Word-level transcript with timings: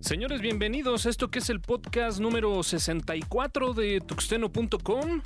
Señores, 0.00 0.40
bienvenidos 0.40 1.04
a 1.04 1.10
esto 1.10 1.30
que 1.30 1.40
es 1.40 1.50
el 1.50 1.60
podcast 1.60 2.18
número 2.18 2.62
64 2.62 3.74
de 3.74 4.00
tuxteno.com. 4.00 5.20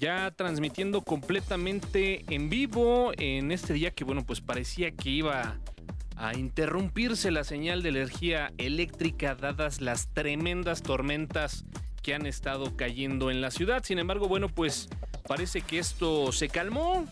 Ya 0.00 0.32
transmitiendo 0.32 1.02
completamente 1.02 2.24
en 2.34 2.50
vivo 2.50 3.12
en 3.16 3.52
este 3.52 3.74
día 3.74 3.92
que, 3.92 4.02
bueno, 4.02 4.26
pues 4.26 4.40
parecía 4.40 4.90
que 4.90 5.10
iba 5.10 5.60
a 6.18 6.36
interrumpirse 6.36 7.30
la 7.30 7.44
señal 7.44 7.82
de 7.82 7.90
energía 7.90 8.52
eléctrica 8.58 9.36
dadas 9.36 9.80
las 9.80 10.08
tremendas 10.12 10.82
tormentas 10.82 11.64
que 12.08 12.14
han 12.14 12.24
estado 12.24 12.74
cayendo 12.74 13.30
en 13.30 13.42
la 13.42 13.50
ciudad. 13.50 13.84
Sin 13.84 13.98
embargo, 13.98 14.28
bueno, 14.28 14.48
pues 14.48 14.88
parece 15.28 15.60
que 15.60 15.78
esto 15.78 16.32
se 16.32 16.48
calmó. 16.48 17.04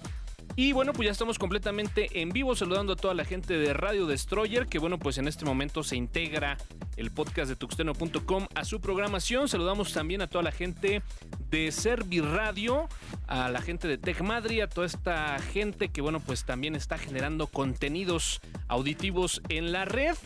Y 0.54 0.72
bueno, 0.72 0.94
pues 0.94 1.04
ya 1.04 1.12
estamos 1.12 1.38
completamente 1.38 2.22
en 2.22 2.30
vivo 2.30 2.56
saludando 2.56 2.94
a 2.94 2.96
toda 2.96 3.12
la 3.12 3.26
gente 3.26 3.58
de 3.58 3.74
Radio 3.74 4.06
Destroyer, 4.06 4.68
que 4.68 4.78
bueno, 4.78 4.98
pues 4.98 5.18
en 5.18 5.28
este 5.28 5.44
momento 5.44 5.82
se 5.82 5.96
integra 5.96 6.56
el 6.96 7.10
podcast 7.10 7.50
de 7.50 7.56
tuxteno.com 7.56 8.46
a 8.54 8.64
su 8.64 8.80
programación. 8.80 9.50
Saludamos 9.50 9.92
también 9.92 10.22
a 10.22 10.28
toda 10.28 10.44
la 10.44 10.50
gente 10.50 11.02
de 11.50 11.70
Serviradio, 11.72 12.88
a 13.26 13.50
la 13.50 13.60
gente 13.60 13.88
de 13.88 13.98
Tech 13.98 14.22
Madrid, 14.22 14.62
a 14.62 14.66
toda 14.66 14.86
esta 14.86 15.38
gente 15.40 15.90
que 15.90 16.00
bueno, 16.00 16.20
pues 16.20 16.46
también 16.46 16.74
está 16.74 16.96
generando 16.96 17.48
contenidos 17.48 18.40
auditivos 18.66 19.42
en 19.50 19.72
la 19.72 19.84
red. 19.84 20.16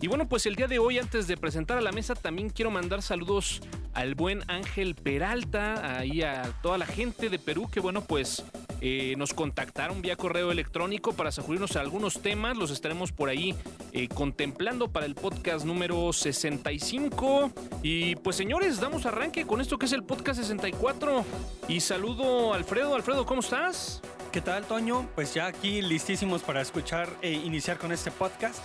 Y 0.00 0.06
bueno, 0.06 0.28
pues 0.28 0.46
el 0.46 0.54
día 0.54 0.68
de 0.68 0.78
hoy, 0.78 0.98
antes 0.98 1.26
de 1.26 1.36
presentar 1.36 1.76
a 1.76 1.80
la 1.80 1.90
mesa, 1.90 2.14
también 2.14 2.50
quiero 2.50 2.70
mandar 2.70 3.02
saludos 3.02 3.60
al 3.94 4.14
buen 4.14 4.48
Ángel 4.48 4.94
Peralta, 4.94 5.98
ahí 5.98 6.22
a 6.22 6.52
toda 6.62 6.78
la 6.78 6.86
gente 6.86 7.28
de 7.28 7.40
Perú, 7.40 7.68
que 7.68 7.80
bueno, 7.80 8.02
pues 8.02 8.44
eh, 8.80 9.14
nos 9.18 9.34
contactaron 9.34 10.00
vía 10.00 10.14
correo 10.14 10.52
electrónico 10.52 11.14
para 11.14 11.32
sacudirnos 11.32 11.74
algunos 11.74 12.22
temas. 12.22 12.56
Los 12.56 12.70
estaremos 12.70 13.10
por 13.10 13.28
ahí 13.28 13.56
eh, 13.92 14.06
contemplando 14.06 14.88
para 14.88 15.04
el 15.04 15.16
podcast 15.16 15.64
número 15.64 16.12
65. 16.12 17.50
Y 17.82 18.14
pues 18.16 18.36
señores, 18.36 18.78
damos 18.78 19.04
arranque 19.04 19.46
con 19.46 19.60
esto 19.60 19.78
que 19.78 19.86
es 19.86 19.92
el 19.92 20.04
podcast 20.04 20.40
64. 20.40 21.24
Y 21.66 21.80
saludo 21.80 22.52
a 22.52 22.56
Alfredo. 22.56 22.94
Alfredo, 22.94 23.26
¿cómo 23.26 23.40
estás? 23.40 24.00
¿Qué 24.30 24.40
tal, 24.40 24.64
Toño? 24.64 25.08
Pues 25.16 25.34
ya 25.34 25.46
aquí 25.46 25.82
listísimos 25.82 26.42
para 26.42 26.60
escuchar 26.60 27.08
e 27.20 27.32
iniciar 27.32 27.78
con 27.78 27.90
este 27.90 28.12
podcast. 28.12 28.60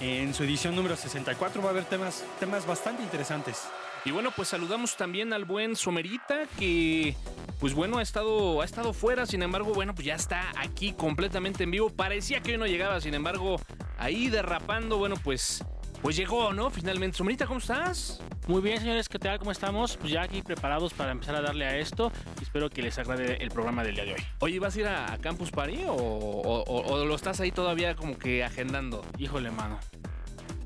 En 0.00 0.32
su 0.32 0.44
edición 0.44 0.74
número 0.74 0.96
64 0.96 1.60
va 1.60 1.68
a 1.68 1.70
haber 1.70 1.84
temas, 1.84 2.24
temas 2.38 2.66
bastante 2.66 3.02
interesantes. 3.02 3.68
Y 4.04 4.12
bueno, 4.12 4.30
pues 4.34 4.48
saludamos 4.48 4.96
también 4.96 5.34
al 5.34 5.44
buen 5.44 5.76
Somerita 5.76 6.46
que 6.58 7.14
pues 7.60 7.74
bueno, 7.74 7.98
ha 7.98 8.02
estado, 8.02 8.62
ha 8.62 8.64
estado 8.64 8.94
fuera, 8.94 9.26
sin 9.26 9.42
embargo, 9.42 9.74
bueno, 9.74 9.94
pues 9.94 10.06
ya 10.06 10.14
está 10.14 10.50
aquí 10.56 10.94
completamente 10.94 11.64
en 11.64 11.70
vivo. 11.70 11.90
Parecía 11.90 12.40
que 12.40 12.52
hoy 12.52 12.58
no 12.58 12.66
llegaba, 12.66 12.98
sin 13.02 13.12
embargo, 13.12 13.60
ahí 13.98 14.30
derrapando, 14.30 14.96
bueno, 14.96 15.16
pues, 15.22 15.62
pues 16.02 16.16
llegó, 16.16 16.52
¿no? 16.52 16.70
Finalmente. 16.70 17.18
Somerita, 17.18 17.46
¿cómo 17.46 17.58
estás? 17.58 18.20
Muy 18.46 18.62
bien, 18.62 18.78
señores, 18.78 19.08
¿qué 19.08 19.18
tal? 19.18 19.38
¿Cómo 19.38 19.52
estamos? 19.52 19.96
Pues 19.96 20.12
ya 20.12 20.22
aquí 20.22 20.42
preparados 20.42 20.92
para 20.94 21.12
empezar 21.12 21.34
a 21.36 21.40
darle 21.40 21.66
a 21.66 21.76
esto. 21.76 22.10
Espero 22.40 22.70
que 22.70 22.82
les 22.82 22.98
agrade 22.98 23.42
el 23.42 23.50
programa 23.50 23.82
del 23.84 23.94
día 23.94 24.04
de 24.04 24.14
hoy. 24.14 24.20
Oye, 24.40 24.58
¿vas 24.58 24.76
a 24.76 24.80
ir 24.80 24.86
a, 24.86 25.18
Campus 25.20 25.50
Party 25.50 25.84
o, 25.86 25.94
o, 25.94 27.04
lo 27.04 27.14
estás 27.14 27.40
ahí 27.40 27.52
todavía 27.52 27.94
como 27.94 28.18
que 28.18 28.44
agendando? 28.44 29.04
Híjole, 29.18 29.50
mano. 29.50 29.78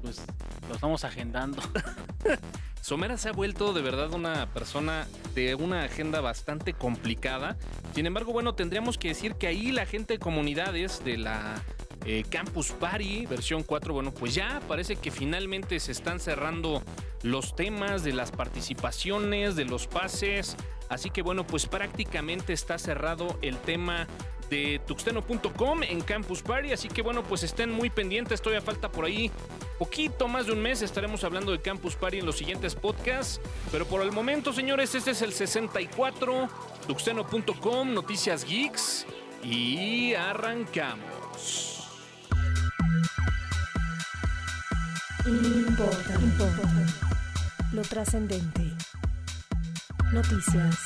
Pues 0.03 0.23
lo 0.69 0.75
estamos 0.75 1.05
agendando. 1.05 1.62
Somera 2.81 3.17
se 3.17 3.31
ha 3.31 3.33
vuelto 3.33 3.73
de 3.73 3.81
verdad 3.81 4.12
una 4.12 4.53
persona 4.53 5.07
de 5.35 5.55
una 5.55 5.85
agenda 5.85 6.21
bastante 6.21 6.75
complicada. 6.75 7.57
Sin 7.95 8.05
embargo, 8.05 8.33
bueno, 8.33 8.55
tendríamos 8.55 8.99
que 8.99 9.09
decir 9.09 9.37
que 9.37 9.47
ahí 9.47 9.73
la 9.73 9.87
gente 9.87 10.15
de 10.15 10.19
comunidades 10.19 11.03
de 11.03 11.17
la 11.17 11.62
eh, 12.05 12.24
Campus 12.28 12.72
Party 12.72 13.26
versión 13.26 13.62
4, 13.62 13.94
bueno, 13.94 14.12
pues 14.12 14.34
ya 14.34 14.60
parece 14.69 14.97
que 14.97 15.10
finalmente 15.10 15.81
se 15.81 15.92
están 15.92 16.20
cerrando 16.20 16.82
los 17.22 17.56
temas 17.56 18.04
de 18.04 18.12
las 18.12 18.31
participaciones, 18.31 19.56
de 19.56 19.65
los 19.65 19.87
pases. 19.87 20.56
Así 20.88 21.10
que 21.10 21.22
bueno, 21.22 21.47
pues 21.47 21.66
prácticamente 21.66 22.53
está 22.53 22.78
cerrado 22.78 23.38
el 23.41 23.56
tema 23.59 24.06
de 24.50 24.81
tuxteno.com 24.87 25.82
en 25.82 26.00
Campus 26.03 26.43
Party. 26.43 26.72
Así 26.72 26.88
que 26.88 27.03
bueno, 27.03 27.22
pues 27.22 27.43
estén 27.43 27.70
muy 27.70 27.91
pendientes. 27.91 28.43
Todavía 28.43 28.60
falta 28.60 28.91
por 28.91 29.06
ahí 29.06 29.31
poquito 29.78 30.28
más 30.28 30.47
de 30.47 30.53
un 30.53 30.62
mes. 30.62 30.82
Estaremos 30.82 31.25
hablando 31.25 31.53
de 31.53 31.60
Campus 31.60 31.97
Party 31.97 32.19
en 32.19 32.26
los 32.26 32.37
siguientes 32.37 32.75
podcasts. 32.75 33.41
Pero 33.72 33.87
por 33.87 34.03
el 34.03 34.12
momento, 34.12 34.53
señores, 34.53 34.94
este 34.94 35.12
es 35.12 35.22
el 35.22 35.32
64. 35.32 36.48
Tuxteno.com, 36.87 37.94
Noticias 37.94 38.44
Geeks. 38.44 39.06
Y 39.43 40.14
arrancamos. 40.14 41.74
Importa, 45.27 46.15
importa. 46.21 46.87
Lo 47.73 47.83
trascendente. 47.83 48.62
Noticias. 50.12 50.79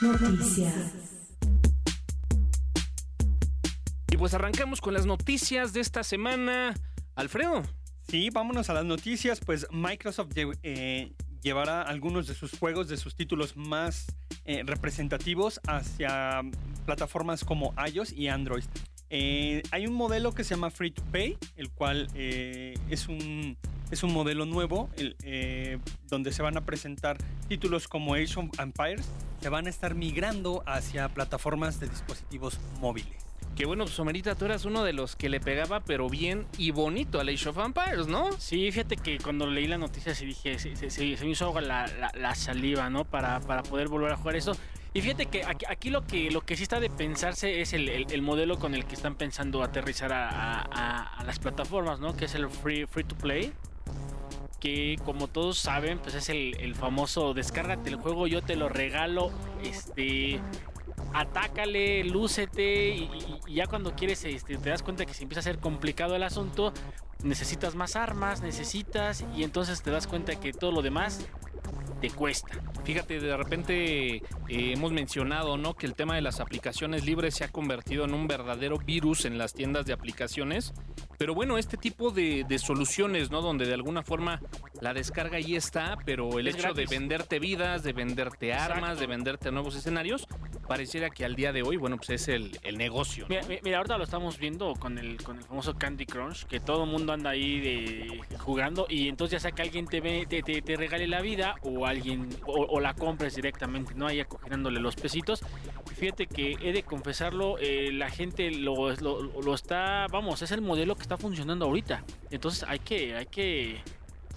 Noticias. 0.00 1.08
pues 4.18 4.34
arrancamos 4.34 4.80
con 4.80 4.94
las 4.94 5.06
noticias 5.06 5.72
de 5.72 5.80
esta 5.80 6.02
semana. 6.02 6.74
Alfredo. 7.14 7.62
Sí, 8.08 8.30
vámonos 8.30 8.68
a 8.68 8.74
las 8.74 8.84
noticias. 8.84 9.38
Pues 9.38 9.66
Microsoft 9.70 10.32
eh, 10.36 11.12
llevará 11.40 11.82
algunos 11.82 12.26
de 12.26 12.34
sus 12.34 12.58
juegos, 12.58 12.88
de 12.88 12.96
sus 12.96 13.14
títulos 13.14 13.56
más 13.56 14.06
eh, 14.44 14.64
representativos 14.64 15.60
hacia 15.68 16.42
plataformas 16.84 17.44
como 17.44 17.72
iOS 17.92 18.12
y 18.12 18.26
Android. 18.26 18.64
Eh, 19.10 19.62
hay 19.70 19.86
un 19.86 19.94
modelo 19.94 20.32
que 20.32 20.44
se 20.44 20.54
llama 20.54 20.70
Free 20.70 20.90
to 20.90 21.02
Pay, 21.10 21.38
el 21.56 21.70
cual 21.70 22.08
es, 22.14 23.08
un, 23.08 23.56
es 23.90 24.02
un 24.02 24.12
modelo 24.12 24.46
nuevo, 24.46 24.90
donde 26.08 26.32
se 26.32 26.42
van 26.42 26.56
a 26.56 26.64
presentar 26.64 27.18
títulos 27.48 27.88
como 27.88 28.14
Age 28.14 28.38
of 28.38 28.58
Empires, 28.58 29.08
se 29.40 29.48
van 29.48 29.66
a 29.66 29.70
estar 29.70 29.94
migrando 29.94 30.62
hacia 30.66 31.08
plataformas 31.08 31.80
de 31.80 31.88
dispositivos 31.88 32.58
móviles. 32.80 33.28
Que 33.58 33.66
bueno, 33.66 33.88
Somerita, 33.88 34.36
tú 34.36 34.44
eras 34.44 34.64
uno 34.66 34.84
de 34.84 34.92
los 34.92 35.16
que 35.16 35.28
le 35.28 35.40
pegaba, 35.40 35.80
pero 35.80 36.08
bien 36.08 36.46
y 36.58 36.70
bonito 36.70 37.18
a 37.18 37.22
Age 37.22 37.48
of 37.48 37.56
Vampires, 37.56 38.06
¿no? 38.06 38.30
Sí, 38.38 38.70
fíjate 38.70 38.96
que 38.96 39.18
cuando 39.18 39.48
leí 39.48 39.66
la 39.66 39.78
noticia 39.78 40.14
sí 40.14 40.26
dije, 40.26 40.60
se, 40.60 41.24
me 41.24 41.30
hizo 41.30 41.46
agua 41.46 41.60
la, 41.60 42.34
saliva, 42.36 42.88
¿no? 42.88 43.04
Para, 43.04 43.40
para 43.40 43.64
poder 43.64 43.88
volver 43.88 44.12
a 44.12 44.16
jugar 44.16 44.36
eso. 44.36 44.56
Y 44.94 45.02
fíjate 45.02 45.26
que 45.26 45.44
aquí, 45.44 45.90
lo, 45.90 46.06
que, 46.06 46.30
lo 46.30 46.40
que 46.40 46.56
sí 46.56 46.62
está 46.62 46.80
de 46.80 46.90
pensarse 46.90 47.60
es 47.60 47.72
el, 47.72 48.22
modelo 48.22 48.58
con 48.58 48.74
el 48.74 48.84
que 48.86 48.94
están 48.94 49.14
pensando 49.14 49.62
aterrizar 49.62 50.12
a, 50.12 51.22
las 51.24 51.38
plataformas, 51.38 52.00
¿no? 52.00 52.16
Que 52.16 52.24
es 52.24 52.34
el 52.34 52.48
free, 52.48 52.86
free 52.86 53.04
to 53.04 53.16
play 53.16 53.52
que 54.60 54.96
como 55.04 55.28
todos 55.28 55.56
saben, 55.56 56.00
pues 56.00 56.16
es 56.16 56.28
el, 56.30 56.56
el, 56.58 56.74
famoso 56.74 57.32
descárgate 57.32 57.90
el 57.90 57.94
juego, 57.94 58.26
yo 58.26 58.42
te 58.42 58.56
lo 58.56 58.68
regalo, 58.68 59.30
este, 59.62 60.40
atácale, 61.12 62.04
lúcete 62.04 62.90
y, 62.90 63.08
ya 63.48 63.66
cuando 63.66 63.94
quieres 63.94 64.24
este, 64.24 64.56
te 64.56 64.70
das 64.70 64.82
cuenta 64.82 65.06
que 65.06 65.14
se 65.14 65.22
empieza 65.22 65.40
a 65.40 65.42
ser 65.42 65.58
complicado 65.58 66.16
el 66.16 66.22
asunto, 66.22 66.72
necesitas 67.22 67.74
más 67.74 67.96
armas, 67.96 68.42
necesitas 68.42 69.24
y 69.36 69.42
entonces 69.42 69.82
te 69.82 69.90
das 69.90 70.06
cuenta 70.06 70.38
que 70.38 70.52
todo 70.52 70.72
lo 70.72 70.82
demás 70.82 71.26
te 72.00 72.10
cuesta. 72.10 72.60
Fíjate, 72.84 73.20
de 73.20 73.36
repente 73.36 74.16
eh, 74.16 74.22
hemos 74.48 74.92
mencionado, 74.92 75.56
¿no? 75.56 75.74
Que 75.74 75.86
el 75.86 75.94
tema 75.94 76.14
de 76.14 76.22
las 76.22 76.40
aplicaciones 76.40 77.04
libres 77.04 77.34
se 77.34 77.44
ha 77.44 77.48
convertido 77.48 78.04
en 78.04 78.14
un 78.14 78.26
verdadero 78.26 78.78
virus 78.78 79.24
en 79.24 79.38
las 79.38 79.52
tiendas 79.52 79.86
de 79.86 79.92
aplicaciones. 79.92 80.72
Pero 81.18 81.34
bueno, 81.34 81.58
este 81.58 81.76
tipo 81.76 82.10
de, 82.10 82.46
soluciones, 82.58 83.30
¿no? 83.30 83.42
Donde 83.42 83.66
de 83.66 83.74
alguna 83.74 84.02
forma 84.02 84.40
la 84.80 84.94
descarga 84.94 85.38
ahí 85.38 85.56
está, 85.56 85.96
pero 86.04 86.38
el 86.38 86.46
hecho 86.46 86.72
de 86.72 86.86
venderte 86.86 87.40
vidas, 87.40 87.82
de 87.82 87.92
venderte 87.92 88.54
armas, 88.54 89.00
de 89.00 89.06
venderte 89.06 89.50
nuevos 89.50 89.74
escenarios, 89.74 90.28
pareciera 90.68 91.10
que 91.10 91.24
al 91.24 91.34
día 91.34 91.52
de 91.52 91.62
hoy, 91.62 91.76
bueno, 91.76 91.96
pues 91.96 92.10
es 92.10 92.28
el, 92.28 92.58
negocio. 92.76 93.26
Mira, 93.28 93.78
ahorita 93.78 93.98
lo 93.98 94.04
estamos 94.04 94.38
viendo 94.38 94.74
con 94.74 94.98
el, 94.98 95.20
con 95.22 95.38
el 95.38 95.42
famoso 95.42 95.74
Candy 95.74 96.06
Crunch, 96.06 96.44
que 96.44 96.60
todo 96.60 96.84
el 96.84 96.90
mundo 96.90 97.12
anda 97.12 97.30
ahí 97.30 97.58
de, 97.58 98.20
jugando 98.38 98.86
y 98.88 99.08
entonces 99.08 99.32
ya 99.32 99.40
sea 99.40 99.52
que 99.52 99.62
alguien 99.62 99.86
te, 99.86 100.00
ve, 100.00 100.26
te, 100.28 100.42
te, 100.42 100.76
regale 100.76 101.08
la 101.08 101.20
vida 101.20 101.56
o 101.62 101.86
alguien, 101.86 102.28
o, 102.46 102.80
la 102.80 102.94
compres 102.94 103.34
directamente, 103.34 103.94
¿no? 103.94 104.06
Ahí 104.06 104.20
acogiéndole 104.20 104.80
los 104.80 104.96
pesitos. 104.96 105.42
Fíjate 105.96 106.26
que 106.26 106.56
he 106.60 106.72
de 106.72 106.82
confesarlo, 106.82 107.58
eh, 107.58 107.90
la 107.92 108.10
gente 108.10 108.50
lo, 108.50 108.92
lo, 108.92 109.54
está, 109.54 110.06
vamos, 110.10 110.42
es 110.42 110.52
el 110.52 110.60
modelo 110.60 110.96
que 110.96 111.02
está 111.02 111.16
funcionando 111.16 111.64
ahorita. 111.64 112.04
Entonces 112.30 112.64
hay 112.68 112.78
que, 112.78 113.14
hay 113.16 113.26
que, 113.26 113.80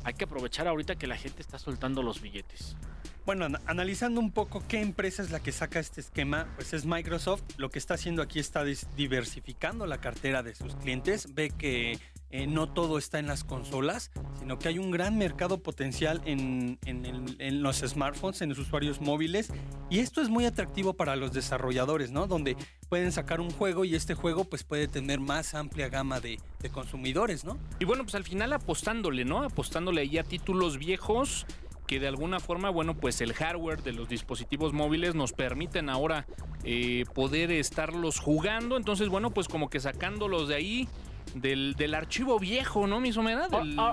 hay 0.03 0.13
que 0.13 0.23
aprovechar 0.23 0.68
ahorita 0.68 0.95
que 0.95 1.07
la 1.07 1.18
gente 1.18 1.41
está 1.41 1.59
soltando 1.59 2.01
los 2.01 2.21
billetes. 2.21 2.75
Bueno, 3.23 3.47
analizando 3.68 4.19
un 4.19 4.31
poco 4.31 4.63
qué 4.68 4.81
empresa 4.81 5.21
es 5.21 5.29
la 5.29 5.39
que 5.39 5.51
saca 5.51 5.79
este 5.79 6.01
esquema, 6.01 6.47
pues 6.56 6.73
es 6.73 6.85
Microsoft. 6.85 7.44
Lo 7.57 7.69
que 7.69 7.77
está 7.77 7.94
haciendo 7.94 8.23
aquí 8.23 8.39
está 8.39 8.63
diversificando 8.95 9.85
la 9.85 10.00
cartera 10.00 10.41
de 10.41 10.56
sus 10.56 10.75
clientes. 10.75 11.35
Ve 11.35 11.51
que 11.51 12.00
eh, 12.31 12.48
no 12.48 12.72
todo 12.72 12.98
está 12.98 13.19
en 13.19 13.28
las 13.28 13.44
consolas, 13.44 14.12
sino 14.39 14.57
que 14.57 14.69
hay 14.69 14.80
un 14.80 14.92
gran 14.92 15.18
mercado 15.18 15.62
potencial 15.62 16.22
en, 16.25 16.80
en 16.86 17.63
los 17.63 17.78
smartphones, 17.78 18.42
en 18.42 18.50
los 18.50 18.60
usuarios 18.60 19.01
móviles. 19.01 19.51
Y 19.89 20.00
esto 20.00 20.22
es 20.22 20.30
muy 20.30 20.45
atractivo 20.45 20.94
para 20.94 21.16
los 21.16 21.33
desarrolladores, 21.33 22.12
¿no? 22.12 22.28
Donde 22.28 22.56
pueden 22.89 23.12
sacar 23.12 23.42
un 23.42 23.51
juego 23.51 23.86
y 23.86 23.95
este 23.95 24.13
juego 24.13 24.45
pues 24.45 24.63
puede 24.63 24.88
tener 24.88 25.19
más 25.19 25.54
amplia 25.54 25.89
gama 25.89 26.19
de, 26.19 26.39
de 26.60 26.69
consumidores, 26.69 27.44
¿no? 27.44 27.57
Y 27.80 27.86
bueno, 27.86 28.04
pues 28.04 28.16
al 28.16 28.24
final 28.24 28.54
apostándole, 28.54 29.25
¿no? 29.25 29.44
Apostándole 29.44 30.01
ahí 30.01 30.18
a 30.18 30.24
títulos 30.24 30.78
viejos 30.78 31.45
que 31.92 32.00
de 32.00 32.07
alguna 32.07 32.39
forma, 32.39 32.69
bueno, 32.69 32.95
pues 32.95 33.19
el 33.19 33.33
hardware 33.33 33.83
de 33.83 33.92
los 33.92 34.07
dispositivos 34.07 34.72
móviles 34.72 35.13
nos 35.13 35.33
permiten 35.33 35.89
ahora 35.89 36.25
eh, 36.63 37.04
poder 37.13 37.51
estarlos 37.51 38.18
jugando. 38.18 38.78
Entonces, 38.78 39.10
bueno, 39.10 39.31
pues 39.31 39.50
como 39.50 39.69
que 39.69 39.81
sacándolos 39.81 40.48
de 40.48 40.56
ahí, 40.56 40.88
del, 41.36 41.75
del 41.75 41.94
archivo 41.95 42.39
viejo, 42.39 42.88
¿no, 42.88 43.00
mi 43.00 43.12
somera? 43.13 43.48
Del- 43.48 43.80
Ah, 43.80 43.92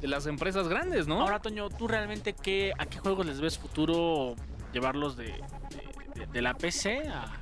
de 0.00 0.08
las 0.08 0.26
empresas 0.26 0.68
grandes, 0.68 1.08
¿no? 1.08 1.22
Ahora, 1.22 1.40
Toño, 1.40 1.70
¿tú 1.70 1.88
realmente 1.88 2.34
qué, 2.34 2.72
a 2.78 2.84
qué 2.86 2.98
juegos 2.98 3.24
les 3.26 3.40
ves 3.40 3.58
futuro 3.58 4.34
llevarlos 4.72 5.16
de, 5.16 5.24
de- 5.24 6.20
de- 6.20 6.26
de 6.26 6.42
la 6.42 6.52
PC 6.52 7.08
a, 7.08 7.32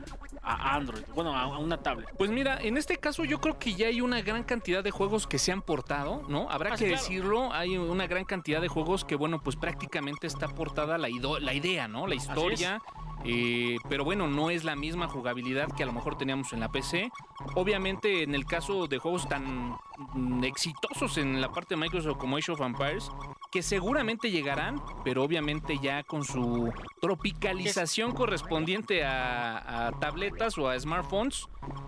a 0.41 0.75
Android? 0.77 1.03
Bueno, 1.17 1.37
a, 1.37 1.59
una 1.59 1.79
tablet. 1.79 2.09
Pues 2.17 2.31
mira, 2.31 2.59
en 2.61 2.77
este 2.77 2.97
caso 2.99 3.25
yo 3.25 3.41
creo 3.41 3.59
que 3.59 3.75
ya 3.75 3.89
hay 3.89 4.01
una 4.01 4.21
gran 4.23 4.45
cantidad 4.45 4.85
de 4.85 4.93
juegos 4.93 5.27
que 5.27 5.41
se 5.41 5.51
han 5.51 5.63
portado, 5.63 6.23
¿no? 6.29 6.49
Habrá 6.49 6.75
Ah, 6.75 6.77
que 6.77 6.87
claro. 6.87 7.03
decirlo, 7.03 7.53
hay 7.53 7.77
una 7.77 8.07
gran 8.07 8.25
cantidad 8.25 8.61
de 8.61 8.69
juegos 8.69 9.05
que, 9.05 9.17
bueno, 9.17 9.41
pues 9.43 9.57
prácticamente 9.57 10.29
está 10.29 10.47
portada 10.47 10.97
la, 10.97 11.09
ido- 11.09 11.41
la 11.41 11.55
idea, 11.55 11.89
¿no? 11.89 12.07
La 12.07 12.15
historia. 12.15 12.81
Eh, 13.25 13.79
pero 13.89 14.05
bueno, 14.05 14.29
no 14.29 14.51
es 14.51 14.65
la 14.65 14.77
misma 14.77 15.09
jugabilidad 15.09 15.69
que 15.75 15.83
a 15.83 15.87
lo 15.87 15.93
mejor 15.93 16.17
teníamos 16.17 16.53
en 16.53 16.61
la 16.61 16.71
PC. 16.71 17.11
Obviamente, 17.55 18.23
en 18.23 18.35
el 18.35 18.45
caso 18.45 18.87
de 18.87 18.99
juegos 18.99 19.27
tan 19.29 19.77
mm, 20.15 20.45
exitosos 20.45 21.17
en 21.17 21.41
la 21.41 21.51
parte 21.51 21.75
de 21.75 21.81
Microsoft 21.81 22.19
como 22.19 22.37
Age 22.37 22.53
of 22.53 22.61
Empires, 22.61 23.11
que 23.51 23.63
seguramente 23.63 24.31
llegarán, 24.31 24.83
pero 25.05 25.23
obviamente 25.23 25.79
ya 25.81 26.03
con 26.03 26.25
su 26.25 26.73
tropicalización 27.01 28.13
correspondiente 28.13 29.05
a, 29.05 29.93
tabletas 30.01 30.59
o 30.59 30.69
a 30.69 30.79
smartphones. 30.79 31.47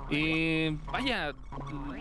Eh, 0.09 0.77
vaya, 0.91 1.35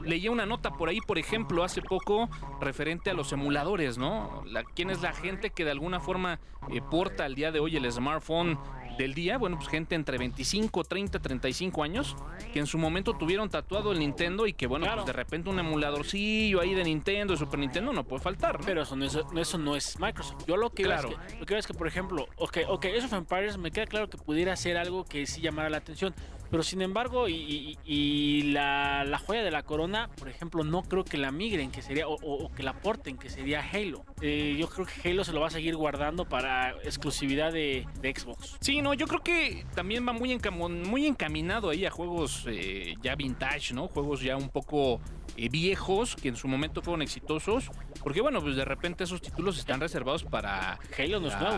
leí 0.04 0.30
una 0.30 0.46
nota 0.46 0.72
por 0.72 0.88
ahí, 0.88 1.02
por 1.02 1.18
ejemplo, 1.18 1.64
hace 1.64 1.82
poco 1.82 2.30
referente 2.62 3.10
a 3.10 3.14
los 3.14 3.34
emuladores, 3.34 3.98
¿no? 3.98 4.44
¿Quién 4.76 4.92
es 4.92 5.02
la 5.02 5.14
gente 5.14 5.50
que 5.50 5.66
de 5.66 5.72
alguna 5.72 6.00
forma 6.00 6.40
eh, 6.72 6.82
porta 6.82 7.26
al 7.26 7.36
día 7.36 7.52
de 7.52 7.60
hoy 7.60 7.76
el 7.76 7.92
smartphone 7.92 8.58
del 8.98 9.14
día? 9.14 9.38
Bueno, 9.38 9.58
pues 9.58 9.68
gente 9.70 9.96
entre 9.96 10.18
25, 10.18 10.84
30, 10.84 11.20
35 11.20 11.84
años 11.84 12.16
que 12.54 12.60
en 12.60 12.68
su 12.68 12.78
momento 12.78 13.14
tuvieron 13.14 13.50
tatuado 13.50 13.92
el 13.92 14.00
Nintendo 14.00 14.48
y 14.48 14.54
que, 14.54 14.68
bueno, 14.68 14.86
Claro. 14.86 15.02
pues 15.04 15.08
de 15.08 15.14
repente 15.14 15.50
un 15.50 15.60
emuladorcillo 15.60 16.62
ahí 16.62 16.74
de 16.74 16.84
Nintendo, 16.84 17.34
de 17.34 17.40
Super 17.40 17.60
Nintendo, 17.60 17.94
no 17.94 18.04
puede 18.04 18.22
faltar, 18.22 18.60
¿no? 18.60 18.66
Pero 18.66 18.82
eso 18.84 18.96
no 18.96 19.06
es, 19.06 19.18
eso 19.38 19.58
no 19.58 19.76
es 19.76 20.00
Microsoft. 20.00 20.46
Yo 20.48 20.58
lo 20.58 20.70
que 20.72 20.84
Claro. 20.84 21.10
veo 21.10 21.20
es 21.20 21.34
que, 21.34 21.40
lo 21.40 21.46
que 21.46 21.54
veo 21.54 21.60
es 21.60 21.68
que, 21.68 21.74
por 21.74 21.88
ejemplo, 21.88 22.28
ok, 22.38 22.58
ok, 22.68 22.86
Age 22.86 23.06
of 23.06 23.14
Empires 23.14 23.58
me 23.58 23.72
queda 23.72 23.86
claro 23.86 24.10
que 24.10 24.18
pudiera 24.18 24.56
ser 24.56 24.78
algo 24.78 25.06
que 25.06 25.26
sí 25.26 25.42
llamara 25.42 25.70
la 25.70 25.78
atención. 25.78 26.14
Pero 26.52 26.62
sin 26.62 26.82
embargo, 26.84 27.28
y, 27.28 27.34
y- 27.34 27.78
y 27.86 28.42
la, 28.52 29.04
la 29.04 29.18
joya 29.18 29.42
de 29.44 29.50
la 29.50 29.64
corona, 29.64 30.10
por 30.16 30.30
ejemplo, 30.30 30.64
no 30.64 30.84
creo 30.84 31.04
que 31.04 31.18
la 31.18 31.32
migren, 31.32 31.72
que 31.72 31.82
sería, 31.82 32.08
o, 32.08 32.14
o- 32.22 32.46
o 32.46 32.52
que 32.54 32.62
la 32.62 32.74
porten, 32.80 33.18
que 33.18 33.30
sería 33.32 33.62
Halo. 33.74 34.06
Eh, 34.22 34.56
yo 34.58 34.70
creo 34.70 34.86
que 34.88 35.10
Halo 35.10 35.24
se 35.26 35.34
lo 35.34 35.42
va 35.42 35.48
a 35.48 35.52
seguir 35.52 35.76
guardando 35.76 36.24
para 36.26 36.72
exclusividad 36.84 37.52
de, 37.52 37.86
de 38.02 38.14
Xbox. 38.16 38.56
Sí, 38.62 38.82
no, 38.82 38.94
yo 38.94 39.08
creo 39.08 39.22
que 39.22 39.66
también 39.76 40.08
va 40.08 40.14
muy, 40.14 40.32
encamo- 40.32 40.70
muy 40.70 41.06
encaminado 41.06 41.70
ahí 41.70 41.86
a 41.86 41.92
juegos 41.92 42.46
eh, 42.48 42.96
ya 43.02 43.16
vintage, 43.16 43.74
¿no? 43.74 43.88
Juegos 43.90 44.22
ya 44.22 44.38
un 44.38 44.50
poco 44.50 45.02
eh, 45.36 45.50
viejos 45.50 46.16
que 46.16 46.30
en 46.30 46.38
su 46.38 46.48
momento 46.48 46.82
fueron 46.82 47.02
exitosos. 47.02 47.70
Porque 48.02 48.22
bueno, 48.22 48.40
pues 48.42 48.56
de 48.56 48.64
repente 48.64 49.04
esos 49.04 49.22
títulos 49.22 49.58
están 49.58 49.80
reservados 49.82 50.24
para, 50.24 50.80
Halo 50.98 51.20
no 51.20 51.28
es 51.28 51.40
nuevo. 51.40 51.58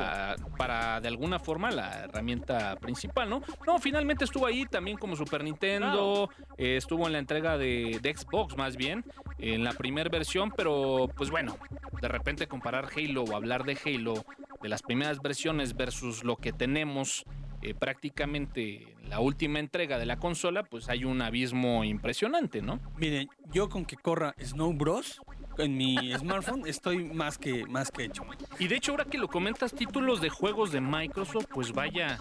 para 0.57 0.99
de 0.99 1.07
alguna 1.09 1.39
forma 1.39 1.69
la 1.71 2.05
herramienta 2.05 2.75
principal, 2.77 3.29
¿no? 3.29 3.43
No, 3.67 3.77
finalmente 3.79 4.23
estuvo 4.25 4.45
ahí 4.47 4.65
también 4.65 4.97
como 4.97 5.15
Super 5.15 5.43
Nintendo, 5.43 6.29
eh, 6.57 6.77
estuvo 6.77 7.05
en 7.05 7.13
la 7.13 7.19
entrega 7.19 7.57
de, 7.57 7.99
de 8.01 8.15
Xbox 8.15 8.55
más 8.57 8.77
bien, 8.77 9.03
en 9.39 9.63
la 9.63 9.73
primera 9.73 10.09
versión, 10.09 10.51
pero 10.55 11.09
pues 11.15 11.29
bueno, 11.29 11.57
de 12.01 12.07
repente 12.07 12.47
comparar 12.47 12.89
Halo 12.95 13.23
o 13.23 13.35
hablar 13.35 13.63
de 13.63 13.77
Halo 13.85 14.25
de 14.61 14.69
las 14.69 14.81
primeras 14.81 15.21
versiones 15.21 15.75
versus 15.75 16.23
lo 16.23 16.37
que 16.37 16.51
tenemos 16.51 17.25
eh, 17.61 17.73
prácticamente 17.73 18.93
en 19.01 19.09
la 19.09 19.19
última 19.19 19.59
entrega 19.59 19.97
de 19.97 20.05
la 20.05 20.17
consola, 20.17 20.63
pues 20.63 20.89
hay 20.89 21.05
un 21.05 21.21
abismo 21.21 21.83
impresionante, 21.83 22.61
¿no? 22.61 22.79
Miren, 22.97 23.29
yo 23.51 23.69
con 23.69 23.85
que 23.85 23.95
corra 23.95 24.35
Snow 24.39 24.73
Bros 24.73 25.21
en 25.57 25.75
mi 25.77 26.13
smartphone 26.17 26.67
estoy 26.67 27.03
más 27.05 27.37
que, 27.37 27.65
más 27.65 27.91
que 27.91 28.05
hecho. 28.05 28.23
Y 28.59 28.67
de 28.67 28.75
hecho, 28.75 28.91
ahora 28.91 29.05
que 29.05 29.17
lo 29.17 29.27
comentas, 29.27 29.73
títulos 29.73 30.21
de 30.21 30.29
juegos 30.29 30.71
de 30.71 30.81
Microsoft, 30.81 31.45
pues 31.53 31.71
vaya. 31.71 32.17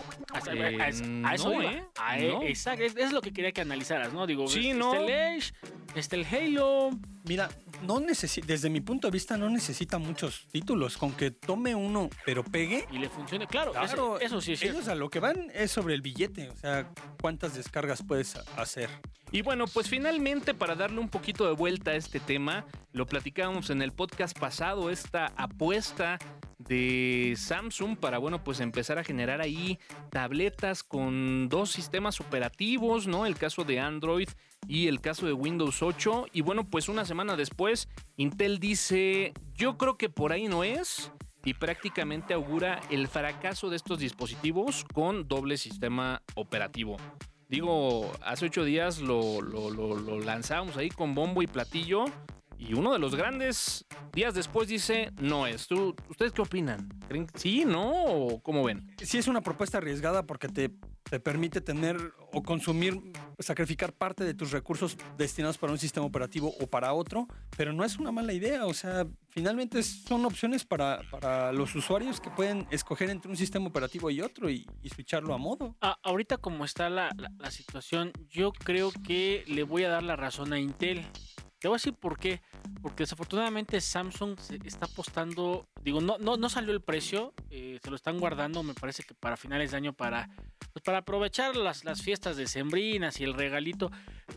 Eh, 0.52 0.78
a, 0.80 0.84
a- 0.84 1.30
a 1.30 1.34
eso 1.34 1.48
no, 1.50 1.62
iba. 1.62 1.72
¿eh? 1.72 1.84
A- 1.96 2.16
No. 2.16 2.42
exacto, 2.42 2.84
es, 2.84 2.96
es 2.96 3.12
lo 3.12 3.20
que 3.20 3.32
quería 3.32 3.52
que 3.52 3.60
analizaras, 3.60 4.12
¿no? 4.12 4.26
Digo, 4.26 4.46
Sí, 4.48 4.68
este 4.70 4.78
no. 4.78 4.94
el 4.94 5.04
Age, 5.38 5.52
este 5.94 6.16
el 6.16 6.24
Halo. 6.26 6.90
Mira, 7.26 7.48
no 7.82 8.00
desde 8.46 8.70
mi 8.70 8.80
punto 8.80 9.08
de 9.08 9.12
vista 9.12 9.36
no 9.36 9.50
necesita 9.50 9.98
muchos 9.98 10.46
títulos. 10.50 10.96
Con 10.96 11.12
que 11.12 11.30
tome 11.30 11.74
uno 11.74 12.08
pero 12.24 12.44
pegue, 12.44 12.86
Y 12.90 12.98
le 12.98 13.08
funcione, 13.08 13.46
claro, 13.46 13.72
Claro, 13.72 13.86
eso, 13.86 14.20
eso 14.20 14.40
sí 14.40 14.52
es 14.52 14.60
cierto. 14.60 14.78
ellos 14.78 14.88
a 14.88 14.94
lo 14.94 15.10
que 15.10 15.20
van 15.20 15.50
es 15.52 15.70
sobre 15.72 15.94
el 15.94 16.02
billete, 16.02 16.48
o 16.50 16.56
sea, 16.56 16.88
cuántas 17.20 17.54
descargas 17.54 18.02
puedes 18.02 18.36
hacer. 18.56 18.88
Y 19.32 19.42
bueno, 19.42 19.66
pues 19.66 19.88
finalmente 19.88 20.54
para 20.54 20.76
darle 20.76 21.00
un 21.00 21.08
poquito 21.08 21.46
de 21.46 21.52
vuelta 21.52 21.90
a 21.90 21.94
este 21.96 22.20
tema, 22.20 22.64
lo 22.92 23.06
platicábamos 23.06 23.70
en 23.70 23.82
el 23.82 23.92
podcast 23.92 24.38
pasado, 24.38 24.88
esta 24.90 25.32
apuesta 25.36 26.18
de 26.58 27.34
Samsung 27.36 27.96
para, 27.96 28.18
bueno, 28.18 28.42
pues 28.42 28.60
empezar 28.60 28.98
a 28.98 29.04
generar 29.04 29.40
ahí 29.40 29.78
tabletas 30.10 30.82
con 30.82 31.48
dos 31.48 31.70
sistemas 31.70 32.20
operativos, 32.20 33.06
¿no? 33.06 33.26
El 33.26 33.36
caso 33.36 33.64
de 33.64 33.80
Android 33.80 34.28
y 34.66 34.88
el 34.88 35.00
caso 35.00 35.26
de 35.26 35.32
Windows 35.32 35.82
8. 35.82 36.26
Y 36.32 36.40
bueno, 36.40 36.68
pues 36.68 36.88
una 36.88 37.04
semana 37.04 37.36
después, 37.36 37.88
Intel 38.16 38.58
dice, 38.58 39.32
yo 39.54 39.76
creo 39.76 39.96
que 39.96 40.08
por 40.08 40.32
ahí 40.32 40.48
no 40.48 40.64
es. 40.64 41.12
Y 41.44 41.54
prácticamente 41.54 42.34
augura 42.34 42.80
el 42.90 43.06
fracaso 43.06 43.70
de 43.70 43.76
estos 43.76 44.00
dispositivos 44.00 44.84
con 44.92 45.28
doble 45.28 45.56
sistema 45.58 46.20
operativo. 46.34 46.96
Digo, 47.48 48.10
hace 48.20 48.46
ocho 48.46 48.64
días 48.64 48.98
lo, 48.98 49.40
lo, 49.40 49.70
lo- 49.70 50.76
ahí 50.76 50.88
con 50.88 51.14
bombo 51.14 51.42
y 51.42 51.46
platillo. 51.46 52.06
Y 52.58 52.74
uno 52.74 52.92
de 52.92 52.98
los 52.98 53.14
grandes 53.14 53.84
días 54.12 54.34
después 54.34 54.68
dice, 54.68 55.12
no 55.20 55.46
es. 55.46 55.66
¿Tú, 55.66 55.94
¿Ustedes 56.08 56.32
qué 56.32 56.42
opinan? 56.42 56.88
¿Creen 57.08 57.26
que 57.26 57.38
sí, 57.38 57.64
no? 57.64 58.04
¿O 58.04 58.40
cómo 58.42 58.64
ven? 58.64 58.90
Sí 59.02 59.18
es 59.18 59.28
una 59.28 59.40
propuesta 59.42 59.78
arriesgada 59.78 60.24
porque 60.26 60.48
te, 60.48 60.70
te 61.04 61.20
permite 61.20 61.60
tener 61.60 61.96
o 62.32 62.42
consumir, 62.42 62.98
sacrificar 63.38 63.92
parte 63.92 64.24
de 64.24 64.34
tus 64.34 64.50
recursos 64.52 64.96
destinados 65.18 65.58
para 65.58 65.72
un 65.72 65.78
sistema 65.78 66.06
operativo 66.06 66.54
o 66.60 66.66
para 66.66 66.92
otro, 66.92 67.28
pero 67.56 67.72
no 67.72 67.84
es 67.84 67.98
una 67.98 68.10
mala 68.10 68.32
idea, 68.32 68.66
o 68.66 68.74
sea, 68.74 69.06
finalmente 69.30 69.82
son 69.82 70.24
opciones 70.24 70.64
para, 70.64 71.00
para 71.10 71.52
los 71.52 71.74
usuarios 71.74 72.20
que 72.20 72.30
pueden 72.30 72.66
escoger 72.70 73.10
entre 73.10 73.30
un 73.30 73.36
sistema 73.36 73.66
operativo 73.68 74.10
y 74.10 74.20
otro 74.22 74.50
y, 74.50 74.66
y 74.82 74.88
switcharlo 74.88 75.32
a 75.34 75.38
modo. 75.38 75.76
Ah, 75.82 75.96
ahorita 76.02 76.38
como 76.38 76.64
está 76.64 76.90
la, 76.90 77.10
la- 77.16 77.30
la 77.38 77.50
situación, 77.50 78.12
yo 78.28 78.52
creo 78.52 78.90
que 79.06 79.44
le 79.46 79.62
voy 79.62 79.84
a 79.84 79.88
dar 79.90 80.02
la 80.02 80.16
razón 80.16 80.52
a 80.52 80.58
Intel. 80.58 81.06
Te 81.58 81.68
voy 81.68 81.76
a 81.76 81.78
decir 81.78 81.94
por 81.94 82.18
qué. 82.18 82.42
Porque 82.82 83.02
desafortunadamente 83.02 83.80
Samsung 83.80 84.38
está 84.64 84.86
apostando, 84.86 85.68
digo, 85.82 86.00
no, 86.00 86.18
no, 86.18 86.36
no 86.36 86.48
salió 86.48 86.72
el 86.72 86.82
precio, 86.82 87.32
eh, 87.50 87.78
se 87.82 87.90
lo 87.90 87.96
están 87.96 88.18
guardando, 88.18 88.62
me 88.62 88.74
parece 88.74 89.02
que 89.02 89.14
para 89.14 89.36
finales 89.36 89.70
de 89.70 89.78
año 89.78 89.92
para, 89.92 90.28
pues 90.72 90.82
para 90.84 90.98
aprovechar 90.98 91.56
las, 91.56 91.84
las 91.84 92.02
fiestas 92.02 92.36
decembrinas 92.36 93.20
y 93.20 93.24
el 93.24 93.34
regalito, 93.34 93.90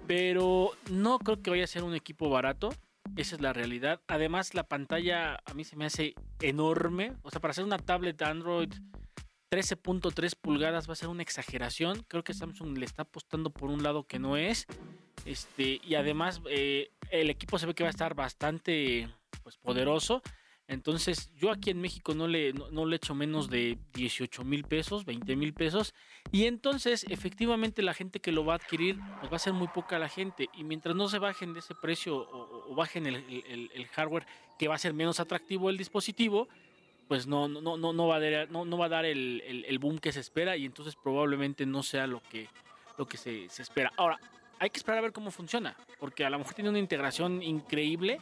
pero 0.08 0.72
no 0.90 1.20
creo 1.20 1.42
que 1.42 1.50
vaya 1.50 1.66
a 1.66 1.68
ser 1.68 1.84
un 1.84 1.96
equipo 1.96 2.30
barato. 2.30 2.70
Esa 3.16 3.36
es 3.36 3.42
la 3.42 3.54
realidad. 3.54 4.02
Además, 4.08 4.54
la 4.54 4.64
pantalla 4.64 5.40
a 5.46 5.54
mí 5.54 5.64
se 5.64 5.76
me 5.76 5.86
hace 5.86 6.14
enorme. 6.42 7.14
O 7.24 7.32
sea, 7.32 7.42
para 7.42 7.52
hacer 7.52 7.64
una 7.64 7.80
tablet 7.80 8.22
Android 8.22 8.72
13.3 9.52 10.36
pulgadas 10.40 10.88
va 10.88 10.94
a 10.94 10.96
ser 10.96 11.10
una 11.10 11.24
exageración. 11.24 12.06
Creo 12.08 12.24
que 12.24 12.34
Samsung 12.34 12.78
le 12.78 12.86
está 12.86 13.02
apostando 13.02 13.50
por 13.50 13.72
un 13.72 13.82
lado 13.82 14.06
que 14.06 14.20
no 14.20 14.38
es. 14.38 14.68
Este, 15.26 15.82
y 15.84 15.96
además 15.96 16.42
eh, 16.50 16.92
el 17.12 17.30
equipo 17.30 17.60
se 17.60 17.66
ve 17.66 17.74
que 17.74 17.84
va 17.84 17.90
a 17.90 17.92
estar 17.92 18.16
bastante 18.16 19.10
pues, 19.44 19.58
poderoso. 19.58 20.22
Entonces, 20.70 21.32
yo 21.36 21.50
aquí 21.50 21.72
en 21.72 21.82
México 21.82 22.14
no 22.14 22.28
le, 22.28 22.54
no, 22.54 22.70
no 22.70 22.86
le 22.86 22.98
echo 22.98 23.16
menos 23.16 23.50
de 23.50 23.80
18 23.96 24.44
mil 24.44 24.64
pesos, 24.66 25.04
20 25.04 25.36
mil 25.36 25.52
pesos. 25.52 25.96
Y 26.32 26.46
entonces, 26.46 27.08
efectivamente, 27.10 27.82
la 27.82 27.96
gente 27.96 28.20
que 28.20 28.32
lo 28.32 28.46
va 28.46 28.54
a 28.54 28.56
adquirir, 28.58 29.00
pues 29.20 29.32
va 29.32 29.38
a 29.38 29.40
ser 29.40 29.54
muy 29.54 29.68
poca 29.70 29.98
la 29.98 30.10
gente. 30.10 30.48
Y 30.54 30.64
mientras 30.64 30.96
no 30.96 31.10
se 31.10 31.18
bajen 31.18 31.54
de 31.54 31.62
ese 31.62 31.74
precio 31.74 32.18
o, 32.18 32.76
bajen 32.76 33.08
el, 33.08 33.88
hardware, 33.94 34.28
que 34.60 34.68
va 34.68 34.76
a 34.76 34.78
ser 34.78 34.94
menos 34.94 35.20
atractivo 35.20 35.72
el 35.72 35.78
dispositivo, 35.78 36.48
pues 37.08 37.26
no, 37.26 37.48
no, 37.48 37.76
no, 37.76 37.92
no, 37.92 38.08
va 38.08 38.18
a 38.18 38.20
dar, 38.20 38.52
no, 38.52 38.78
va 38.78 38.86
a 38.86 38.90
dar 38.90 39.06
el- 39.06 39.66
el 39.68 39.80
boom 39.80 39.98
que 39.98 40.12
se 40.12 40.20
espera. 40.20 40.56
Y 40.56 40.66
entonces 40.66 40.96
probablemente 40.96 41.66
no 41.66 41.82
sea 41.82 42.06
lo 42.06 42.22
que, 42.30 42.48
lo 42.96 43.08
que 43.08 43.18
se, 43.18 43.50
se 43.50 43.64
espera. 43.64 43.92
Ahora, 43.98 44.20
hay 44.60 44.70
que 44.70 44.78
esperar 44.78 45.00
a 45.00 45.02
ver 45.02 45.14
cómo 45.14 45.32
funciona, 45.32 45.76
porque 46.00 46.26
a 46.26 46.30
lo 46.30 46.38
mejor 46.38 46.54
tiene 46.54 46.70
una 46.70 46.80
integración 46.80 47.42
increíble 47.42 48.20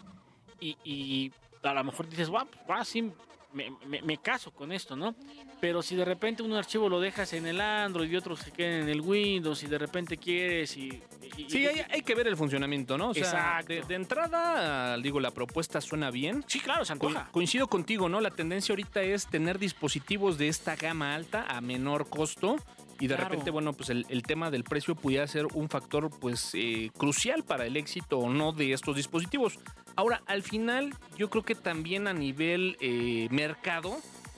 y, 0.60 0.78
y 0.84 1.32
a 1.64 1.74
lo 1.74 1.84
mejor 1.84 2.08
dices, 2.08 2.30
wow, 2.30 2.48
pues, 2.66 2.88
sí, 2.88 3.12
me, 3.54 3.72
me- 3.86 4.02
me 4.02 4.18
caso 4.18 4.52
con 4.52 4.72
esto, 4.72 4.96
¿no? 4.96 5.16
Pero 5.60 5.82
si 5.82 5.96
de 5.96 6.06
repente 6.06 6.44
un 6.44 6.54
archivo 6.54 6.88
lo 6.88 7.00
dejas 7.00 7.34
en 7.34 7.48
el 7.48 7.60
Android 7.60 8.12
y 8.12 8.16
otros 8.16 8.40
se 8.42 8.52
quedan 8.52 8.82
en 8.82 8.90
el 8.90 9.02
Windows 9.02 9.64
y 9.64 9.68
de 9.68 9.78
repente 9.80 10.18
quieres 10.18 10.78
y... 10.78 11.02
y- 11.38 11.50
Sí, 11.50 11.60
y- 11.62 11.66
hay, 11.66 11.82
hay 11.90 12.02
que 12.04 12.14
ver 12.14 12.28
el 12.28 12.38
funcionamiento, 12.38 12.96
¿no? 12.98 13.10
O 13.10 13.14
sea, 13.16 13.24
Exacto. 13.24 13.74
de, 13.74 13.82
de 13.82 13.96
entrada, 13.96 14.96
digo, 14.98 15.20
la 15.20 15.32
propuesta 15.32 15.82
suena 15.82 16.12
bien. 16.12 16.44
Sí, 16.48 16.60
claro, 16.60 16.86
se 16.86 16.96
Co- 16.98 17.08
antoja. 17.08 17.30
coincido 17.32 17.68
contigo, 17.68 18.08
¿no? 18.10 18.22
La 18.22 18.30
tendencia 18.32 18.74
ahorita 18.74 19.02
es 19.02 19.26
tener 19.28 19.58
dispositivos 19.58 20.38
de 20.38 20.48
esta 20.50 20.76
gama 20.76 21.16
alta 21.16 21.46
a 21.50 21.60
menor 21.62 22.08
costo. 22.10 22.58
Y 23.00 23.08
de 23.08 23.16
Claro. 23.16 23.30
repente, 23.30 23.52
bueno, 23.52 23.74
pues 23.74 23.90
el, 23.90 24.06
el 24.10 24.24
tema 24.24 24.50
del 24.50 24.64
precio 24.64 24.96
pudiera 24.96 25.28
ser 25.28 25.46
un 25.54 25.70
factor, 25.70 26.10
pues, 26.20 26.52
eh, 26.54 26.90
crucial 26.98 27.44
para 27.44 27.66
el 27.66 27.78
éxito 27.78 28.18
o 28.20 28.30
no 28.30 28.52
de 28.54 28.74
estos 28.74 28.96
dispositivos. 28.96 29.60
Ahora, 29.96 30.22
al 30.28 30.44
final, 30.44 30.94
yo 31.18 31.30
creo 31.30 31.44
que 31.44 31.56
también 31.56 32.08
a 32.08 32.14
nivel 32.14 32.78
eh, 32.82 33.28
mercado, 33.32 33.98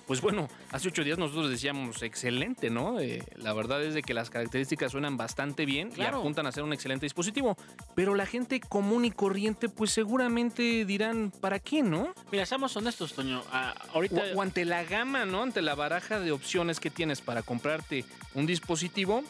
pues 0.09 0.21
bueno, 0.21 0.47
hace 0.71 0.87
ocho 0.87 1.03
días 1.03 1.19
nosotros 1.19 1.51
decíamos 1.51 2.01
excelente, 2.01 2.71
¿no? 2.71 2.99
Eh, 2.99 3.21
la 3.35 3.53
verdad 3.53 3.83
es 3.83 3.93
de 3.93 4.01
que 4.01 4.15
las 4.15 4.31
características 4.31 4.91
suenan 4.91 5.17
bastante 5.17 5.67
bien 5.67 5.91
Claro. 5.91 6.17
y 6.17 6.19
apuntan 6.21 6.47
a 6.47 6.51
ser 6.51 6.63
un 6.63 6.73
excelente 6.73 7.05
dispositivo. 7.05 7.55
Pero 7.93 8.15
la 8.15 8.25
gente 8.25 8.59
común 8.59 9.05
y 9.05 9.11
corriente, 9.11 9.69
pues 9.69 9.91
seguramente 9.91 10.83
dirán, 10.85 11.31
¿para 11.39 11.59
qué, 11.59 11.83
no? 11.83 12.11
Mira, 12.31 12.47
seamos 12.47 12.75
honestos, 12.75 13.13
Toño. 13.13 13.43
ah, 13.51 13.75
ahorita... 13.93 14.23
O, 14.33 14.39
o 14.39 14.41
ante 14.41 14.65
la 14.65 14.83
gama, 14.83 15.25
¿no? 15.25 15.43
Ante 15.43 15.61
la 15.61 15.75
baraja 15.75 16.19
de 16.19 16.31
opciones 16.31 16.79
que 16.79 16.89
tienes 16.89 17.21
para 17.21 17.43
comprarte 17.43 18.03
un 18.33 18.47
dispositivo, 18.47 19.23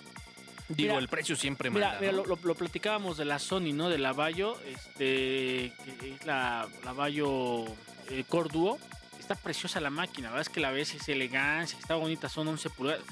digo, 0.70 0.94
Mira, 0.94 0.98
el 1.00 1.10
precio 1.10 1.36
siempre 1.36 1.70
Mira, 1.70 1.88
manda, 1.88 2.00
mira, 2.00 2.12
¿no? 2.14 2.24
lo, 2.24 2.36
lo- 2.38 2.42
lo 2.42 2.56
platicábamos 2.56 3.18
de 3.18 3.26
la 3.26 3.38
Sony, 3.40 3.74
¿no? 3.74 3.90
De 3.90 3.98
la 3.98 4.14
Bayo, 4.14 4.56
este, 4.66 5.74
que 6.00 6.14
es 6.16 6.26
la, 6.26 6.70
la 6.86 6.94
Bayo 6.94 7.66
eh, 8.10 8.24
Core 8.30 8.48
Duo. 8.54 8.80
Está 9.30 9.44
preciosa 9.44 9.80
la 9.80 9.92
máquina, 9.92 10.30
la 10.30 10.32
verdad 10.32 10.48
es 10.48 10.50
que 10.50 10.60
la 10.60 10.72
ves, 10.72 10.96
es 10.96 11.08
elegancia, 11.08 11.78
está 11.78 11.94
bonita, 11.94 12.28
son 12.28 12.48
11 12.48 12.68
pulgadas, 12.72 13.04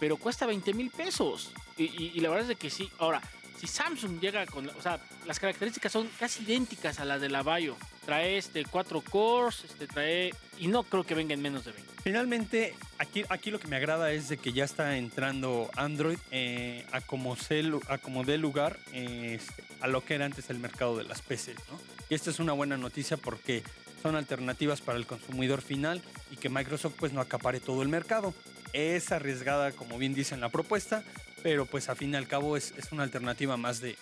pero 0.00 0.16
cuesta 0.16 0.46
20 0.46 0.72
mil 0.72 0.90
pesos. 0.90 1.52
Y, 1.76 2.18
la 2.20 2.30
verdad 2.30 2.50
es 2.50 2.56
que 2.56 2.70
sí. 2.70 2.90
Ahora, 2.98 3.20
si 3.58 3.66
Samsung 3.66 4.18
llega 4.18 4.46
con, 4.46 4.66
o 4.66 4.80
sea, 4.80 4.98
las 5.26 5.38
características 5.38 5.92
son 5.92 6.08
casi 6.18 6.42
idénticas 6.42 7.00
a 7.00 7.04
las 7.04 7.20
de 7.20 7.28
la 7.28 7.42
Bayo. 7.42 7.76
Trae 8.06 8.38
este 8.38 8.64
4 8.64 9.02
cores, 9.02 9.62
este 9.64 9.86
trae, 9.86 10.34
y 10.56 10.68
no 10.68 10.84
creo 10.84 11.04
que 11.04 11.14
venga 11.14 11.34
en 11.34 11.42
menos 11.42 11.66
de 11.66 11.72
20. 11.72 11.92
Finalmente, 12.02 12.74
aquí, 12.96 13.24
aquí 13.28 13.50
lo 13.50 13.60
que 13.60 13.68
me 13.68 13.76
agrada 13.76 14.10
es 14.10 14.30
de 14.30 14.38
que 14.38 14.54
ya 14.54 14.64
está 14.64 14.96
entrando 14.96 15.70
Android 15.76 16.18
eh, 16.30 16.86
a, 16.92 17.02
como 17.02 17.36
se 17.36 17.62
a 17.88 17.98
como 17.98 18.24
dé 18.24 18.38
lugar 18.38 18.78
eh, 18.94 19.38
este, 19.38 19.62
a 19.82 19.86
lo 19.86 20.02
que 20.02 20.14
era 20.14 20.24
antes 20.24 20.48
el 20.48 20.60
mercado 20.60 20.96
de 20.96 21.04
las 21.04 21.20
PCs. 21.20 21.56
¿no? 21.70 21.78
Y 22.08 22.14
esta 22.14 22.30
es 22.30 22.38
una 22.38 22.54
buena 22.54 22.78
noticia 22.78 23.18
porque 23.18 23.62
son 24.02 24.16
alternativas 24.16 24.80
para 24.80 24.98
el 24.98 25.06
consumidor 25.06 25.62
final 25.62 26.02
y 26.30 26.36
que 26.36 26.48
Microsoft 26.48 26.94
pues 26.98 27.12
no 27.12 27.20
acapare 27.20 27.60
todo 27.60 27.82
el 27.82 27.88
mercado. 27.88 28.34
Es 28.72 29.12
arriesgada, 29.12 29.72
como 29.72 29.98
bien 29.98 30.14
dice 30.14 30.34
en 30.34 30.40
la 30.40 30.48
propuesta, 30.50 31.02
pero 31.42 31.66
pues 31.66 31.88
a 31.88 31.94
fin 31.94 32.12
y 32.12 32.16
al 32.16 32.28
cabo 32.28 32.56
es, 32.56 32.72
es 32.76 32.92
una 32.92 33.02
alternativa 33.02 33.56
más 33.56 33.80
de, 33.80 33.96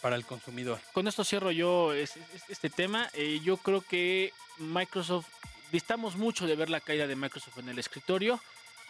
para 0.00 0.16
el 0.16 0.24
consumidor. 0.24 0.78
con 0.92 1.08
esto 1.08 1.24
cierro 1.24 1.50
yo 1.50 1.92
es- 1.94 2.16
es- 2.16 2.42
este 2.48 2.70
tema. 2.70 3.08
Eh, 3.14 3.40
yo 3.42 3.56
creo 3.56 3.80
que 3.82 4.32
Microsoft, 4.58 5.26
distamos 5.72 6.16
mucho 6.16 6.46
de 6.46 6.56
ver 6.56 6.68
la 6.70 6.80
caída 6.80 7.06
de 7.06 7.16
Microsoft 7.16 7.58
en 7.58 7.68
el 7.70 7.78
escritorio 7.78 8.40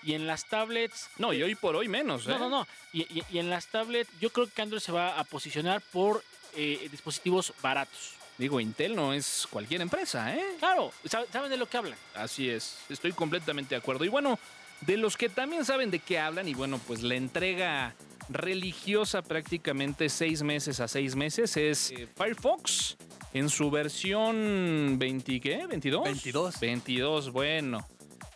y 0.03 0.15
en 0.15 0.27
las 0.27 0.47
tablets. 0.47 1.09
No, 1.19 1.33
y 1.33 1.43
hoy 1.43 1.55
por 1.55 1.77
hoy 1.77 1.89
menos, 1.89 2.27
¿eh? 2.27 2.31
No, 2.31 2.39
no, 2.39 2.49
no. 2.51 2.67
Y, 2.93 3.03
y- 3.03 3.23
y 3.31 3.39
en 3.39 3.51
las 3.51 3.67
tablets, 3.67 4.11
yo 4.21 4.31
creo 4.31 4.49
que 4.49 4.63
Android 4.63 4.81
se 4.81 4.93
va 4.93 5.19
a 5.19 5.25
posicionar 5.25 5.81
por 5.93 6.25
eh, 6.57 6.89
dispositivos 6.91 7.53
baratos. 7.63 8.15
Digo, 8.41 8.59
Intel 8.59 8.97
no 8.97 9.13
es 9.13 9.47
cualquier 9.51 9.83
empresa, 9.83 10.35
¿eh? 10.35 10.43
Claro, 10.59 10.91
sab- 11.05 11.29
saben 11.31 11.51
de 11.51 11.59
lo 11.59 11.69
que 11.69 11.77
hablan. 11.77 11.99
Así 12.15 12.49
es, 12.49 12.79
estoy 12.89 13.13
completamente 13.13 13.75
de 13.75 13.79
acuerdo. 13.79 14.05
Y 14.05 14.09
bueno, 14.09 14.39
de 14.81 14.97
los 14.97 15.17
que 15.19 15.29
también 15.29 15.65
saben 15.65 15.91
de 15.91 15.99
qué 15.99 16.19
hablan, 16.19 16.49
y 16.49 16.55
bueno, 16.55 16.81
pues 16.87 17.03
la 17.03 17.15
entrega 17.17 17.95
religiosa 18.31 19.21
prácticamente 19.23 20.09
seis 20.09 20.43
meses 20.43 20.81
a 20.81 20.89
seis 20.89 21.15
meses 21.17 21.55
es 21.59 21.91
eh, 21.91 22.09
Firefox 22.17 22.97
en 23.35 23.49
su 23.51 23.71
versión 23.71 24.97
20, 24.99 25.41
¿qué? 25.41 25.67
¿22? 25.67 26.05
22. 26.05 26.61
22, 26.61 27.31
bueno. 27.33 27.87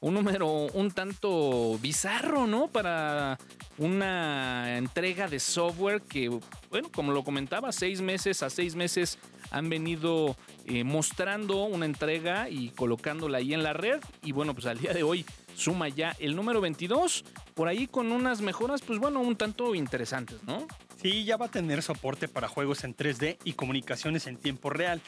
Un 0.00 0.12
número 0.12 0.46
un 0.74 0.90
tanto 0.90 1.78
bizarro, 1.78 2.46
¿no? 2.46 2.68
Para 2.68 3.38
una 3.78 4.76
entrega 4.76 5.28
de 5.28 5.40
software 5.40 6.02
que, 6.02 6.28
bueno, 6.68 6.90
como 6.92 7.10
lo 7.12 7.24
comentaba, 7.24 7.72
seis 7.72 8.02
meses 8.02 8.42
a 8.42 8.50
seis 8.50 8.74
meses 8.74 9.18
han 9.54 9.68
venido 9.68 10.36
eh, 10.66 10.82
mostrando 10.82 11.62
una 11.64 11.86
entrega 11.86 12.50
y 12.50 12.70
colocándola 12.70 13.38
ahí 13.38 13.54
en 13.54 13.62
la 13.62 13.72
red. 13.72 14.00
Y 14.22 14.32
bueno, 14.32 14.52
pues 14.52 14.66
al 14.66 14.78
día 14.78 14.92
de 14.92 15.04
hoy 15.04 15.24
suma 15.54 15.88
ya 15.88 16.16
el 16.18 16.34
número 16.34 16.60
22, 16.60 17.24
por 17.54 17.68
ahí 17.68 17.86
con 17.86 18.10
unas 18.10 18.40
mejoras, 18.40 18.82
pues 18.82 18.98
bueno, 18.98 19.20
un 19.20 19.36
tanto 19.36 19.76
interesantes, 19.76 20.42
¿no? 20.42 20.66
Sí, 21.00 21.24
ya 21.24 21.36
va 21.36 21.46
a 21.46 21.50
tener 21.50 21.82
soporte 21.82 22.26
para 22.26 22.48
juegos 22.48 22.82
en 22.82 22.96
3D 22.96 23.38
y 23.44 23.52
comunicaciones 23.52 24.26
en 24.26 24.38
tiempo 24.38 24.70
real. 24.70 25.00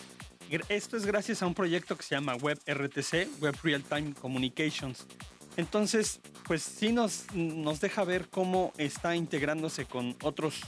Esto 0.69 0.97
es 0.97 1.05
gracias 1.05 1.43
a 1.43 1.47
un 1.49 1.55
proyecto 1.55 1.97
que 1.97 2.05
se 2.05 2.15
llama 2.15 2.37
WebRTC, 2.37 3.41
Web 3.41 3.57
Real 3.65 3.83
Time 3.83 4.15
Communications. 4.15 5.07
Entonces, 5.57 6.21
pues 6.45 6.63
sí 6.63 6.93
nos, 6.93 7.25
nos 7.35 7.81
deja 7.81 8.05
ver 8.05 8.29
cómo 8.29 8.73
está 8.77 9.17
integrándose 9.17 9.87
con 9.87 10.15
otros 10.23 10.61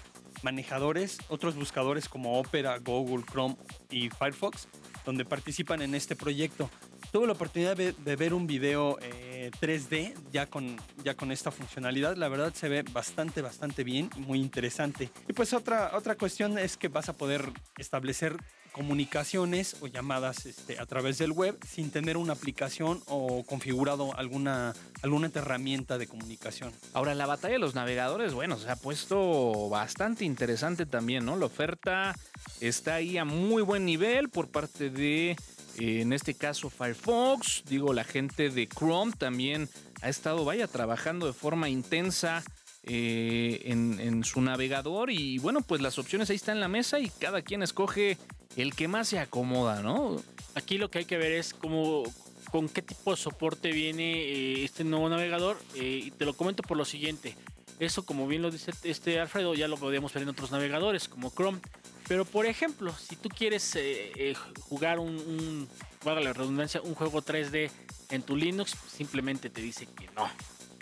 manejadores, 0.43 1.19
otros 1.29 1.55
buscadores 1.55 2.09
como 2.09 2.39
Opera, 2.39 2.79
Google, 2.79 3.25
Chrome 3.31 3.57
y 3.91 4.11
Firefox, 4.11 4.69
donde 5.05 5.25
participan 5.25 5.83
en 5.83 5.95
este 5.95 6.17
proyecto. 6.17 6.71
Tuve 7.13 7.27
la 7.27 7.33
oportunidad 7.33 7.77
de, 7.77 8.17
ver 8.17 8.35
un 8.35 8.47
video 8.47 8.99
eh, 9.01 9.51
3D 9.61 10.15
ya 10.31 10.47
con, 10.47 10.77
ya 11.05 11.15
con 11.15 11.33
esta 11.33 11.51
funcionalidad. 11.51 12.17
La 12.17 12.29
verdad 12.29 12.53
se 12.53 12.69
ve 12.69 12.83
bastante, 12.83 13.41
bastante 13.41 13.83
bien 13.85 14.11
muy 14.17 14.41
interesante. 14.41 15.11
Y 15.27 15.33
pues 15.33 15.55
otra, 15.55 15.93
otra 15.97 16.17
cuestión 16.17 16.59
es 16.59 16.77
que 16.77 16.89
vas 16.89 17.09
a 17.09 17.15
poder 17.15 17.51
establecer 17.79 18.37
comunicaciones 18.73 19.77
o 19.81 19.87
llamadas 19.87 20.47
este, 20.47 20.79
a 20.79 20.87
través 20.87 21.19
del 21.19 21.33
web 21.33 21.57
sin 21.67 21.91
tener 21.91 22.17
una 22.17 22.33
aplicación 22.33 23.03
o 23.07 23.45
configurado 23.45 24.17
alguna, 24.17 24.75
alguna 25.03 25.31
herramienta 25.35 25.99
de 25.99 26.07
comunicación. 26.07 26.73
Ahora, 26.93 27.15
la 27.15 27.27
batalla 27.27 27.55
de 27.55 27.61
los 27.61 27.75
navegadores, 27.75 28.35
bueno, 28.35 28.59
se 28.59 28.71
ha 28.71 28.77
puesto 28.77 29.69
bastante 29.69 30.25
interesante 30.25 30.87
también, 30.87 31.25
¿no? 31.25 31.37
La 31.37 31.47
oferta 31.47 32.15
está 32.61 32.97
ahí 32.97 33.19
a 33.19 33.25
muy 33.25 33.63
buen 33.63 33.85
nivel 33.85 34.29
por 34.29 34.49
parte 34.49 34.91
de, 34.91 35.31
eh, 35.31 36.01
en 36.01 36.13
este 36.13 36.35
caso, 36.35 36.71
Firefox. 36.71 37.65
Digo, 37.67 37.93
la 37.93 38.05
gente 38.05 38.51
de 38.51 38.69
Chrome 38.69 39.13
también 39.13 39.69
ha 40.03 40.09
estado, 40.09 40.45
vaya, 40.45 40.67
trabajando 40.69 41.27
de 41.27 41.33
forma 41.33 41.69
intensa 41.69 42.43
eh, 42.85 43.61
en, 43.65 44.25
su 44.25 44.41
navegador. 44.41 45.11
Y 45.11 45.39
bueno, 45.39 45.61
pues 45.61 45.81
las 45.81 45.99
opciones 45.99 46.31
ahí 46.31 46.37
están 46.37 46.57
en 46.57 46.61
la 46.61 46.69
mesa 46.69 46.99
y 47.01 47.09
cada 47.09 47.43
quien 47.43 47.63
escoge 47.63 48.19
el 48.57 48.75
que 48.75 48.89
más 48.89 49.09
se 49.09 49.19
acomoda, 49.19 49.83
¿no? 49.83 50.17
Aquí 50.55 50.79
lo 50.79 50.91
que 50.91 51.01
hay 51.01 51.05
que 51.05 51.19
ver 51.19 51.33
es 51.33 51.55
cómo, 51.55 52.05
con 52.51 52.69
qué 52.69 52.83
tipo 52.83 53.11
de 53.11 53.17
soporte 53.17 53.73
viene 53.73 54.23
eh, 54.23 54.65
este 54.65 54.85
nuevo 54.85 55.09
navegador. 55.09 55.59
eh, 55.75 56.03
y 56.05 56.11
te 56.11 56.25
lo 56.25 56.35
comento 56.35 56.63
por 56.63 56.77
lo 56.77 56.85
siguiente. 56.85 57.37
Eso, 57.79 58.05
como 58.05 58.27
bien 58.27 58.43
lo 58.43 58.51
dice 58.51 58.73
este 58.83 59.21
Alfredo, 59.21 59.55
ya 59.55 59.69
lo 59.69 59.77
podemos 59.77 60.13
ver 60.13 60.25
en 60.25 60.31
otros 60.31 60.51
navegadores 60.51 61.09
como 61.09 61.31
Chrome. 61.31 61.61
Pero, 62.09 62.25
por 62.25 62.47
ejemplo, 62.47 62.93
si 62.97 63.17
tú 63.17 63.29
quieres 63.29 63.77
eh, 63.77 64.35
jugar 64.63 64.99
un, 64.99 65.69
la 66.05 66.33
redundancia, 66.33 66.81
un 66.83 66.95
juego 66.95 67.23
3D 67.23 67.71
en 68.11 68.23
tu 68.23 68.35
Linux, 68.35 68.75
simplemente 68.91 69.51
te 69.51 69.61
dice 69.61 69.87
que 69.87 70.09
no. 70.17 70.29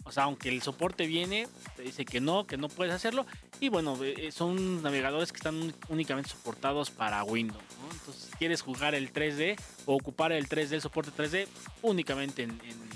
O 0.06 0.12
sea, 0.12 0.22
aunque 0.25 0.48
el 0.48 0.62
soporte 0.62 1.06
viene, 1.06 1.48
te 1.76 1.82
dice 1.82 2.04
que 2.04 2.20
no, 2.20 2.46
que 2.46 2.56
no 2.56 2.68
puedes 2.68 2.94
hacerlo. 2.94 3.26
Y 3.60 3.68
bueno, 3.68 3.98
eh, 4.02 4.30
son 4.32 4.82
navegadores 4.82 5.32
que 5.32 5.38
están 5.38 5.75
únicamente 5.88 6.30
soportados 6.30 6.90
para 6.90 7.22
Windows. 7.25 7.62
¿no? 7.82 7.92
Entonces, 7.92 8.28
si 8.30 8.36
quieres 8.38 8.62
jugar 8.62 8.94
el 8.94 9.12
3D 9.12 9.58
o 9.84 9.96
ocupar 9.96 10.30
el 10.32 10.48
3D, 10.48 10.72
el 10.72 10.80
soporte 10.80 11.10
3D, 11.10 11.48
únicamente 11.82 12.44
en, 12.44 12.60
en- 12.62 12.86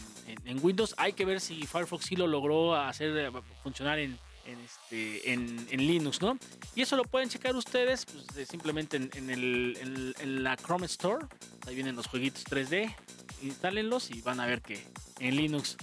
Windows. 0.63 0.95
Hay 0.99 1.13
que 1.13 1.25
ver 1.25 1.41
si 1.41 1.67
Firefox 1.67 2.05
sí 2.07 2.17
lo 2.17 2.27
logró 2.27 2.75
hacer 2.75 3.17
eh, 3.17 3.31
funcionar 3.63 3.99
en, 4.01 4.19
este, 4.47 5.33
en, 5.33 5.67
en 5.71 5.87
Linux, 5.87 6.21
¿no? 6.21 6.39
Y 6.75 6.83
eso 6.83 6.97
lo 6.97 7.05
pueden 7.05 7.29
checar 7.29 7.55
ustedes 7.55 8.05
pues, 8.07 8.49
simplemente 8.49 8.97
en, 8.97 9.11
en 9.15 9.31
el- 9.31 10.15
en 10.19 10.43
la 10.43 10.57
Chrome 10.57 10.87
Store. 10.87 11.25
Ahí 11.67 11.75
vienen 11.75 11.95
los 11.97 12.07
jueguitos 12.09 12.45
3D. 12.47 12.95
Instálenlos 13.43 14.11
y 14.11 14.21
van 14.23 14.41
a 14.41 14.47
ver 14.47 14.61
que 14.61 14.85
en 15.21 15.37
Linux 15.37 15.77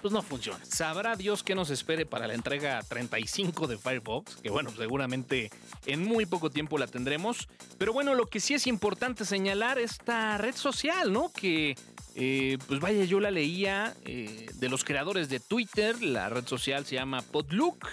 pues 0.00 0.12
no 0.12 0.22
funciona. 0.22 0.64
Sabrá 0.64 1.16
Dios 1.16 1.42
qué 1.42 1.54
nos 1.54 1.70
espere 1.70 2.06
para 2.06 2.26
la 2.26 2.34
entrega 2.34 2.80
35 2.82 3.66
de 3.66 3.78
Firefox, 3.78 4.36
que 4.36 4.50
bueno, 4.50 4.70
seguramente 4.76 5.50
en 5.86 6.04
muy 6.04 6.26
poco 6.26 6.50
tiempo 6.50 6.78
la 6.78 6.86
tendremos. 6.86 7.48
Pero 7.78 7.92
bueno, 7.92 8.14
lo 8.14 8.26
que 8.26 8.40
sí 8.40 8.54
es 8.54 8.66
importante 8.66 9.24
señalar 9.24 9.78
esta 9.78 10.38
red 10.38 10.54
social, 10.54 11.12
¿no? 11.12 11.32
Que, 11.32 11.76
eh, 12.14 12.58
pues 12.66 12.80
vaya, 12.80 13.04
yo 13.04 13.20
la 13.20 13.30
leía 13.30 13.94
eh, 14.04 14.46
de 14.54 14.68
los 14.68 14.84
creadores 14.84 15.28
de 15.28 15.40
Twitter, 15.40 16.00
la 16.02 16.28
red 16.28 16.46
social 16.46 16.84
se 16.86 16.94
llama 16.96 17.22
Podlook. 17.22 17.86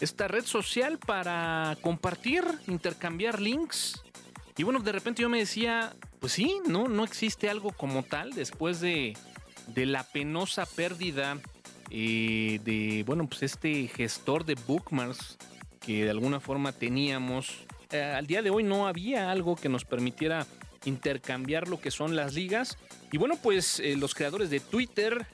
esta 0.00 0.26
red 0.26 0.44
social 0.44 0.98
para 0.98 1.76
compartir, 1.80 2.44
intercambiar 2.66 3.40
links. 3.40 4.02
Y 4.56 4.64
bueno, 4.64 4.80
de 4.80 4.92
repente 4.92 5.22
yo 5.22 5.28
me 5.28 5.38
decía, 5.38 5.94
pues 6.18 6.32
sí, 6.32 6.60
no, 6.66 6.88
no 6.88 7.04
existe 7.04 7.48
algo 7.48 7.70
como 7.72 8.02
tal 8.02 8.32
después 8.32 8.80
de, 8.80 9.16
de 9.68 9.86
la 9.86 10.04
penosa 10.04 10.66
pérdida 10.66 11.38
eh, 11.94 12.58
de, 12.64 13.04
bueno, 13.06 13.26
pues 13.26 13.42
este 13.42 13.86
gestor 13.86 14.46
de 14.46 14.54
bookmarks 14.66 15.36
que 15.80 16.04
de 16.04 16.10
alguna 16.10 16.40
forma 16.40 16.72
teníamos. 16.72 17.66
Eh, 17.90 18.02
al 18.02 18.26
día 18.26 18.40
de 18.40 18.48
hoy 18.48 18.62
no 18.62 18.86
había 18.86 19.30
algo 19.30 19.56
que 19.56 19.68
nos 19.68 19.84
permitiera 19.84 20.46
intercambiar 20.86 21.68
lo 21.68 21.80
que 21.80 21.90
son 21.90 22.16
las 22.16 22.32
ligas. 22.32 22.78
Y 23.12 23.18
bueno, 23.18 23.36
pues 23.42 23.78
eh, 23.78 23.94
los 23.96 24.14
creadores 24.14 24.48
de 24.48 24.60
Twitter, 24.60 25.26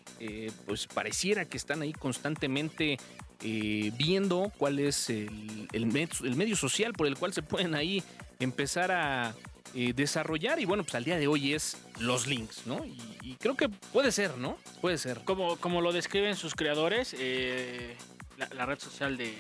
pues 0.67 0.89
pareciera 0.89 1.45
que 1.45 1.57
están 1.57 1.81
ahí 1.81 1.93
constantemente 1.93 2.99
viendo 3.41 4.51
cuál 4.59 4.81
es 4.81 5.11
el, 5.11 5.69
el 5.73 5.87
medio 5.87 6.57
social 6.57 6.93
por 6.93 7.07
el 7.07 7.17
cual 7.17 7.33
se 7.33 7.43
pueden 7.43 7.77
ahí 7.77 8.03
empezar 8.41 8.91
a 8.91 9.33
eh, 9.75 9.93
desarrollar. 9.95 10.61
Y 10.61 10.65
bueno, 10.65 10.83
pues 10.83 10.95
al 10.95 11.05
día 11.05 11.19
de 11.19 11.27
hoy 11.27 11.55
es 11.55 11.77
los 11.99 12.27
links, 12.27 12.67
¿no? 12.67 12.85
Y, 12.85 13.37
creo 13.41 13.57
que 13.57 13.69
puede 13.69 14.11
ser, 14.11 14.37
¿no? 14.39 14.57
Puede 14.81 14.99
ser. 14.99 15.21
Como, 15.25 15.57
como 15.57 15.81
lo 15.81 15.93
describen 15.93 16.35
sus 16.35 16.55
creadores, 16.55 17.15
eh, 17.19 17.97
la, 18.37 18.67
red 18.67 18.79
social 18.79 19.17
de, 19.17 19.35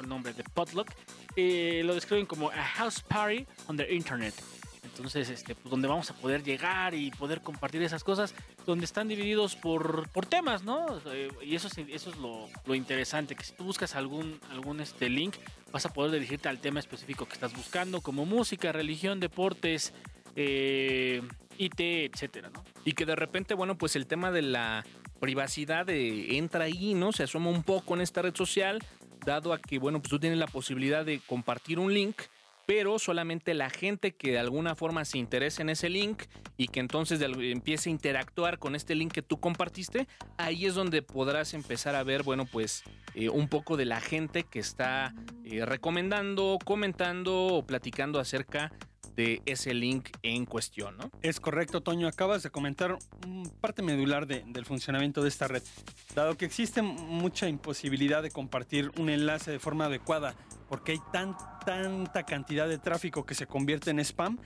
el 0.00 0.08
nombre, 0.08 0.32
de 0.32 0.44
Potluck, 0.44 0.88
eh, 1.36 1.82
lo 1.84 1.94
describen 1.94 2.26
como 2.26 2.50
a 2.50 2.62
house 2.62 3.00
party 3.00 3.46
on 3.68 3.76
the 3.76 3.92
internet. 3.92 4.34
Entonces, 4.90 5.30
este, 5.30 5.54
pues, 5.54 5.70
donde 5.70 5.88
vamos 5.88 6.10
a 6.10 6.14
poder 6.14 6.42
llegar 6.42 6.94
y 6.94 7.10
poder 7.10 7.40
compartir 7.40 7.82
esas 7.82 8.04
cosas, 8.04 8.34
donde 8.66 8.84
están 8.84 9.08
divididos 9.08 9.56
por, 9.56 10.08
por 10.10 10.26
temas, 10.26 10.62
¿no? 10.62 10.86
Eh, 11.06 11.30
y 11.42 11.54
eso 11.54 11.68
es, 11.68 11.78
eso 11.78 12.10
es 12.10 12.16
lo, 12.16 12.48
lo 12.66 12.74
interesante, 12.74 13.34
que 13.34 13.44
si 13.44 13.52
tú 13.52 13.64
buscas 13.64 13.94
algún, 13.94 14.38
algún 14.50 14.80
este, 14.80 15.08
link, 15.08 15.36
vas 15.72 15.86
a 15.86 15.92
poder 15.92 16.12
dirigirte 16.12 16.48
al 16.48 16.58
tema 16.58 16.80
específico 16.80 17.26
que 17.26 17.34
estás 17.34 17.52
buscando, 17.54 18.00
como 18.00 18.26
música, 18.26 18.72
religión, 18.72 19.20
deportes, 19.20 19.92
eh, 20.36 21.22
IT, 21.58 21.80
etcétera, 21.80 22.50
¿no? 22.50 22.64
Y 22.84 22.92
que 22.92 23.06
de 23.06 23.16
repente, 23.16 23.54
bueno, 23.54 23.76
pues 23.76 23.96
el 23.96 24.06
tema 24.06 24.30
de 24.30 24.42
la 24.42 24.84
privacidad 25.20 25.88
eh, 25.90 26.36
entra 26.36 26.64
ahí, 26.64 26.94
¿no? 26.94 27.12
Se 27.12 27.24
asoma 27.24 27.50
un 27.50 27.62
poco 27.62 27.94
en 27.94 28.00
esta 28.00 28.22
red 28.22 28.34
social, 28.34 28.78
dado 29.24 29.52
a 29.52 29.58
que, 29.58 29.78
bueno, 29.78 30.00
pues 30.00 30.10
tú 30.10 30.18
tienes 30.18 30.38
la 30.38 30.46
posibilidad 30.46 31.04
de 31.04 31.20
compartir 31.20 31.78
un 31.78 31.92
link, 31.92 32.16
pero 32.70 33.00
solamente 33.00 33.52
la 33.52 33.68
gente 33.68 34.12
que 34.12 34.30
de 34.30 34.38
alguna 34.38 34.76
forma 34.76 35.04
se 35.04 35.18
interese 35.18 35.60
en 35.60 35.70
ese 35.70 35.88
link 35.88 36.22
y 36.56 36.68
que 36.68 36.78
entonces 36.78 37.20
empiece 37.20 37.88
a 37.88 37.92
interactuar 37.92 38.60
con 38.60 38.76
este 38.76 38.94
link 38.94 39.10
que 39.10 39.22
tú 39.22 39.40
compartiste, 39.40 40.06
ahí 40.38 40.66
es 40.66 40.76
donde 40.76 41.02
podrás 41.02 41.52
empezar 41.52 41.96
a 41.96 42.04
ver, 42.04 42.22
bueno, 42.22 42.46
pues 42.46 42.84
eh, 43.16 43.28
un 43.28 43.48
poco 43.48 43.76
de 43.76 43.86
la 43.86 44.00
gente 44.00 44.44
que 44.44 44.60
está 44.60 45.12
eh, 45.44 45.64
recomendando, 45.66 46.58
comentando 46.64 47.46
o 47.46 47.66
platicando 47.66 48.20
acerca 48.20 48.70
de 49.16 49.42
ese 49.46 49.74
link 49.74 50.08
en 50.22 50.46
cuestión. 50.46 50.96
Es 51.22 51.40
correcto, 51.40 51.80
Toño. 51.80 52.06
Acabas 52.06 52.44
de 52.44 52.50
comentar 52.50 52.96
parte 53.60 53.82
medular 53.82 54.28
de- 54.28 54.44
del 54.46 54.64
funcionamiento 54.64 55.22
de 55.24 55.28
esta 55.28 55.48
red. 55.48 55.64
Dado 56.14 56.36
que 56.36 56.44
existe 56.44 56.82
mucha 56.82 57.48
imposibilidad 57.48 58.22
de 58.22 58.30
compartir 58.30 58.92
un 58.96 59.10
enlace 59.10 59.50
de 59.50 59.58
forma 59.58 59.86
adecuada, 59.86 60.36
porque 60.70 60.92
hay 60.92 61.00
tan, 61.12 61.36
tanta 61.66 62.22
cantidad 62.22 62.68
de 62.68 62.78
tráfico 62.78 63.26
que 63.26 63.34
se 63.34 63.48
convierte 63.48 63.90
en 63.90 63.98
spam, 63.98 64.38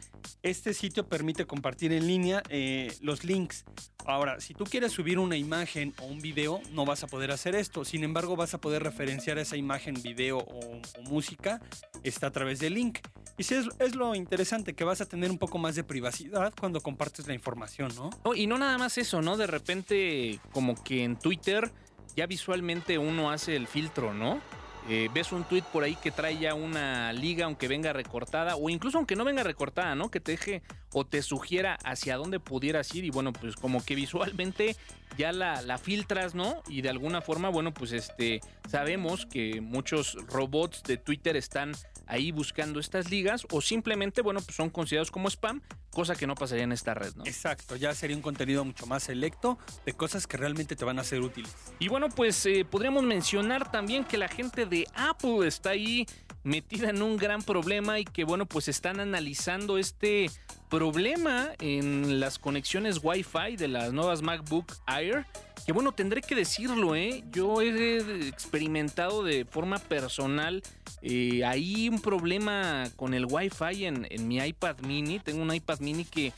este 0.42 0.72
sitio 0.72 1.06
permite 1.06 1.44
compartir 1.44 1.92
en 1.92 2.06
línea 2.06 2.42
eh, 2.48 2.90
los 3.02 3.24
links. 3.24 3.66
Ahora, 4.06 4.40
si 4.40 4.54
tú 4.54 4.64
quieres 4.64 4.92
subir 4.92 5.18
una 5.18 5.36
imagen 5.36 5.92
o 6.00 6.06
un 6.06 6.20
video, 6.20 6.62
no 6.72 6.86
vas 6.86 7.04
a 7.04 7.08
poder 7.08 7.30
hacer 7.30 7.54
esto. 7.54 7.84
Sin 7.84 8.04
embargo, 8.04 8.36
vas 8.36 8.54
a 8.54 8.58
poder 8.58 8.82
referenciar 8.82 9.36
esa 9.36 9.58
imagen, 9.58 9.94
video 10.02 10.38
o, 10.38 10.80
música 11.10 11.60
está 12.04 12.28
a 12.28 12.30
través 12.30 12.58
del 12.58 12.72
link. 12.72 13.00
Y 13.36 13.42
es, 13.42 13.68
es 13.78 13.94
lo 13.94 14.14
interesante, 14.14 14.72
que 14.72 14.84
vas 14.84 15.02
a 15.02 15.06
tener 15.06 15.30
un 15.30 15.38
poco 15.38 15.58
más 15.58 15.74
de 15.74 15.84
privacidad 15.84 16.54
cuando 16.58 16.80
compartes 16.80 17.26
la 17.26 17.34
información, 17.34 17.92
¿no? 17.96 18.08
No, 18.24 18.34
y 18.34 18.46
no 18.46 18.56
nada 18.56 18.78
más 18.78 18.96
eso, 18.96 19.20
¿no? 19.20 19.36
De 19.36 19.46
repente, 19.46 20.40
como 20.52 20.82
que 20.82 21.04
en 21.04 21.18
Twitter 21.18 21.70
ya 22.16 22.26
visualmente 22.26 22.96
uno 22.96 23.30
hace 23.30 23.56
el 23.56 23.66
filtro, 23.66 24.14
¿no? 24.14 24.40
Eh, 24.88 25.08
ves 25.14 25.32
un 25.32 25.44
tweet 25.44 25.62
por 25.72 25.82
ahí 25.82 25.96
que 25.96 26.10
trae 26.10 26.38
ya 26.38 26.54
una 26.54 27.12
liga, 27.12 27.46
aunque 27.46 27.68
venga 27.68 27.92
recortada, 27.92 28.56
o 28.56 28.68
incluso 28.68 28.98
aunque 28.98 29.16
no 29.16 29.24
venga 29.24 29.42
recortada, 29.42 29.94
¿no? 29.94 30.10
Que 30.10 30.20
te 30.20 30.32
deje 30.32 30.62
o 30.94 31.04
te 31.04 31.22
sugiera 31.22 31.76
hacia 31.84 32.16
dónde 32.16 32.40
pudieras 32.40 32.94
ir, 32.94 33.04
y 33.04 33.10
bueno, 33.10 33.32
pues 33.32 33.56
como 33.56 33.84
que 33.84 33.94
visualmente 33.94 34.76
ya 35.18 35.32
la, 35.32 35.60
la 35.60 35.76
filtras, 35.76 36.34
¿no? 36.34 36.62
Y 36.68 36.82
de 36.82 36.88
alguna 36.88 37.20
forma, 37.20 37.48
bueno, 37.48 37.74
pues 37.74 37.92
este, 37.92 38.40
sabemos 38.68 39.26
que 39.26 39.60
muchos 39.60 40.16
robots 40.28 40.82
de 40.84 40.96
Twitter 40.96 41.36
están 41.36 41.72
ahí 42.06 42.32
buscando 42.32 42.80
estas 42.80 43.10
ligas, 43.10 43.46
o 43.50 43.60
simplemente, 43.60 44.22
bueno, 44.22 44.40
pues 44.40 44.56
son 44.56 44.70
considerados 44.70 45.10
como 45.10 45.28
spam, 45.28 45.60
cosa 45.90 46.14
que 46.14 46.26
no 46.26 46.36
pasaría 46.36 46.64
en 46.64 46.72
esta 46.72 46.94
red, 46.94 47.14
¿no? 47.16 47.24
Exacto, 47.26 47.76
ya 47.76 47.94
sería 47.94 48.16
un 48.16 48.22
contenido 48.22 48.64
mucho 48.64 48.86
más 48.86 49.02
selecto 49.02 49.58
de 49.84 49.94
cosas 49.94 50.26
que 50.26 50.36
realmente 50.36 50.76
te 50.76 50.84
van 50.84 50.98
a 51.00 51.04
ser 51.04 51.20
útiles. 51.20 51.52
Y 51.80 51.88
bueno, 51.88 52.08
pues 52.08 52.46
eh, 52.46 52.64
podríamos 52.64 53.02
mencionar 53.02 53.70
también 53.70 54.04
que 54.04 54.16
la 54.16 54.28
gente 54.28 54.66
de 54.66 54.86
Apple 54.94 55.46
está 55.46 55.70
ahí 55.70 56.06
metida 56.44 56.90
en 56.90 57.02
un 57.02 57.16
gran 57.16 57.42
problema 57.42 57.98
y 57.98 58.04
que 58.04 58.24
bueno, 58.24 58.46
pues 58.46 58.68
están 58.68 59.00
analizando 59.00 59.78
este 59.78 60.30
problema 60.74 61.50
en 61.60 62.18
las 62.18 62.40
conexiones 62.40 62.98
Wi-Fi 63.00 63.54
de 63.56 63.68
las 63.68 63.92
nuevas 63.92 64.22
MacBook 64.22 64.74
Air. 64.88 65.24
Que 65.64 65.70
bueno, 65.72 65.92
tendré 65.92 66.20
que 66.20 66.34
decirlo, 66.34 66.96
¿eh? 66.96 67.22
Yo 67.30 67.62
he 67.62 68.26
experimentado 68.26 69.22
de 69.22 69.44
forma 69.44 69.78
personal 69.78 70.64
eh, 71.00 71.44
ahí 71.44 71.88
un 71.88 72.00
problema 72.00 72.90
con 72.96 73.14
el 73.14 73.24
Wi-Fi 73.24 73.84
en, 73.84 74.26
mi 74.26 74.38
iPad 74.38 74.78
mini. 74.80 75.20
Tengo 75.20 75.42
un 75.42 75.54
iPad 75.54 75.78
mini 75.78 76.04
que, 76.04 76.26
eh, 76.26 76.32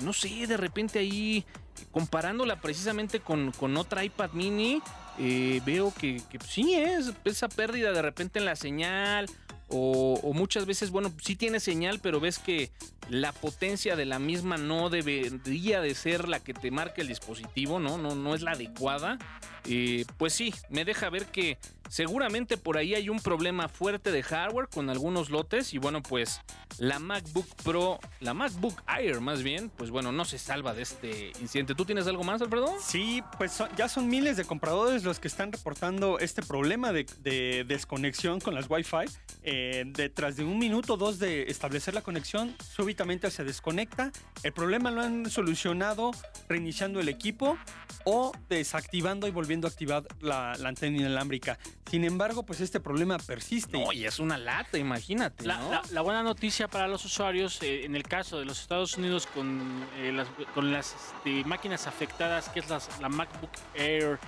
no 0.00 0.14
sé, 0.14 0.46
de 0.46 0.56
repente 0.56 0.98
ahí 0.98 1.44
comparándola 1.90 2.62
precisamente 2.62 3.20
con, 3.20 3.52
con 3.52 3.76
otra 3.76 4.02
iPad 4.04 4.30
mini, 4.32 4.80
eh, 5.18 5.60
veo 5.66 5.92
que, 5.92 6.22
que 6.30 6.38
sí 6.48 6.72
es 6.74 7.12
esa 7.24 7.48
pérdida 7.48 7.92
de 7.92 8.00
repente 8.00 8.38
en 8.38 8.46
la 8.46 8.56
señal. 8.56 9.26
O, 9.74 10.32
muchas 10.34 10.66
veces, 10.66 10.90
bueno, 10.90 11.12
sí 11.22 11.34
tiene 11.34 11.58
señal, 11.58 11.98
pero 12.00 12.20
ves 12.20 12.38
que 12.38 12.70
la 13.08 13.32
potencia 13.32 13.96
de 13.96 14.04
la 14.04 14.18
misma 14.18 14.58
no 14.58 14.90
debería 14.90 15.80
de 15.80 15.94
ser 15.94 16.28
la 16.28 16.40
que 16.40 16.52
te 16.52 16.70
marca 16.70 17.00
el 17.00 17.08
dispositivo, 17.08 17.80
¿no? 17.80 17.96
No, 17.96 18.14
no 18.14 18.34
es 18.34 18.42
la 18.42 18.52
adecuada. 18.52 19.18
Eh, 19.64 20.04
pues 20.18 20.32
sí, 20.32 20.52
me 20.70 20.84
deja 20.84 21.08
ver 21.08 21.26
que 21.26 21.56
seguramente 21.88 22.56
por 22.56 22.78
ahí 22.78 22.94
hay 22.94 23.08
un 23.08 23.20
problema 23.20 23.68
fuerte 23.68 24.10
de 24.10 24.22
hardware 24.22 24.68
con 24.68 24.90
algunos 24.90 25.30
lotes 25.30 25.72
y 25.72 25.78
bueno, 25.78 26.02
pues 26.02 26.40
la 26.78 26.98
MacBook 26.98 27.46
Pro, 27.62 28.00
la 28.20 28.34
MacBook 28.34 28.82
Air 28.88 29.20
más 29.20 29.42
bien, 29.42 29.70
pues 29.76 29.90
bueno, 29.90 30.10
no 30.10 30.24
se 30.24 30.38
salva 30.38 30.74
de 30.74 30.82
este 30.82 31.32
incidente. 31.40 31.74
¿Tú 31.74 31.84
tienes 31.84 32.06
algo 32.06 32.24
más, 32.24 32.42
Alfredo? 32.42 32.74
Sí, 32.80 33.22
pues 33.38 33.62
ya 33.76 33.88
son 33.88 34.08
miles 34.08 34.36
de 34.36 34.44
compradores 34.44 35.04
los 35.04 35.20
que 35.20 35.28
están 35.28 35.52
reportando 35.52 36.18
este 36.18 36.42
problema 36.42 36.92
de, 36.92 37.06
de 37.20 37.64
desconexión 37.68 38.40
con 38.40 38.54
las 38.54 38.68
Wi-Fi. 38.68 39.04
Eh, 39.44 39.61
detrás 39.86 40.36
de 40.36 40.44
un 40.44 40.58
minuto 40.58 40.94
o 40.94 40.96
dos 40.96 41.18
de 41.18 41.42
establecer 41.50 41.94
la 41.94 42.02
conexión, 42.02 42.54
súbitamente 42.74 43.30
se 43.30 43.44
desconecta. 43.44 44.10
El 44.42 44.52
problema 44.52 44.90
lo 44.90 45.00
han 45.02 45.30
solucionado 45.30 46.12
reiniciando 46.48 47.00
el 47.00 47.08
equipo 47.08 47.56
o 48.04 48.32
desactivando 48.48 49.28
y 49.28 49.30
volviendo 49.30 49.66
a 49.66 49.70
activar 49.70 50.02
la, 50.20 50.54
la 50.58 50.68
antena 50.70 50.96
inalámbrica. 50.98 51.58
Sin 51.90 52.04
embargo, 52.04 52.44
pues 52.44 52.60
este 52.60 52.80
problema 52.80 53.18
persiste. 53.18 53.78
No, 53.78 53.92
y 53.92 54.04
es 54.06 54.18
una 54.18 54.38
lata, 54.38 54.78
imagínate, 54.78 55.44
La, 55.46 55.58
¿no? 55.58 55.70
la- 55.70 55.82
la 55.90 56.00
buena 56.00 56.22
noticia 56.22 56.68
para 56.68 56.88
los 56.88 57.04
usuarios, 57.04 57.62
eh, 57.62 57.84
en 57.84 57.94
el 57.94 58.02
caso 58.02 58.38
de 58.38 58.44
los 58.44 58.60
Estados 58.60 58.96
Unidos 58.96 59.26
con, 59.26 59.86
eh, 59.98 60.10
las, 60.12 60.26
con 60.54 60.72
las 60.72 60.94
este, 61.16 61.44
máquinas 61.44 61.86
afectadas, 61.86 62.48
que 62.48 62.60
es 62.60 62.68
las- 62.68 63.00
la 63.00 63.08
MacBook 63.08 63.50
Air 63.74 64.18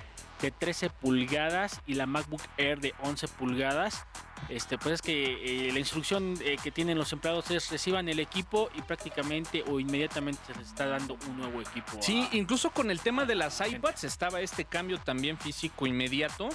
de 0.41 0.51
13 0.51 0.89
pulgadas 0.89 1.81
y 1.87 1.93
la 1.95 2.05
MacBook 2.05 2.41
Air 2.57 2.79
de 2.79 2.93
11 3.01 3.27
pulgadas, 3.29 4.05
este, 4.49 4.77
pues 4.77 4.95
es 4.95 5.01
que 5.01 5.67
eh, 5.69 5.71
la 5.71 5.79
instrucción 5.79 6.37
eh, 6.41 6.57
que 6.61 6.69
tienen 6.71 6.97
los 6.97 7.11
empleados 7.13 7.49
es 7.51 7.69
reciban 7.71 8.09
el 8.09 8.19
equipo 8.19 8.69
y 8.75 8.81
prácticamente 8.81 9.63
o 9.67 9.79
inmediatamente 9.79 10.41
se 10.45 10.53
les 10.59 10.67
está 10.67 10.85
dando 10.87 11.17
un 11.27 11.37
nuevo 11.37 11.61
equipo. 11.61 11.97
Sí, 12.01 12.27
a- 12.31 12.35
incluso 12.35 12.69
con 12.71 12.91
el 12.91 12.99
tema 12.99 13.25
de 13.25 13.35
las 13.35 13.59
iPads 13.65 14.03
estaba 14.03 14.41
este 14.41 14.65
cambio 14.65 14.99
también 14.99 15.37
físico 15.37 15.87
inmediato. 15.87 16.49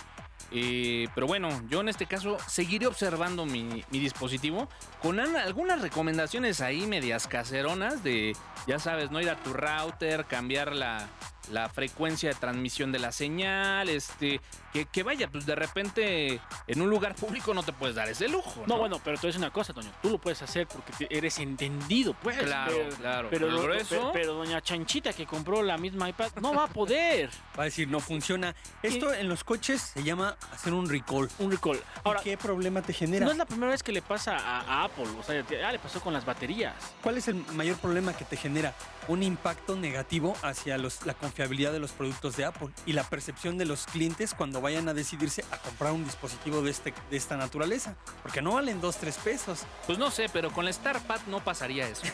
Eh, 0.52 1.06
pero 1.14 1.26
bueno, 1.26 1.48
yo 1.68 1.80
en 1.80 1.88
este 1.88 2.06
caso 2.06 2.36
seguiré 2.48 2.86
observando 2.86 3.44
mi, 3.46 3.84
mi 3.90 3.98
dispositivo 4.00 4.68
con 5.00 5.20
algunas 5.20 5.80
recomendaciones 5.80 6.60
ahí 6.60 6.86
medias 6.86 7.28
caseronas 7.28 8.02
de, 8.02 8.34
ya 8.66 8.78
sabes, 8.78 9.10
no 9.10 9.20
ir 9.20 9.30
a 9.30 9.36
tu 9.36 9.52
router, 9.52 10.24
cambiar 10.24 10.74
la, 10.74 11.08
la 11.50 11.68
frecuencia 11.68 12.28
de 12.30 12.34
transmisión 12.34 12.92
de 12.92 12.98
la 12.98 13.12
señal, 13.12 13.88
este, 13.88 14.40
que, 14.72 14.86
que 14.86 15.02
vaya, 15.02 15.28
pues 15.28 15.46
de 15.46 15.54
repente 15.54 16.40
en 16.66 16.80
un 16.80 16.88
lugar 16.90 17.14
público 17.14 17.52
no 17.54 17.62
te 17.62 17.72
puedes 17.72 17.96
dar 17.96 18.08
ese 18.08 18.28
lujo. 18.28 18.62
No, 18.66 18.74
No, 18.74 18.78
bueno, 18.78 19.00
pero 19.04 19.18
tú 19.18 19.28
es 19.28 19.36
una 19.36 19.50
cosa, 19.50 19.72
Toño. 19.72 19.90
Tú 20.02 20.10
lo 20.10 20.18
puedes 20.18 20.40
hacer 20.42 20.66
porque 20.66 20.92
te- 20.92 21.16
eres 21.16 21.38
entendido, 21.38 22.14
pues. 22.14 22.38
Claro, 22.38 22.72
pero, 22.76 22.96
claro. 22.96 23.28
Pero, 23.30 23.46
Pero 23.48 23.66
lo- 23.66 23.74
eso- 23.74 24.12
pe- 24.12 24.18
pero 24.20 24.34
doña 24.34 24.60
Chanchita 24.60 25.12
que 25.12 25.26
compró 25.26 25.62
la 25.62 25.76
misma 25.78 26.08
iPad 26.08 26.30
no 26.40 26.54
va 26.54 26.64
a 26.64 26.68
poder. 26.68 27.30
Va 27.58 27.64
a 27.64 27.66
decir, 27.66 27.88
no 27.88 28.00
funciona. 28.00 28.54
Esto 28.82 29.12
en 29.12 29.28
los 29.28 29.44
coches 29.44 29.82
se 29.82 30.02
llama 30.02 30.36
hacer 30.52 30.72
un 30.72 30.88
recall. 30.88 31.28
Un 31.38 31.50
recall. 31.50 31.78
Ahora, 32.04 32.20
¿Y 32.20 32.24
¿Qué 32.24 32.36
problema 32.38 32.80
te 32.80 32.92
genera? 32.94 33.26
no 33.26 33.32
es 33.32 33.36
la 33.36 33.44
primera 33.44 33.70
vez 33.72 33.82
que 33.82 33.92
le 33.92 34.00
pasa 34.00 34.36
a, 34.38 34.60
a 34.60 34.84
Apple. 34.84 35.08
O 35.18 35.22
sea, 35.22 35.44
ya 35.46 35.70
le 35.72 35.78
pasó 35.78 36.00
con 36.00 36.14
las 36.14 36.24
baterías. 36.24 36.74
¿Cuál 37.02 37.18
es 37.18 37.28
el 37.28 37.34
mayor 37.54 37.76
problema 37.76 38.14
que 38.16 38.24
te 38.24 38.36
genera? 38.36 38.72
Un 39.08 39.22
impacto 39.22 39.76
negativo 39.76 40.36
hacia 40.42 40.78
los- 40.78 41.04
la 41.04 41.12
confiabilidad 41.40 41.72
de 41.72 41.78
los 41.78 41.92
productos 41.92 42.36
de 42.36 42.44
Apple 42.44 42.68
y 42.84 42.92
la 42.92 43.02
percepción 43.02 43.56
de 43.56 43.64
los 43.64 43.86
clientes 43.86 44.34
cuando 44.34 44.60
vayan 44.60 44.90
a 44.90 44.94
decidirse 44.94 45.42
a 45.50 45.56
comprar 45.56 45.92
un 45.92 46.04
dispositivo 46.04 46.60
de, 46.60 46.70
este, 46.70 46.92
de 47.10 47.16
esta 47.16 47.38
naturaleza. 47.38 47.96
Porque 48.22 48.42
no 48.42 48.52
valen 48.52 48.78
2, 48.78 48.96
3 48.98 49.16
pesos. 49.16 49.62
Pues 49.86 49.98
no 49.98 50.10
sé, 50.10 50.26
pero 50.30 50.50
con 50.50 50.66
la 50.66 50.72
StarPad 50.72 51.20
no 51.28 51.42
pasaría 51.42 51.88
eso. 51.88 52.02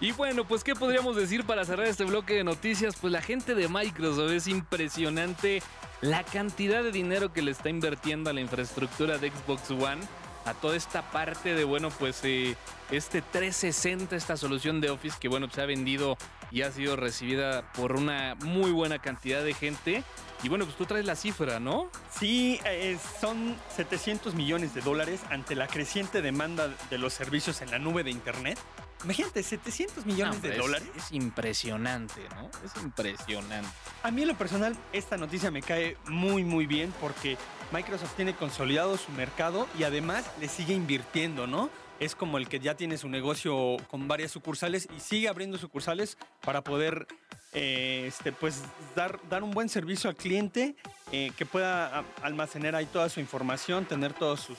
Y 0.00 0.10
bueno, 0.10 0.44
pues 0.44 0.64
¿qué 0.64 0.74
podríamos 0.74 1.14
decir 1.14 1.44
para 1.44 1.64
cerrar 1.64 1.86
este 1.86 2.02
bloque 2.02 2.34
de 2.34 2.42
noticias? 2.42 2.96
Pues 3.00 3.12
la 3.12 3.22
gente 3.22 3.54
de 3.54 3.68
Microsoft 3.68 4.32
es 4.32 4.48
impresionante 4.48 5.62
la 6.00 6.24
cantidad 6.24 6.82
de 6.82 6.90
dinero 6.90 7.32
que 7.32 7.40
le 7.40 7.52
está 7.52 7.70
invirtiendo 7.70 8.28
a 8.28 8.32
la 8.32 8.40
infraestructura 8.40 9.18
de 9.18 9.30
Xbox 9.30 9.70
One, 9.70 10.02
a 10.44 10.54
toda 10.54 10.74
esta 10.74 11.08
parte 11.12 11.54
de, 11.54 11.62
bueno, 11.62 11.90
pues 11.90 12.20
eh, 12.24 12.56
este 12.90 13.22
360, 13.22 14.16
esta 14.16 14.36
solución 14.36 14.80
de 14.80 14.90
Office 14.90 15.18
que, 15.20 15.28
bueno, 15.28 15.46
pues, 15.46 15.54
se 15.54 15.62
ha 15.62 15.66
vendido 15.66 16.18
y 16.52 16.62
ha 16.62 16.70
sido 16.70 16.96
recibida 16.96 17.72
por 17.72 17.92
una 17.96 18.34
muy 18.36 18.70
buena 18.70 18.98
cantidad 18.98 19.42
de 19.42 19.54
gente. 19.54 20.04
Y 20.42 20.48
bueno, 20.48 20.64
pues 20.64 20.76
tú 20.76 20.84
traes 20.86 21.06
la 21.06 21.16
cifra, 21.16 21.60
¿no? 21.60 21.88
Sí, 22.18 22.60
eh, 22.66 22.98
son 23.20 23.56
700 23.76 24.34
millones 24.34 24.74
de 24.74 24.80
dólares 24.82 25.20
ante 25.30 25.54
la 25.54 25.66
creciente 25.68 26.20
demanda 26.20 26.68
de 26.90 26.98
los 26.98 27.14
servicios 27.14 27.62
en 27.62 27.70
la 27.70 27.78
nube 27.78 28.02
de 28.04 28.10
Internet. 28.10 28.58
Imagínate, 29.04 29.42
700 29.42 30.04
millones 30.04 30.42
de 30.42 30.50
es- 30.50 30.58
dólares. 30.58 30.88
Es, 30.96 31.10
impresionante, 31.12 32.20
¿no? 32.36 32.50
Es 32.64 32.80
impresionante. 32.82 33.68
A 34.02 34.10
mí 34.10 34.22
en 34.22 34.28
lo 34.28 34.34
personal 34.36 34.76
esta 34.92 35.16
noticia 35.16 35.50
me 35.50 35.62
cae 35.62 35.96
muy 36.06 36.44
muy 36.44 36.66
bien 36.66 36.92
porque 37.00 37.36
Microsoft 37.72 38.14
tiene 38.16 38.34
consolidado 38.34 38.96
su 38.98 39.10
mercado 39.12 39.66
y 39.78 39.84
además 39.84 40.24
le 40.40 40.48
sigue 40.48 40.74
invirtiendo, 40.74 41.46
¿no? 41.46 41.70
Es 42.00 42.14
como 42.14 42.38
el 42.38 42.48
que 42.48 42.58
ya 42.58 42.74
tiene 42.74 42.98
su 42.98 43.08
negocio 43.08 43.76
con 43.88 44.08
varias 44.08 44.32
sucursales 44.32 44.88
y 44.96 45.00
sigue 45.00 45.28
abriendo 45.28 45.58
sucursales 45.58 46.18
para 46.40 46.62
poder 46.64 47.06
eh, 47.52 48.04
este, 48.08 48.32
pues, 48.32 48.62
dar, 48.96 49.20
dar 49.28 49.42
un 49.42 49.52
buen 49.52 49.68
servicio 49.68 50.10
al 50.10 50.16
cliente 50.16 50.74
eh, 51.12 51.32
que 51.36 51.46
pueda 51.46 52.04
almacenar 52.22 52.74
ahí 52.74 52.86
toda 52.86 53.08
su 53.08 53.20
información, 53.20 53.84
tener 53.84 54.14
todos 54.14 54.40
sus, 54.40 54.58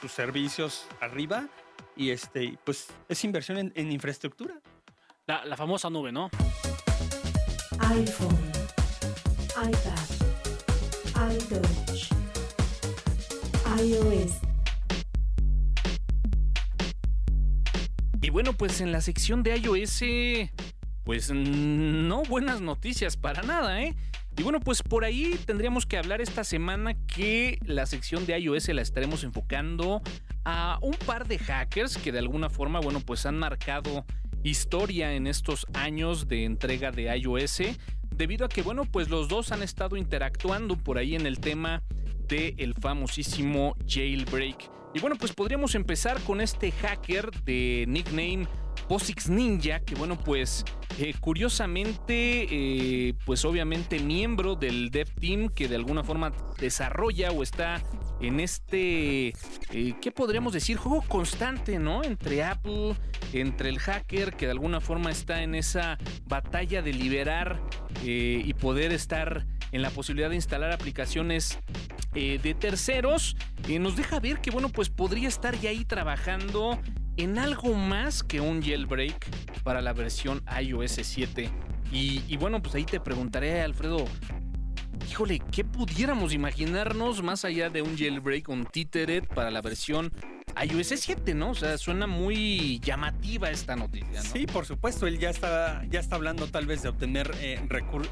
sus 0.00 0.12
servicios 0.12 0.86
arriba 1.00 1.48
y 1.96 2.10
este, 2.10 2.56
pues 2.64 2.88
es 3.08 3.24
inversión 3.24 3.58
en, 3.58 3.72
en 3.74 3.90
infraestructura. 3.90 4.60
La, 5.26 5.44
la 5.44 5.56
famosa 5.56 5.90
nube, 5.90 6.12
¿no? 6.12 6.30
iPhone, 7.80 8.38
iPad, 9.56 11.32
iTouch, 11.32 12.12
iOS. 13.78 14.47
Y 18.28 18.30
bueno, 18.30 18.52
pues 18.52 18.82
en 18.82 18.92
la 18.92 19.00
sección 19.00 19.42
de 19.42 19.56
iOS, 19.56 20.02
pues 21.02 21.30
no 21.32 22.24
buenas 22.24 22.60
noticias 22.60 23.16
para 23.16 23.40
nada, 23.40 23.80
¿eh? 23.80 23.96
Y 24.36 24.42
bueno, 24.42 24.60
pues 24.60 24.82
por 24.82 25.06
ahí 25.06 25.40
tendríamos 25.46 25.86
que 25.86 25.96
hablar 25.96 26.20
esta 26.20 26.44
semana 26.44 26.92
que 27.06 27.58
la 27.64 27.86
sección 27.86 28.26
de 28.26 28.38
iOS 28.38 28.68
la 28.68 28.82
estaremos 28.82 29.24
enfocando 29.24 30.02
a 30.44 30.78
un 30.82 30.92
par 31.06 31.26
de 31.26 31.38
hackers 31.38 31.96
que 31.96 32.12
de 32.12 32.18
alguna 32.18 32.50
forma, 32.50 32.80
bueno, 32.80 33.00
pues 33.00 33.24
han 33.24 33.38
marcado 33.38 34.04
historia 34.42 35.14
en 35.14 35.26
estos 35.26 35.64
años 35.72 36.28
de 36.28 36.44
entrega 36.44 36.90
de 36.90 37.04
iOS, 37.16 37.62
debido 38.14 38.44
a 38.44 38.50
que, 38.50 38.60
bueno, 38.60 38.84
pues 38.84 39.08
los 39.08 39.28
dos 39.28 39.52
han 39.52 39.62
estado 39.62 39.96
interactuando 39.96 40.76
por 40.76 40.98
ahí 40.98 41.14
en 41.14 41.24
el 41.24 41.40
tema 41.40 41.82
del 42.28 42.74
famosísimo 42.74 43.74
jailbreak. 43.86 44.77
Y 44.98 45.00
bueno, 45.00 45.14
pues 45.14 45.32
podríamos 45.32 45.76
empezar 45.76 46.20
con 46.22 46.40
este 46.40 46.72
hacker 46.72 47.30
de 47.44 47.84
nickname 47.86 48.48
Posix 48.88 49.28
Ninja, 49.28 49.78
que 49.78 49.94
bueno, 49.94 50.18
pues 50.18 50.64
eh, 50.98 51.14
curiosamente, 51.20 52.48
eh, 52.50 53.14
pues 53.24 53.44
obviamente 53.44 54.00
miembro 54.00 54.56
del 54.56 54.90
dev 54.90 55.08
team 55.20 55.50
que 55.50 55.68
de 55.68 55.76
alguna 55.76 56.02
forma 56.02 56.32
desarrolla 56.58 57.30
o 57.30 57.44
está 57.44 57.80
en 58.20 58.40
este, 58.40 59.28
eh, 59.28 59.94
¿qué 60.02 60.10
podríamos 60.10 60.52
decir? 60.52 60.78
Juego 60.78 61.04
constante, 61.06 61.78
¿no? 61.78 62.02
Entre 62.02 62.42
Apple, 62.42 62.96
entre 63.32 63.68
el 63.68 63.78
hacker 63.78 64.34
que 64.34 64.46
de 64.46 64.52
alguna 64.52 64.80
forma 64.80 65.12
está 65.12 65.44
en 65.44 65.54
esa 65.54 65.96
batalla 66.26 66.82
de 66.82 66.92
liberar 66.92 67.62
y 68.02 68.52
poder 68.54 68.90
estar 68.90 69.46
en 69.72 69.82
la 69.82 69.90
posibilidad 69.90 70.30
de 70.30 70.36
instalar 70.36 70.72
aplicaciones 70.72 71.58
eh, 72.14 72.38
de 72.42 72.54
terceros, 72.54 73.36
eh, 73.68 73.78
nos 73.78 73.96
deja 73.96 74.20
ver 74.20 74.40
que, 74.40 74.50
bueno, 74.50 74.68
pues 74.68 74.88
podría 74.88 75.28
estar 75.28 75.58
ya 75.58 75.70
ahí 75.70 75.84
trabajando 75.84 76.80
en 77.16 77.38
algo 77.38 77.74
más 77.74 78.22
que 78.22 78.40
un 78.40 78.62
jailbreak 78.62 79.28
para 79.62 79.82
la 79.82 79.92
versión 79.92 80.42
iOS 80.60 81.00
7. 81.02 81.50
Y, 81.90 82.36
bueno, 82.36 82.62
pues 82.62 82.74
ahí 82.74 82.84
te 82.84 83.00
preguntaré, 83.00 83.62
Alfredo, 83.62 84.04
híjole, 85.10 85.40
¿qué 85.50 85.64
pudiéramos 85.64 86.34
imaginarnos 86.34 87.22
más 87.22 87.44
allá 87.44 87.70
de 87.70 87.82
un 87.82 87.96
jailbreak, 87.96 88.48
un 88.48 88.66
títere 88.66 89.22
para 89.22 89.50
la 89.50 89.62
versión 89.62 90.12
iOS 90.64 90.88
7, 90.96 91.34
¿no? 91.34 91.50
O 91.50 91.54
sea, 91.54 91.78
suena 91.78 92.06
muy 92.06 92.80
llamativa 92.80 93.50
esta 93.50 93.76
noticia, 93.76 94.22
¿no? 94.22 94.28
Sí, 94.30 94.46
por 94.46 94.66
supuesto, 94.66 95.06
él 95.06 95.18
ya 95.18 95.30
está, 95.30 95.84
ya 95.90 96.00
está 96.00 96.16
hablando 96.16 96.46
tal 96.48 96.66
vez 96.66 96.82
de 96.82 96.88
obtener 96.88 97.30
eh, 97.40 97.60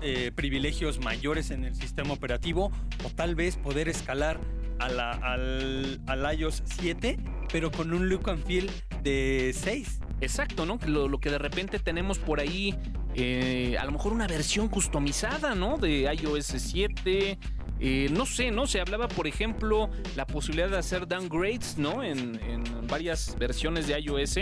eh, 0.02 0.32
privilegios 0.34 1.00
mayores 1.00 1.50
en 1.50 1.64
el 1.64 1.74
sistema 1.74 2.12
operativo 2.12 2.70
o 3.04 3.10
tal 3.10 3.34
vez 3.34 3.56
poder 3.56 3.88
escalar 3.88 4.38
a 4.78 4.88
la- 4.88 5.10
al, 5.12 6.00
al 6.06 6.38
iOS 6.38 6.62
7, 6.66 7.18
pero 7.50 7.70
con 7.70 7.92
un 7.92 8.08
look 8.08 8.28
and 8.30 8.44
feel 8.46 8.70
de 9.02 9.52
6. 9.54 10.00
Exacto, 10.20 10.64
¿no? 10.66 10.78
Que 10.78 10.88
Lo, 10.88 11.08
lo 11.08 11.18
que 11.18 11.30
de 11.30 11.38
repente 11.38 11.78
tenemos 11.78 12.18
por 12.18 12.40
ahí, 12.40 12.74
eh, 13.14 13.76
a 13.78 13.84
lo 13.84 13.92
mejor 13.92 14.12
una 14.12 14.26
versión 14.26 14.68
customizada, 14.68 15.54
¿no? 15.54 15.78
De 15.78 16.02
iOS 16.22 16.46
7. 16.58 17.38
No 17.80 18.26
sé, 18.26 18.50
¿no? 18.50 18.66
Se 18.66 18.80
hablaba, 18.80 19.08
por 19.08 19.26
ejemplo, 19.26 19.90
la 20.16 20.26
posibilidad 20.26 20.68
de 20.68 20.78
hacer 20.78 21.06
downgrades, 21.06 21.76
¿no? 21.78 22.02
En, 22.02 22.40
en 22.42 22.64
varias 22.86 23.36
versiones 23.38 23.86
de 23.86 23.98
iOS, 24.00 24.34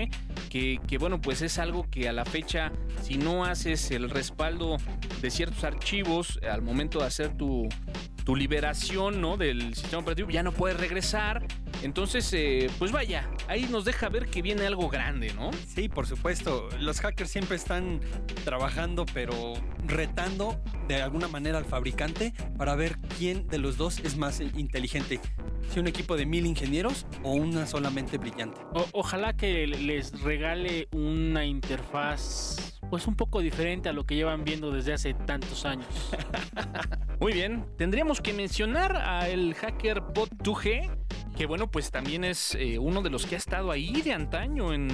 que, 0.50 0.80
que, 0.86 0.98
bueno, 0.98 1.20
pues 1.20 1.42
es 1.42 1.58
algo 1.58 1.88
que 1.90 2.08
a 2.08 2.12
la 2.12 2.24
fecha, 2.24 2.72
si 3.02 3.16
no 3.16 3.44
haces 3.44 3.90
el 3.90 4.10
respaldo 4.10 4.76
de 5.20 5.30
ciertos 5.30 5.64
archivos 5.64 6.38
al 6.48 6.62
momento 6.62 7.00
de 7.00 7.06
hacer 7.06 7.36
tu, 7.36 7.68
tu 8.24 8.34
liberación, 8.36 9.20
¿no? 9.20 9.36
Del 9.36 9.74
sistema 9.74 10.02
operativo, 10.02 10.30
ya 10.30 10.42
no 10.42 10.52
puedes 10.52 10.78
regresar. 10.78 11.46
Entonces, 11.82 12.32
eh, 12.32 12.68
pues 12.78 12.92
vaya, 12.92 13.28
ahí 13.48 13.66
nos 13.70 13.84
deja 13.84 14.08
ver 14.08 14.26
que 14.30 14.40
viene 14.40 14.66
algo 14.66 14.88
grande, 14.88 15.32
¿no? 15.34 15.50
Sí, 15.66 15.88
por 15.90 16.06
supuesto, 16.06 16.68
los 16.80 17.00
hackers 17.00 17.30
siempre 17.30 17.56
están 17.56 18.00
trabajando, 18.44 19.04
pero 19.12 19.52
retando 19.86 20.58
de 20.88 21.02
alguna 21.02 21.28
manera 21.28 21.58
al 21.58 21.66
fabricante 21.66 22.32
para 22.56 22.74
ver 22.74 22.98
quién 23.18 23.46
de 23.48 23.58
los 23.58 23.76
dos 23.76 23.98
es 23.98 24.16
más 24.16 24.40
inteligente. 24.40 25.20
Si 25.70 25.80
un 25.80 25.86
equipo 25.86 26.16
de 26.16 26.24
mil 26.26 26.46
ingenieros 26.46 27.06
o 27.22 27.32
una 27.32 27.66
solamente 27.66 28.16
brillante. 28.16 28.60
O- 28.72 28.86
ojalá 28.92 29.34
que 29.34 29.66
les 29.66 30.18
regale 30.22 30.88
una 30.92 31.44
interfaz 31.44 32.80
pues 32.90 33.06
un 33.06 33.16
poco 33.16 33.40
diferente 33.40 33.88
a 33.88 33.92
lo 33.92 34.04
que 34.04 34.14
llevan 34.14 34.44
viendo 34.44 34.70
desde 34.70 34.92
hace 34.92 35.14
tantos 35.14 35.64
años. 35.64 35.86
Muy 37.20 37.32
bien, 37.32 37.64
tendríamos 37.76 38.20
que 38.20 38.32
mencionar 38.32 38.96
al 38.96 39.54
hacker 39.54 40.00
Bot2G, 40.00 40.96
que 41.36 41.46
bueno, 41.46 41.70
pues 41.70 41.90
también 41.90 42.24
es 42.24 42.54
eh, 42.54 42.78
uno 42.78 43.02
de 43.02 43.10
los 43.10 43.26
que 43.26 43.34
ha 43.34 43.38
estado 43.38 43.70
ahí 43.70 44.02
de 44.02 44.12
antaño 44.12 44.72
en, 44.72 44.88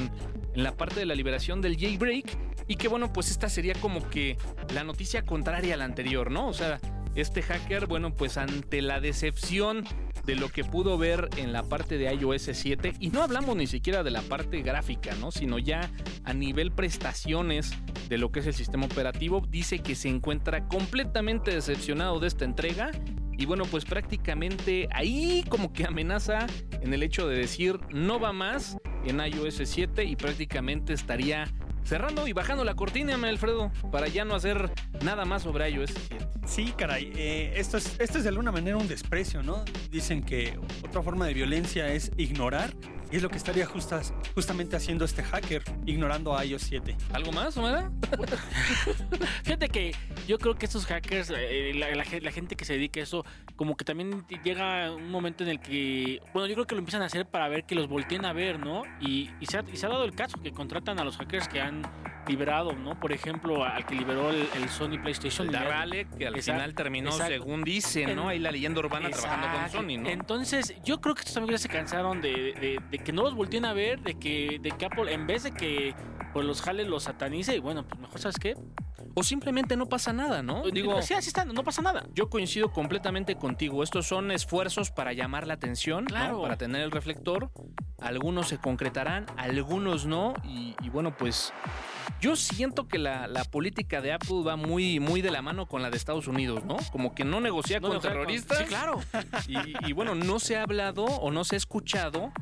en 0.55 0.63
la 0.63 0.77
parte 0.77 1.01
de 1.01 1.07
la 1.07 1.15
liberación 1.15 1.61
del 1.61 1.77
jailbreak, 1.77 2.39
y 2.69 2.77
que 2.77 2.89
bueno, 2.89 3.13
pues 3.13 3.31
esta 3.31 3.49
sería 3.49 3.75
como 3.75 4.09
que 4.11 4.37
la 4.75 4.85
noticia 4.85 5.25
contraria 5.25 5.75
a 5.75 5.77
la 5.77 5.85
anterior, 5.85 6.31
¿no? 6.31 6.49
O 6.49 6.53
sea, 6.53 6.79
este 7.15 7.43
hacker, 7.43 7.87
bueno, 7.87 8.15
pues 8.15 8.37
ante 8.37 8.83
la 8.83 9.01
decepción 9.01 9.85
de 10.25 10.37
lo 10.37 10.49
que 10.49 10.65
pudo 10.65 10.97
ver 10.97 11.29
en 11.37 11.53
la 11.53 11.63
parte 11.65 11.99
de 11.99 12.13
iOS 12.15 12.51
7, 12.53 12.95
y 13.01 13.11
no 13.11 13.23
hablamos 13.23 13.57
ni 13.57 13.67
siquiera 13.67 14.03
de 14.03 14.11
la 14.11 14.23
parte 14.23 14.63
gráfica, 14.63 15.15
¿no? 15.17 15.31
Sino 15.33 15.59
ya 15.59 15.91
a 16.25 16.33
nivel 16.33 16.71
prestaciones 16.71 17.73
de 18.09 18.19
lo 18.19 18.31
que 18.31 18.41
es 18.41 18.47
el 18.47 18.55
sistema 18.55 18.87
operativo, 18.87 19.43
dice 19.49 19.81
que 19.81 19.95
se 19.95 20.09
encuentra 20.09 20.67
completamente 20.69 21.53
decepcionado 21.53 22.21
de 22.21 22.29
esta 22.29 22.45
entrega. 22.45 22.91
Y 23.37 23.47
bueno, 23.47 23.65
pues 23.65 23.85
prácticamente 23.85 24.89
ahí 24.93 25.45
como 25.49 25.73
que 25.73 25.87
amenaza 25.87 26.47
en 26.83 26.93
el 26.93 27.03
hecho 27.03 27.27
de 27.27 27.39
decir 27.39 27.79
no 27.91 28.21
va 28.21 28.33
más 28.33 28.77
en 29.05 29.19
iOS 29.21 29.63
7 29.65 30.05
y 30.05 30.17
prácticamente 30.17 30.93
estaría 30.93 31.51
cerrando 31.85 32.29
y 32.29 32.33
bajando 32.33 32.65
la 32.65 32.75
cortina, 32.75 33.15
Alfredo, 33.15 33.73
para 33.91 34.09
ya 34.09 34.25
no 34.25 34.35
hacer 34.35 34.71
nada 35.03 35.25
más 35.25 35.43
sobre 35.43 35.71
iOS 35.71 35.93
7. 36.09 36.29
Sí, 36.47 36.75
caray. 36.77 37.13
eh, 37.17 37.53
esto, 37.57 37.77
es, 37.79 37.99
esto 37.99 38.19
es 38.19 38.25
de 38.25 38.29
alguna 38.29 38.53
manera 38.53 38.77
un 38.77 38.89
desprecio, 38.89 39.43
¿no? 39.43 39.65
Dicen 39.91 40.23
que 40.23 40.59
otra 40.85 41.03
forma 41.03 41.27
de 41.27 41.35
violencia 41.35 41.93
es 41.93 42.11
ignorar. 42.17 42.75
Y 43.13 43.17
es 43.17 43.23
lo 43.23 43.29
que 43.29 43.39
estaría 43.39 43.67
justas- 43.67 44.13
justamente 44.35 44.77
haciendo 44.77 45.05
este 45.05 45.23
hacker, 45.25 45.63
ignorando 45.85 46.37
a 46.37 46.45
iOS 46.45 46.63
7. 46.63 46.97
¿Algo 47.13 47.33
más, 47.33 47.57
Omar? 47.57 47.91
Fíjate 49.45 49.69
que 49.69 49.95
yo 50.29 50.39
creo 50.39 50.55
que 50.57 50.67
estos 50.67 50.87
hackers, 50.87 51.33
eh, 51.37 51.73
la, 51.75 51.95
la 51.95 52.05
gen- 52.05 52.23
la 52.25 52.31
gente 52.31 52.57
que 52.57 52.65
se 52.65 52.75
dedica 52.75 53.01
a 53.01 53.03
eso, 53.03 53.25
como 53.57 53.77
que 53.77 53.85
también 53.85 54.25
llega 54.45 54.93
un 54.95 55.11
momento 55.11 55.43
en 55.45 55.51
el 55.51 55.61
que, 55.61 56.21
bueno, 56.33 56.47
yo 56.47 56.55
creo 56.55 56.67
que 56.67 56.75
lo 56.75 56.81
empiezan 56.81 57.03
a 57.03 57.07
hacer 57.07 57.27
para 57.27 57.49
ver 57.49 57.65
que 57.65 57.75
los 57.75 57.89
volteen 57.89 58.25
a 58.25 58.33
ver, 58.33 58.59
¿no? 58.61 58.83
Y, 59.01 59.31
y 59.41 59.47
se, 59.47 59.59
ha, 59.59 59.65
y 59.73 59.77
se 59.77 59.87
ha 59.87 59.89
dado 59.89 60.05
el 60.05 60.15
caso 60.15 60.41
que 60.41 60.53
contratan 60.53 60.99
a 61.01 61.05
los 61.05 61.17
hackers 61.17 61.49
que 61.49 61.61
han 61.61 61.83
liberado, 62.31 62.73
¿no? 62.73 62.99
Por 62.99 63.13
ejemplo, 63.13 63.65
al 63.65 63.85
que 63.85 63.95
liberó 63.95 64.31
el, 64.31 64.49
el 64.55 64.69
Sony 64.69 64.99
PlayStation. 65.03 65.47
El 65.49 65.53
Darrale, 65.53 66.07
que 66.17 66.27
al 66.27 66.35
Exacto, 66.37 66.59
final 66.61 66.75
terminó, 66.75 67.11
exacto. 67.11 67.33
según 67.33 67.63
dicen, 67.63 68.15
¿no? 68.17 68.29
Ahí 68.29 68.39
la 68.39 68.51
leyenda 68.51 68.81
urbana 68.81 69.11
trabajando 69.11 69.47
con. 69.49 69.71
Sony, 69.71 69.99
¿no? 70.03 70.09
Entonces, 70.09 70.75
yo 70.85 71.01
creo 71.01 71.15
que 71.15 71.21
estos 71.21 71.37
amigos 71.37 71.53
ya 71.53 71.59
se 71.59 71.69
cansaron 71.69 72.21
de, 72.21 72.31
de- 72.31 72.81
de 72.91 72.99
que 72.99 73.13
no 73.13 73.23
los 73.23 73.35
volteen 73.35 73.65
a 73.65 73.73
ver, 73.73 74.01
de 74.01 74.15
que, 74.15 74.59
de 74.61 74.71
que 74.71 74.85
Apple, 74.87 75.13
en 75.13 75.27
vez 75.27 75.43
de 75.43 75.53
que 75.53 75.95
pues 76.33 76.47
los 76.47 76.63
jale, 76.63 76.85
los 76.85 77.03
satanice, 77.05 77.57
y 77.57 77.59
bueno, 77.59 77.85
pues 77.87 78.01
mejor, 78.01 78.21
¿sabes 78.21 78.37
qué? 78.39 78.55
O 79.15 79.25
simplemente 79.25 79.77
no 79.77 79.87
pasa 79.87 80.13
nada, 80.13 80.41
¿no? 80.43 80.63
Digo, 80.71 81.03
sí, 81.03 81.15
así 81.15 81.27
está, 81.29 81.45
no 81.45 81.65
pasa 81.65 81.83
nada. 81.83 82.05
yo 82.15 82.31
coincido 82.31 82.71
completamente 82.73 83.35
contigo. 83.35 83.83
Estos 83.83 84.07
son 84.07 84.31
esfuerzos 84.31 84.93
para 84.93 85.13
llamar 85.13 85.49
la 85.49 85.55
atención, 85.55 86.05
para 86.07 86.57
tener 86.57 86.83
el 86.83 86.93
reflector. 86.93 87.51
Algunos 88.01 88.47
se 88.49 88.59
concretarán, 88.59 89.27
algunos 89.37 90.07
no. 90.07 90.35
Y, 90.45 90.77
y 90.81 90.89
bueno, 90.91 91.17
pues 91.17 91.53
yo 92.21 92.37
siento 92.37 92.87
que 92.87 92.99
la, 92.99 93.27
la 93.27 93.45
política 93.45 94.01
de 94.01 94.13
Apple 94.13 94.43
va 94.47 94.57
muy, 94.57 95.01
muy 95.01 95.23
de 95.23 95.31
la 95.31 95.43
mano 95.43 95.67
con 95.67 95.83
la 95.83 95.91
de 95.91 95.97
Estados 95.97 96.27
Unidos, 96.27 96.65
¿no? 96.65 96.77
Como 96.93 97.15
que 97.15 97.25
no 97.25 97.41
negocia 97.41 97.81
No, 97.81 97.89
con 97.89 98.01
terroristas. 98.01 98.59
Sí, 98.59 98.65
claro. 98.65 99.01
Y, 99.49 99.89
y 99.89 99.93
bueno, 99.93 100.15
no 100.15 100.39
se 100.39 100.57
ha 100.57 100.63
hablado 100.63 101.05
o 101.05 101.31
no 101.31 101.45
se 101.45 101.57
ha 101.57 101.59
escuchado 101.59 102.33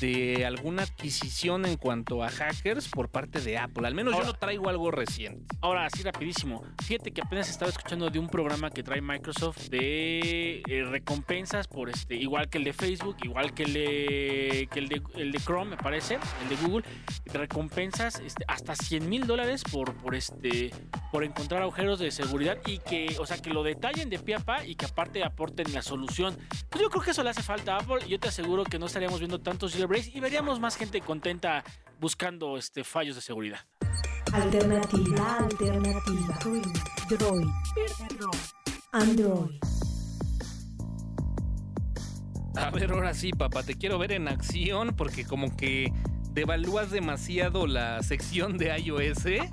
de 0.00 0.44
alguna 0.44 0.82
adquisición 0.82 1.66
en 1.66 1.76
cuanto 1.76 2.22
a 2.22 2.28
hackers 2.28 2.88
por 2.88 3.08
parte 3.08 3.40
de 3.40 3.58
Apple. 3.58 3.86
Al 3.86 3.94
menos 3.94 4.16
yo 4.16 4.24
no 4.24 4.34
traigo 4.34 4.68
algo 4.68 4.90
reciente. 4.90 5.54
Ahora, 5.60 5.86
así 5.86 6.02
rapidísimo. 6.02 6.64
Fíjate 6.82 7.12
que 7.12 7.20
apenas 7.20 7.48
estaba 7.48 7.70
escuchando 7.70 8.10
de 8.10 8.18
un 8.18 8.28
programa 8.28 8.70
que 8.70 8.82
trae 8.82 9.00
Microsoft 9.00 9.68
de 9.68 10.62
eh, 10.68 10.84
recompensas 10.84 11.68
por 11.68 11.90
este, 11.90 12.16
igual 12.16 12.48
que 12.48 12.58
el 12.58 12.64
de 12.64 12.72
Facebook, 12.72 13.16
igual 13.22 13.54
que 13.54 13.64
el 13.64 13.72
de, 13.72 14.68
que 14.70 14.78
el 14.78 14.88
de, 14.88 15.02
el 15.16 15.32
de 15.32 15.38
Chrome, 15.38 15.70
me 15.72 15.76
parece, 15.76 16.18
el 16.42 16.48
de 16.48 16.56
Google, 16.66 16.84
recompensas 17.32 18.20
este, 18.20 18.44
hasta 18.48 18.74
100 18.74 19.03
mil 19.08 19.26
dólares 19.26 19.62
por, 19.70 19.94
por 19.94 20.14
este, 20.14 20.72
por 21.12 21.24
encontrar 21.24 21.62
agujeros 21.62 21.98
de 21.98 22.10
seguridad 22.10 22.58
y 22.66 22.78
que, 22.78 23.16
o 23.18 23.26
sea, 23.26 23.38
que 23.38 23.50
lo 23.50 23.62
detallen 23.62 24.10
de 24.10 24.18
pie 24.18 24.36
a 24.36 24.40
pa 24.40 24.64
y 24.64 24.74
que 24.74 24.86
aparte 24.86 25.24
aporten 25.24 25.72
la 25.72 25.82
solución. 25.82 26.36
Pues 26.70 26.82
yo 26.82 26.90
creo 26.90 27.02
que 27.02 27.10
eso 27.12 27.22
le 27.22 27.30
hace 27.30 27.42
falta 27.42 27.74
a 27.74 27.80
Apple 27.80 27.98
y 28.06 28.10
yo 28.10 28.20
te 28.20 28.28
aseguro 28.28 28.64
que 28.64 28.78
no 28.78 28.86
estaríamos 28.86 29.20
viendo 29.20 29.40
tantos 29.40 29.72
jailbreaks 29.72 30.14
y 30.14 30.20
veríamos 30.20 30.60
más 30.60 30.76
gente 30.76 31.00
contenta 31.00 31.64
buscando 32.00 32.56
este 32.56 32.84
fallos 32.84 33.16
de 33.16 33.22
seguridad. 33.22 33.60
Alternativa, 34.32 35.36
alternativa. 35.38 36.38
Droid. 37.08 37.46
Android. 38.92 39.60
A 42.56 42.70
ver, 42.70 42.92
ahora 42.92 43.14
sí, 43.14 43.32
papá, 43.32 43.62
te 43.62 43.74
quiero 43.74 43.98
ver 43.98 44.12
en 44.12 44.28
acción 44.28 44.94
porque 44.96 45.24
como 45.24 45.56
que 45.56 45.92
devalúas 46.34 46.90
demasiado 46.90 47.66
la 47.66 48.02
sección 48.02 48.58
de 48.58 48.76
iOS. 48.78 49.24
Eh, 49.26 49.48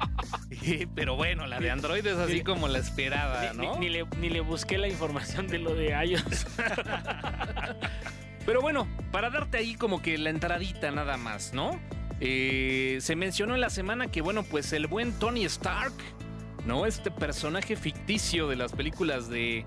Pero 0.95 1.15
bueno, 1.15 1.45
la 1.47 1.59
de 1.59 1.69
Android 1.71 2.05
es 2.05 2.17
así 2.17 2.41
como 2.41 2.67
la 2.67 2.79
esperada, 2.79 3.53
Ni- 3.53 3.65
¿no? 3.67 3.73
Ni, 3.75 3.79
ni 3.87 3.89
le, 3.89 4.05
ni 4.19 4.29
le 4.29 4.41
busqué 4.41 4.77
la 4.77 4.87
información 4.87 5.47
de 5.47 5.59
lo 5.59 5.73
de 5.75 5.89
iOS. 6.05 6.47
Pero 8.45 8.61
bueno, 8.61 8.87
para 9.11 9.29
darte 9.29 9.57
ahí 9.59 9.75
como 9.75 10.01
que 10.01 10.17
la 10.17 10.31
entradita 10.31 10.89
nada 10.91 11.15
más, 11.17 11.53
¿no? 11.53 11.79
Eh, 12.19 12.97
se 13.01 13.15
mencionó 13.15 13.53
en 13.55 13.61
la 13.61 13.69
semana 13.69 14.07
que, 14.07 14.21
bueno, 14.21 14.43
pues 14.43 14.73
el 14.73 14.87
buen 14.87 15.11
Tony 15.13 15.45
Stark, 15.45 15.93
¿no? 16.65 16.85
Este 16.87 17.11
personaje 17.11 17.75
ficticio 17.75 18.47
de 18.47 18.55
las 18.55 18.71
películas 18.73 19.29
de, 19.29 19.65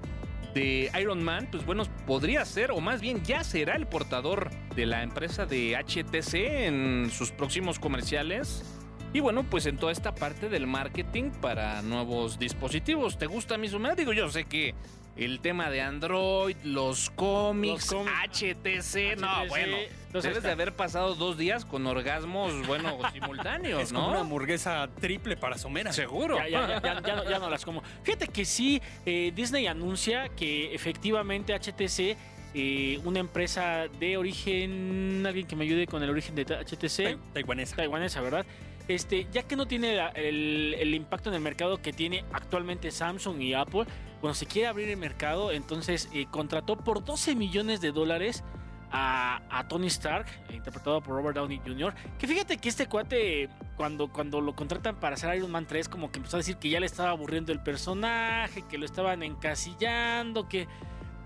de 0.55 0.90
Iron 1.01 1.23
Man, 1.23 1.49
pues 1.51 1.67
bueno, 1.67 1.85
podría 2.07 2.45
ser, 2.45 2.71
o 2.71 2.81
más 2.81 3.01
bien 3.01 3.23
ya 3.25 3.45
será 3.45 3.75
el 3.77 3.87
portador 3.87 4.51
de 4.75 4.87
la 4.87 5.03
empresa 5.03 5.45
de 5.45 5.77
HTC 5.77 6.35
en 6.67 7.11
sus 7.11 7.33
próximos 7.33 7.79
comerciales. 7.79 8.64
Y 9.12 9.21
bueno, 9.21 9.45
pues 9.49 9.67
en 9.67 9.77
toda 9.77 9.93
esta 9.93 10.14
parte 10.14 10.49
del 10.49 10.67
marketing 10.67 11.31
para 11.40 11.83
nuevos 11.83 12.38
dispositivos. 12.38 13.19
¿Te 13.19 13.27
gusta 13.27 13.59
mi 13.59 13.69
suma? 13.69 13.95
Digo, 13.95 14.12
yo 14.12 14.29
sé 14.29 14.45
que 14.45 14.75
el 15.16 15.40
tema 15.40 15.70
de 15.70 15.81
Android, 15.81 16.57
los 16.64 17.11
cómics, 17.11 17.92
Los 17.92 18.03
cómics. 18.05 18.42
HTC, 18.42 19.16
no, 19.20 19.46
bueno. 19.46 19.77
entonces 19.77 20.22
Debes 20.24 20.37
está. 20.38 20.48
de 20.48 20.53
haber 20.53 20.74
pasado 20.74 21.14
dos 21.14 21.38
días 21.38 21.64
con 21.64 21.87
orgasmos, 21.87 22.66
bueno, 22.66 22.98
simultáneos, 23.12 23.83
Es 23.83 23.92
como 23.92 24.07
una 24.09 24.14
¿no? 24.16 24.20
hamburguesa 24.22 24.88
triple 25.00 25.37
para 25.37 25.57
Somera. 25.57 25.92
Seguro. 25.92 26.37
Ya, 26.38 26.48
ya, 26.48 26.66
ya, 26.68 26.83
ya- 26.83 27.03
ya 27.03 27.16
no, 27.16 27.31
ya 27.31 27.38
no 27.38 27.48
las 27.48 27.64
como. 27.64 27.83
Fíjate 28.03 28.29
que 28.29 28.44
sí, 28.44 28.83
eh, 29.07 29.33
Disney 29.35 29.66
anuncia 29.68 30.29
que 30.31 30.74
efectivamente 30.74 31.55
HTC, 31.55 32.16
eh, 32.57 33.00
una 33.05 33.20
empresa 33.20 33.87
de 34.00 34.16
origen, 34.16 35.24
alguien 35.27 35.46
que 35.46 35.57
me 35.57 35.64
ayude 35.64 35.87
con 35.87 36.03
el 36.03 36.11
origen 36.11 36.35
de 36.35 36.42
HTC, 36.44 37.05
Tai- 37.05 37.18
Taiwanesa. 37.35 37.77
taiwanesa, 37.77 38.20
¿verdad? 38.20 38.46
Este, 38.87 39.27
ya 39.33 39.42
que 39.44 39.57
no 39.57 39.66
tiene 39.66 39.94
la- 39.96 40.09
el, 40.11 40.74
el 40.79 40.94
impacto 40.94 41.31
en 41.31 41.37
el 41.37 41.40
mercado 41.40 41.81
que 41.81 41.92
tiene 41.92 42.24
actualmente 42.33 42.90
Samsung 42.90 43.40
y 43.40 43.55
Apple, 43.55 43.85
bueno, 44.24 44.34
se 44.34 44.46
quiere 44.46 44.68
abrir 44.68 44.88
el 44.88 44.96
mercado, 44.96 45.52
entonces 45.52 46.08
eh, 46.14 46.24
contrató 46.30 46.78
por 46.78 47.04
12 47.04 47.34
millones 47.34 47.82
de 47.82 47.92
dólares 47.92 48.42
a, 48.90 49.42
a 49.50 49.68
Tony 49.68 49.88
Stark, 49.88 50.24
interpretado 50.50 51.02
por 51.02 51.16
Robert 51.16 51.37
Downey 51.37 51.60
Jr., 51.62 51.92
que 52.18 52.26
fíjate 52.26 52.56
que 52.56 52.70
este 52.70 52.87
cuate, 52.87 53.50
cuando, 53.76 54.10
cuando 54.10 54.40
lo 54.40 54.56
contratan 54.56 54.96
para 54.96 55.16
hacer 55.16 55.37
Iron 55.37 55.50
Man 55.50 55.66
3, 55.66 55.90
como 55.90 56.10
que 56.10 56.20
empezó 56.20 56.38
a 56.38 56.40
decir 56.40 56.56
que 56.56 56.70
ya 56.70 56.80
le 56.80 56.87
estaba 56.87 57.10
aburriendo 57.10 57.52
el 57.52 57.60
personaje, 57.60 58.62
que 58.62 58.78
lo 58.78 58.87
estaban 58.87 59.22
encasillando, 59.22 60.48
que... 60.48 60.68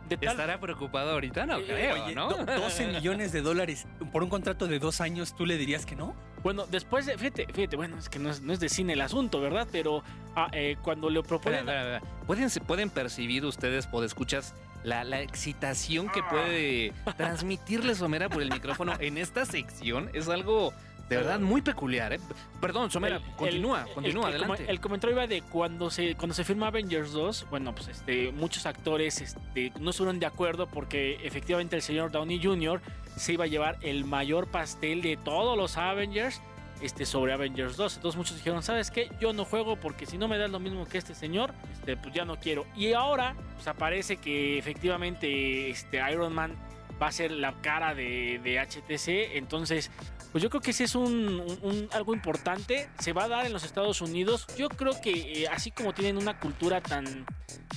De 0.09 0.17
tal, 0.17 0.31
Estará 0.31 0.59
preocupado 0.61 1.11
ahorita, 1.13 1.45
no 1.47 1.59
Eh, 1.59 1.65
creo, 1.67 2.05
Oye, 2.05 2.15
¿no? 2.15 2.29
do- 2.31 2.45
12 2.47 2.87
millones 2.89 3.33
de 3.33 3.43
dólares 3.43 3.87
por 4.13 4.23
un 4.23 4.31
contrato 4.31 4.67
de 4.67 4.79
dos 4.79 5.01
años, 5.01 5.35
¿tú 5.37 5.45
le 5.47 5.57
dirías 5.59 5.85
que 5.87 5.97
no? 5.97 6.15
Bueno, 6.43 6.67
después, 6.67 7.05
de- 7.07 7.19
fíjate, 7.19 7.47
fíjate, 7.53 7.77
bueno, 7.77 7.99
es 7.99 8.09
que 8.09 8.19
no 8.19 8.31
es, 8.31 8.41
no 8.41 8.53
es 8.53 8.61
de 8.61 8.69
cine 8.69 8.93
el 8.95 9.01
asunto, 9.01 9.41
¿verdad? 9.41 9.67
Pero 9.71 10.03
ah, 10.37 10.49
eh, 10.53 10.77
cuando 10.83 11.11
le 11.11 11.23
proponen... 11.23 11.61
espera, 11.61 11.97
espera. 11.97 12.13
¿Pueden, 12.27 12.49
se 12.51 12.61
pueden 12.61 12.91
percibir 12.91 13.45
ustedes, 13.45 13.89
escuchas 14.05 14.55
la, 14.85 15.03
la 15.05 15.21
excitación 15.21 16.07
Ah. 16.09 16.13
que 16.15 16.23
puede 16.23 16.93
transmitirle 17.17 17.95
Somera 17.95 18.29
por 18.29 18.43
el 18.43 18.51
micrófono 18.51 18.93
en 19.01 19.19
esta 19.19 19.45
sección? 19.45 20.11
Es 20.15 20.29
algo 20.29 20.73
de 21.09 21.17
verdad 21.17 21.41
muy 21.41 21.63
peculiar, 21.63 22.13
¿eh? 22.13 22.21
Perdón, 22.61 22.91
Somera, 22.91 23.17
El- 23.17 23.23
continúa, 23.37 23.85
el- 23.89 23.95
continúa, 23.95 24.29
el- 24.29 24.35
el 24.35 24.43
adelante. 24.43 24.67
El 24.71 24.81
comentario 24.81 25.17
iba 25.17 25.27
de 25.27 25.43
cuando 25.43 25.91
se, 25.91 26.15
cuando 26.17 26.35
se 26.35 26.45
firma 26.45 26.67
Avengers 26.69 27.13
2, 27.13 27.47
bueno, 27.51 27.75
pues 27.75 27.89
este, 27.89 28.31
muchos 28.33 28.67
actores 28.67 29.21
este, 29.21 29.73
no 29.81 29.91
estuvieron 29.91 30.19
de 30.21 30.27
acuerdo 30.27 30.67
porque 30.67 31.19
efectivamente 31.25 31.77
el 31.77 31.83
señor 31.83 32.11
Downey 32.11 32.43
Jr. 32.43 32.81
se 33.17 33.33
iba 33.33 33.45
a 33.45 33.49
llevar 33.49 33.79
el 33.83 34.05
mayor 34.05 34.49
pastel 34.49 35.01
de 35.03 35.17
todos 35.17 35.57
los 35.57 35.77
Avengers 35.79 36.41
este, 36.83 37.07
sobre 37.07 37.33
Avengers 37.33 37.77
2. 37.77 37.97
Entonces 37.97 38.17
muchos 38.17 38.37
dijeron, 38.37 38.63
¿sabes 38.63 38.91
qué? 38.91 39.11
Yo 39.21 39.33
no 39.33 39.45
juego 39.45 39.77
porque 39.77 40.07
si 40.07 40.17
no 40.19 40.29
me 40.29 40.37
das 40.39 40.51
lo 40.51 40.61
mismo 40.61 40.87
que 40.87 40.99
este 40.99 41.15
señor, 41.15 41.53
este, 41.73 41.97
pues 41.97 42.15
ya 42.15 42.25
no 42.25 42.37
quiero. 42.39 42.67
Y 42.77 42.93
ahora, 42.93 43.35
pues 43.55 43.67
aparece 43.67 44.19
que 44.19 44.59
efectivamente 44.59 45.71
este, 45.71 45.99
Iron 46.13 46.33
Man 46.35 46.55
va 47.03 47.09
a 47.09 47.13
ser 47.13 47.31
la 47.33 47.53
cara 47.63 47.95
de, 47.95 48.41
de 48.45 48.59
HTC. 48.61 49.37
Entonces, 49.37 49.91
pues 50.33 50.43
yo 50.43 50.51
creo 50.51 50.61
que 50.61 50.73
sí 50.73 50.85
es 50.85 50.95
un, 50.95 51.41
un- 51.41 51.59
un- 51.63 51.89
algo 51.93 52.15
importante. 52.15 52.89
Se 52.99 53.13
va 53.13 53.25
a 53.25 53.29
dar 53.29 53.47
en 53.47 53.53
los 53.53 53.65
Estados 53.65 54.01
Unidos. 54.01 54.47
Yo 54.57 54.69
creo 54.69 55.01
que 55.01 55.43
eh, 55.45 55.49
así 55.49 55.71
como 55.71 55.93
tienen 55.95 56.17
una 56.19 56.39
cultura 56.39 56.81
tan, 56.83 57.25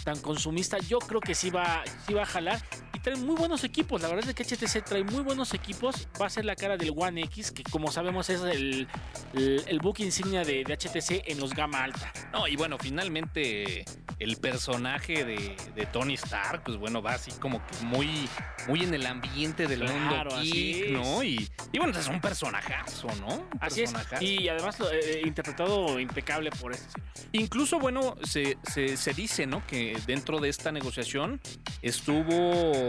tan 0.03 0.19
consumista, 0.19 0.77
yo 0.79 0.99
creo 0.99 1.21
que 1.21 1.33
sí 1.35 1.49
va, 1.49 1.83
sí 2.05 2.13
va 2.13 2.23
a 2.23 2.25
jalar. 2.25 2.61
Y 2.93 2.99
traen 2.99 3.25
muy 3.25 3.35
buenos 3.35 3.63
equipos. 3.63 4.01
La 4.01 4.09
verdad 4.09 4.29
es 4.29 4.35
que 4.35 4.43
HTC 4.43 4.83
trae 4.83 5.03
muy 5.03 5.23
buenos 5.23 5.53
equipos. 5.53 6.07
Va 6.21 6.25
a 6.25 6.29
ser 6.29 6.45
la 6.45 6.55
cara 6.55 6.77
del 6.77 6.93
One 6.95 7.21
X, 7.23 7.51
que 7.51 7.63
como 7.63 7.91
sabemos 7.91 8.29
es 8.29 8.41
el, 8.41 8.87
el, 9.33 9.63
el 9.67 9.79
book 9.79 9.99
insignia 9.99 10.43
de, 10.43 10.63
de 10.63 10.73
HTC 10.77 11.29
en 11.29 11.39
los 11.39 11.53
gama 11.53 11.83
alta. 11.83 12.11
No, 12.33 12.47
y 12.47 12.55
bueno, 12.57 12.77
finalmente 12.79 13.85
el 14.19 14.37
personaje 14.37 15.25
de, 15.25 15.55
de 15.75 15.85
Tony 15.87 16.13
Stark, 16.13 16.63
pues 16.63 16.77
bueno, 16.77 17.01
va 17.01 17.13
así 17.13 17.31
como 17.39 17.65
que 17.65 17.85
muy, 17.85 18.29
muy 18.67 18.83
en 18.83 18.93
el 18.93 19.05
ambiente 19.05 19.65
del 19.67 19.79
Claro, 19.81 20.31
mundo 20.31 20.41
geek. 20.43 20.91
¿no? 20.91 21.23
Y, 21.23 21.49
y 21.71 21.77
bueno, 21.79 21.97
es 21.97 22.07
un 22.07 22.21
personajazo, 22.45 23.07
¿no? 23.19 23.27
Un 23.35 23.47
Así 23.59 23.83
es. 23.83 23.93
Y 24.19 24.49
además 24.49 24.79
lo, 24.79 24.91
eh, 24.91 25.21
interpretado 25.25 25.99
impecable 25.99 26.49
por 26.51 26.71
este 26.73 26.89
señor. 26.91 27.09
Incluso, 27.33 27.79
bueno, 27.79 28.15
se, 28.23 28.57
se- 28.63 28.97
se 28.97 29.13
dice, 29.13 29.45
¿no? 29.45 29.65
Que 29.67 29.97
dentro 30.07 30.39
de 30.39 30.49
esta 30.49 30.71
negociación 30.71 31.39
estuvo 31.81 32.83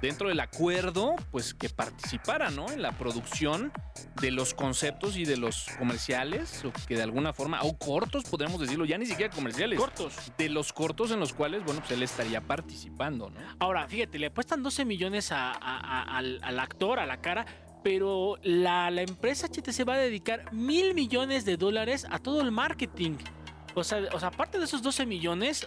dentro 0.00 0.28
del 0.28 0.40
acuerdo, 0.40 1.14
pues 1.30 1.54
que 1.54 1.68
participara, 1.68 2.50
¿no? 2.50 2.70
En 2.70 2.82
la 2.82 2.92
producción 2.92 3.72
de 4.20 4.30
los 4.30 4.52
conceptos 4.54 5.16
y 5.16 5.24
de 5.24 5.36
los 5.36 5.66
comerciales, 5.78 6.64
o 6.64 6.72
que 6.86 6.94
de 6.96 7.02
alguna 7.02 7.32
forma, 7.32 7.62
o 7.62 7.76
cortos, 7.78 8.24
podríamos 8.24 8.60
decirlo, 8.60 8.84
ya 8.84 8.98
ni 8.98 9.06
siquiera 9.06 9.34
comerciales. 9.34 9.78
Cortos. 9.78 10.14
De 10.36 10.48
los 10.48 10.72
cortos 10.72 11.10
en 11.10 11.20
los 11.20 11.32
cuales, 11.32 11.64
bueno, 11.64 11.80
pues 11.80 11.92
él 11.92 12.02
estaría 12.02 12.40
participando, 12.42 13.30
¿no? 13.30 13.40
Ahora, 13.58 13.88
fíjate, 13.88 14.18
le 14.18 14.26
apuestan 14.26 14.62
12 14.62 14.84
millones 14.84 15.32
a- 15.32 15.50
a- 15.52 15.56
a- 15.78 16.16
al, 16.18 16.40
al 16.42 16.58
actor, 16.60 16.98
a 16.98 17.06
la 17.06 17.20
cara, 17.20 17.46
pero 17.82 18.38
la, 18.42 18.90
la 18.90 19.02
empresa 19.02 19.48
HTC 19.48 19.88
va 19.88 19.94
a 19.94 19.98
dedicar 19.98 20.52
mil 20.52 20.94
millones 20.94 21.44
de 21.44 21.56
dólares 21.56 22.06
a 22.10 22.18
todo 22.18 22.40
el 22.40 22.50
marketing. 22.50 23.16
O 23.74 23.84
sea, 23.84 24.02
o 24.12 24.18
sea, 24.18 24.28
aparte 24.28 24.58
de 24.58 24.64
esos 24.64 24.82
12 24.82 25.06
millones, 25.06 25.66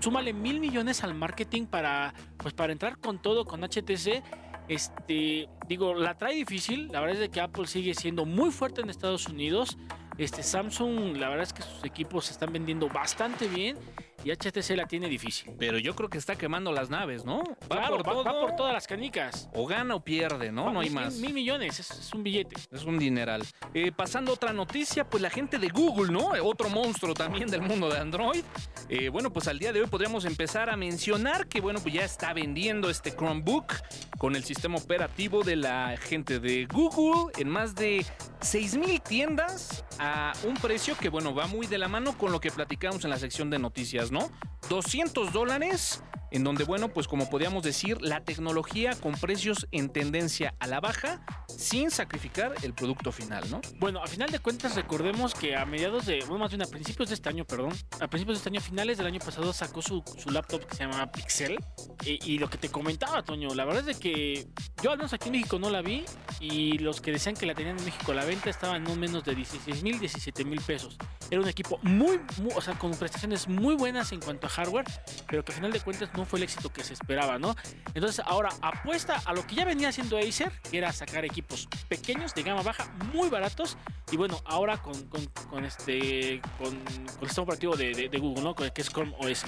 súmale 0.00 0.32
mil 0.32 0.60
millones 0.60 1.02
al 1.04 1.14
marketing 1.14 1.66
para, 1.66 2.14
pues, 2.36 2.54
para 2.54 2.72
entrar 2.72 2.98
con 2.98 3.20
todo 3.20 3.44
con 3.44 3.62
HTC. 3.62 4.22
Este, 4.68 5.48
digo, 5.66 5.94
la 5.94 6.16
trae 6.16 6.34
difícil. 6.34 6.88
La 6.92 7.00
verdad 7.00 7.22
es 7.22 7.28
que 7.28 7.40
Apple 7.40 7.66
sigue 7.66 7.94
siendo 7.94 8.24
muy 8.24 8.50
fuerte 8.50 8.80
en 8.80 8.90
Estados 8.90 9.26
Unidos. 9.26 9.76
Este, 10.16 10.42
Samsung, 10.42 11.16
la 11.16 11.28
verdad 11.28 11.44
es 11.44 11.52
que 11.52 11.62
sus 11.62 11.84
equipos 11.84 12.26
se 12.26 12.32
están 12.32 12.52
vendiendo 12.52 12.88
bastante 12.88 13.48
bien 13.48 13.76
y 14.24 14.30
HTC 14.30 14.76
la 14.76 14.86
tiene 14.86 15.08
difícil. 15.08 15.52
Pero 15.58 15.78
yo 15.78 15.94
creo 15.96 16.08
que 16.10 16.18
está 16.18 16.36
quemando 16.36 16.72
las 16.72 16.90
naves, 16.90 17.24
¿no? 17.24 17.38
Va 17.70 17.76
Claro, 17.76 17.96
por 17.98 18.06
va, 18.08 18.12
todo. 18.12 18.24
va 18.24 18.40
por 18.40 18.56
todas 18.56 18.72
las 18.72 18.86
canicas. 18.86 19.48
O 19.54 19.66
gana 19.66 19.94
o 19.94 20.00
pierde, 20.04 20.52
¿no? 20.52 20.70
No 20.72 20.80
hay 20.80 20.90
más. 20.90 21.14
Mil, 21.14 21.26
mil 21.26 21.34
millones, 21.34 21.80
es, 21.80 21.90
es 21.90 22.12
un 22.14 22.22
billete. 22.22 22.56
Es 22.70 22.84
un 22.84 22.98
dineral. 22.98 23.42
Eh, 23.74 23.92
pasando 23.92 24.32
a 24.32 24.34
otra 24.34 24.52
noticia, 24.52 25.08
pues 25.08 25.22
la 25.22 25.30
gente 25.30 25.58
de 25.58 25.68
Google, 25.68 26.12
¿no? 26.12 26.34
Eh, 26.36 26.40
Otro 26.40 26.68
monstruo 26.68 27.14
también 27.14 27.48
del 27.48 27.62
mundo 27.62 27.88
de 27.88 27.98
Android. 27.98 28.42
Eh, 28.88 29.08
bueno, 29.08 29.32
pues 29.32 29.46
al 29.48 29.58
día 29.58 29.72
de 29.72 29.80
hoy 29.80 29.86
podríamos 29.86 30.24
empezar 30.24 30.68
a 30.70 30.76
mencionar 30.76 31.46
que, 31.48 31.60
bueno, 31.60 31.80
pues 31.80 31.94
ya 31.94 32.04
está 32.04 32.32
vendiendo 32.32 32.90
este 32.90 33.12
Chromebook 33.14 33.72
con 34.18 34.36
el 34.36 34.44
sistema 34.44 34.76
operativo 34.78 35.42
de 35.42 35.56
la 35.56 35.96
gente 35.96 36.40
de 36.40 36.66
Google 36.66 37.32
en 37.38 37.48
más 37.48 37.74
de 37.74 38.04
6.000 38.40 39.02
tiendas 39.02 39.84
a 39.98 40.32
un 40.44 40.54
precio 40.54 40.96
que, 40.96 41.08
bueno, 41.08 41.34
va 41.34 41.46
muy 41.46 41.66
de 41.66 41.78
la 41.78 41.88
mano 41.88 42.16
con 42.16 42.32
lo 42.32 42.40
que 42.40 42.50
platicamos 42.50 43.04
en 43.04 43.10
la 43.10 43.18
sección 43.18 43.50
de 43.50 43.58
noticias, 43.58 44.09
¿no? 44.10 44.30
200 44.68 45.32
dólares 45.32 46.02
en 46.30 46.44
donde, 46.44 46.64
bueno, 46.64 46.88
pues 46.88 47.08
como 47.08 47.28
podríamos 47.28 47.62
decir, 47.62 48.00
la 48.00 48.20
tecnología 48.20 48.92
con 49.00 49.12
precios 49.12 49.66
en 49.72 49.90
tendencia 49.90 50.54
a 50.58 50.66
la 50.66 50.80
baja 50.80 51.24
sin 51.48 51.90
sacrificar 51.90 52.54
el 52.62 52.74
producto 52.74 53.12
final, 53.12 53.50
¿no? 53.50 53.60
Bueno, 53.78 54.02
a 54.02 54.06
final 54.06 54.30
de 54.30 54.38
cuentas 54.38 54.74
recordemos 54.76 55.34
que 55.34 55.56
a 55.56 55.64
mediados 55.64 56.06
de, 56.06 56.20
bueno, 56.20 56.38
más 56.38 56.50
bien 56.50 56.62
a 56.62 56.66
principios 56.66 57.08
de 57.08 57.14
este 57.14 57.28
año, 57.28 57.44
perdón, 57.44 57.72
a 58.00 58.08
principios 58.08 58.38
de 58.38 58.38
este 58.38 58.48
año, 58.48 58.60
finales 58.60 58.98
del 58.98 59.06
año 59.06 59.20
pasado 59.20 59.52
sacó 59.52 59.82
su, 59.82 60.02
su 60.16 60.30
laptop 60.30 60.66
que 60.66 60.76
se 60.76 60.84
llama 60.84 61.10
Pixel. 61.10 61.58
Y 62.04 62.38
lo 62.38 62.48
que 62.48 62.56
te 62.56 62.70
comentaba, 62.70 63.22
Toño, 63.22 63.54
la 63.54 63.64
verdad 63.64 63.88
es 63.88 63.98
de 63.98 64.00
que 64.00 64.46
yo 64.82 64.90
al 64.90 64.96
menos 64.96 65.12
aquí 65.12 65.28
en 65.28 65.32
México 65.32 65.58
no 65.58 65.70
la 65.70 65.82
vi 65.82 66.04
y 66.40 66.78
los 66.78 67.00
que 67.00 67.12
decían 67.12 67.34
que 67.34 67.46
la 67.46 67.54
tenían 67.54 67.78
en 67.78 67.84
México 67.84 68.12
a 68.12 68.14
la 68.14 68.24
venta 68.24 68.48
estaban 68.48 68.82
no 68.84 68.96
menos 68.96 69.24
de 69.24 69.34
16 69.34 69.82
mil, 69.82 69.98
17 69.98 70.44
mil 70.44 70.60
pesos. 70.60 70.96
Era 71.30 71.40
un 71.40 71.48
equipo 71.48 71.78
muy, 71.82 72.18
muy, 72.38 72.52
o 72.54 72.60
sea, 72.60 72.78
con 72.78 72.92
prestaciones 72.92 73.48
muy 73.48 73.74
buenas 73.74 74.12
en 74.12 74.20
cuanto 74.20 74.46
a 74.46 74.50
hardware, 74.50 74.86
pero 75.28 75.44
que 75.44 75.52
a 75.52 75.54
final 75.54 75.72
de 75.72 75.80
cuentas 75.80 76.10
no 76.14 76.19
fue 76.26 76.38
el 76.38 76.44
éxito 76.44 76.72
que 76.72 76.82
se 76.84 76.94
esperaba, 76.94 77.38
¿no? 77.38 77.54
Entonces 77.94 78.24
ahora 78.26 78.50
apuesta 78.62 79.20
a 79.24 79.32
lo 79.32 79.46
que 79.46 79.54
ya 79.56 79.64
venía 79.64 79.88
haciendo 79.88 80.18
Acer, 80.18 80.52
que 80.70 80.78
era 80.78 80.92
sacar 80.92 81.24
equipos 81.24 81.68
pequeños 81.88 82.34
de 82.34 82.42
gama 82.42 82.62
baja, 82.62 82.86
muy 83.12 83.28
baratos, 83.28 83.76
y 84.12 84.16
bueno, 84.16 84.40
ahora 84.44 84.78
con, 84.78 84.94
con, 85.08 85.24
con 85.50 85.64
este 85.64 86.40
con, 86.58 86.70
con 86.76 87.22
el 87.22 87.26
sistema 87.28 87.44
operativo 87.44 87.76
de, 87.76 87.92
de- 87.94 88.08
de 88.08 88.18
Google, 88.18 88.42
¿no? 88.42 88.54
Que 88.54 88.70
es 88.74 88.88
Chrome 88.90 89.14
OS. 89.18 89.44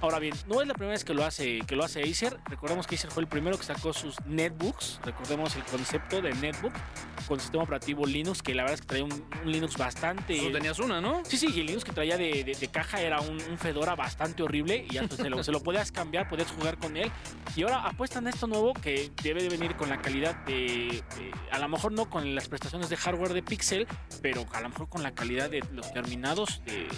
Ahora 0.00 0.18
bien, 0.18 0.34
no 0.48 0.60
es 0.60 0.66
la 0.68 0.74
primera 0.74 0.92
vez 0.92 1.04
que 1.04 1.14
lo 1.14 1.24
hace 1.24 1.60
que 1.66 1.76
lo 1.76 1.84
hace 1.84 2.02
Acer. 2.02 2.38
Recordemos 2.46 2.86
que 2.86 2.96
Acer 2.96 3.10
fue 3.10 3.22
el 3.22 3.28
primero 3.28 3.56
que 3.58 3.64
sacó 3.64 3.92
sus 3.92 4.16
netbooks. 4.26 5.00
Recordemos 5.04 5.54
el 5.56 5.62
concepto 5.64 6.20
de 6.20 6.32
netbook 6.34 6.72
con 7.26 7.40
sistema 7.40 7.62
operativo 7.64 8.06
Linux, 8.06 8.42
que 8.42 8.54
la 8.54 8.62
verdad 8.62 8.74
es 8.74 8.80
que 8.82 8.86
traía 8.86 9.04
un, 9.04 9.12
un 9.12 9.52
Linux 9.52 9.76
bastante 9.76 10.36
Tú 10.38 10.52
tenías 10.52 10.78
una, 10.78 11.00
¿no? 11.00 11.22
Sí, 11.24 11.36
sí, 11.36 11.48
y 11.54 11.60
el 11.60 11.66
Linux 11.66 11.84
que 11.84 11.92
traía 11.92 12.16
de, 12.16 12.44
de- 12.44 12.54
de 12.54 12.68
caja 12.68 13.00
era 13.00 13.20
un, 13.20 13.40
un 13.50 13.58
Fedora 13.58 13.94
bastante 13.94 14.42
horrible 14.42 14.86
y 14.88 14.94
ya 14.94 15.02
pues, 15.06 15.20
se, 15.20 15.30
lo, 15.30 15.42
se 15.42 15.52
lo 15.52 15.62
podías 15.62 15.92
cambiar, 15.92 16.28
podías 16.28 16.50
jugar 16.52 16.78
con 16.78 16.96
él. 16.96 17.10
Y 17.56 17.62
ahora 17.62 17.86
apuestan 17.86 18.26
a 18.26 18.30
esto 18.30 18.46
nuevo 18.46 18.72
que 18.74 19.10
debe 19.22 19.42
de 19.42 19.48
venir 19.48 19.76
con 19.76 19.88
la 19.88 20.00
calidad 20.00 20.34
de, 20.46 20.54
de- 21.16 21.32
a 21.50 21.58
lo 21.58 21.68
mejor 21.68 21.92
no 21.92 22.08
con 22.08 22.34
las 22.34 22.48
prestaciones 22.48 22.88
de 22.88 22.96
hardware 22.96 23.32
de 23.32 23.42
Pixel, 23.42 23.86
pero 24.20 24.46
a 24.52 24.60
lo 24.60 24.68
mejor 24.70 24.88
con 24.88 25.02
la 25.02 25.12
calidad 25.12 25.50
de 25.50 25.62
los 25.72 25.92
terminados 25.92 26.62
de, 26.64 26.72
de- 26.74 26.88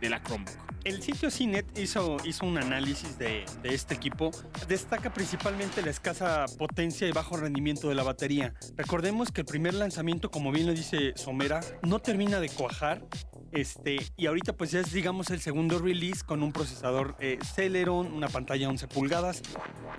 de 0.00 0.08
la 0.10 0.22
Chromebook. 0.22 0.56
El 0.84 1.00
sitio 1.00 1.30
CNET 1.30 1.78
hizo, 1.78 2.16
hizo 2.24 2.44
un 2.44 2.58
análisis 2.58 3.16
de, 3.16 3.44
de 3.62 3.72
este 3.72 3.94
equipo. 3.94 4.32
Destaca 4.66 5.14
principalmente 5.14 5.80
la 5.80 5.90
escasa 5.90 6.44
potencia 6.58 7.06
y 7.06 7.12
bajo 7.12 7.36
rendimiento 7.36 7.88
de 7.88 7.94
la 7.94 8.02
batería. 8.02 8.52
Recordemos 8.76 9.30
que 9.30 9.42
el 9.42 9.44
primer 9.46 9.61
lanzamiento, 9.70 10.30
como 10.30 10.50
bien 10.50 10.66
lo 10.66 10.72
dice 10.72 11.12
Somera, 11.14 11.60
no 11.82 12.00
termina 12.00 12.40
de 12.40 12.48
cuajar. 12.48 13.02
Este, 13.52 13.98
y 14.16 14.26
ahorita 14.26 14.54
pues 14.54 14.70
ya 14.70 14.80
es 14.80 14.92
digamos 14.92 15.30
el 15.30 15.40
segundo 15.40 15.78
release 15.78 16.24
con 16.24 16.42
un 16.42 16.52
procesador 16.52 17.14
eh, 17.20 17.38
Celeron, 17.44 18.12
una 18.12 18.28
pantalla 18.28 18.68
11 18.68 18.88
pulgadas, 18.88 19.42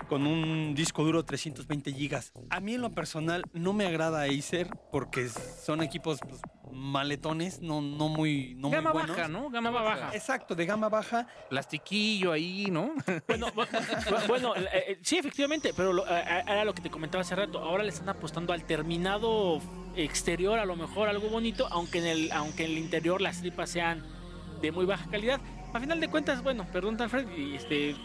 con 0.08 0.26
un 0.26 0.74
disco 0.74 1.04
duro 1.04 1.24
320 1.24 1.92
gigas. 1.92 2.32
A 2.50 2.58
mí 2.60 2.74
en 2.74 2.82
lo 2.82 2.90
personal 2.90 3.44
no 3.52 3.72
me 3.72 3.86
agrada 3.86 4.24
Acer 4.24 4.68
porque 4.90 5.28
son 5.28 5.82
equipos 5.82 6.18
pues, 6.28 6.40
maletones, 6.72 7.60
no, 7.60 7.80
no 7.80 8.08
muy, 8.08 8.54
no 8.56 8.70
Gama 8.70 8.90
muy 8.90 9.00
buenos. 9.02 9.16
baja, 9.16 9.28
¿no? 9.28 9.48
Gama 9.50 9.70
baja. 9.70 9.84
baja. 10.00 10.16
Exacto, 10.16 10.54
de 10.56 10.66
gama 10.66 10.88
baja. 10.88 11.28
Plastiquillo 11.48 12.32
ahí, 12.32 12.66
¿no? 12.70 12.92
Bueno, 13.28 13.46
bu- 13.54 13.68
bu- 13.68 14.26
bueno 14.26 14.56
eh, 14.56 14.66
eh, 14.88 14.98
sí, 15.02 15.16
efectivamente, 15.18 15.72
pero 15.76 15.92
lo- 15.92 16.04
eh, 16.08 16.24
era 16.46 16.64
lo 16.64 16.74
que 16.74 16.82
te 16.82 16.90
comentaba 16.90 17.22
hace 17.22 17.36
rato. 17.36 17.60
Ahora 17.60 17.84
le 17.84 17.90
están 17.90 18.08
apostando 18.08 18.52
al 18.52 18.64
terminado 18.64 19.60
exterior, 19.96 20.58
a 20.58 20.64
lo 20.64 20.76
mejor 20.76 21.08
algo 21.08 21.28
bonito, 21.28 21.66
aunque 21.70 21.98
en 21.98 22.06
el, 22.06 22.32
aunque 22.32 22.64
en 22.64 22.72
el 22.72 22.78
interior 22.78 23.20
las 23.20 23.40
tripas 23.40 23.70
sean 23.70 24.02
de 24.60 24.72
muy 24.72 24.86
baja 24.86 25.08
calidad. 25.10 25.40
A 25.72 25.80
final 25.80 25.98
de 25.98 26.08
cuentas, 26.08 26.40
bueno, 26.40 26.64
perdón, 26.72 27.00
Alfred, 27.02 27.26
y 27.36 27.56
este, 27.56 27.90
eh, 27.90 27.96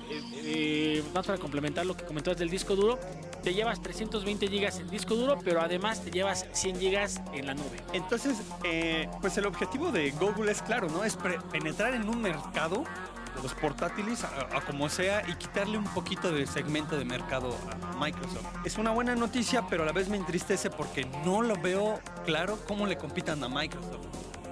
eh, 0.43 1.03
más 1.13 1.27
para 1.27 1.37
complementar 1.37 1.85
lo 1.85 1.95
que 1.95 2.03
comentabas 2.03 2.39
del 2.39 2.49
disco 2.49 2.75
duro, 2.75 2.97
te 3.43 3.53
llevas 3.53 3.79
320 3.83 4.47
gigas 4.47 4.79
en 4.79 4.89
disco 4.89 5.15
duro, 5.15 5.37
pero 5.43 5.61
además 5.61 6.03
te 6.03 6.09
llevas 6.09 6.47
100 6.51 6.79
gigas 6.79 7.21
en 7.31 7.45
la 7.45 7.53
nube. 7.53 7.77
Entonces, 7.93 8.41
eh, 8.63 9.07
pues 9.21 9.37
el 9.37 9.45
objetivo 9.45 9.91
de 9.91 10.09
Google 10.11 10.51
es 10.51 10.63
claro, 10.63 10.89
¿no? 10.89 11.03
Es 11.03 11.15
penetrar 11.51 11.93
en 11.93 12.09
un 12.09 12.19
mercado 12.23 12.85
de 13.35 13.43
los 13.43 13.53
portátiles 13.53 14.23
a, 14.23 14.57
a 14.57 14.61
como 14.61 14.89
sea 14.89 15.23
y 15.27 15.35
quitarle 15.35 15.77
un 15.77 15.85
poquito 15.85 16.31
de 16.31 16.45
segmento 16.45 16.97
de 16.97 17.05
mercado 17.05 17.55
a 17.71 17.95
Microsoft. 17.97 18.45
Es 18.65 18.77
una 18.77 18.91
buena 18.91 19.15
noticia, 19.15 19.67
pero 19.67 19.83
a 19.83 19.85
la 19.85 19.91
vez 19.91 20.09
me 20.09 20.17
entristece 20.17 20.69
porque 20.69 21.05
no 21.25 21.41
lo 21.41 21.55
veo 21.59 21.99
claro 22.25 22.59
cómo 22.67 22.87
le 22.87 22.97
compitan 22.97 23.43
a 23.43 23.49
Microsoft. 23.49 24.05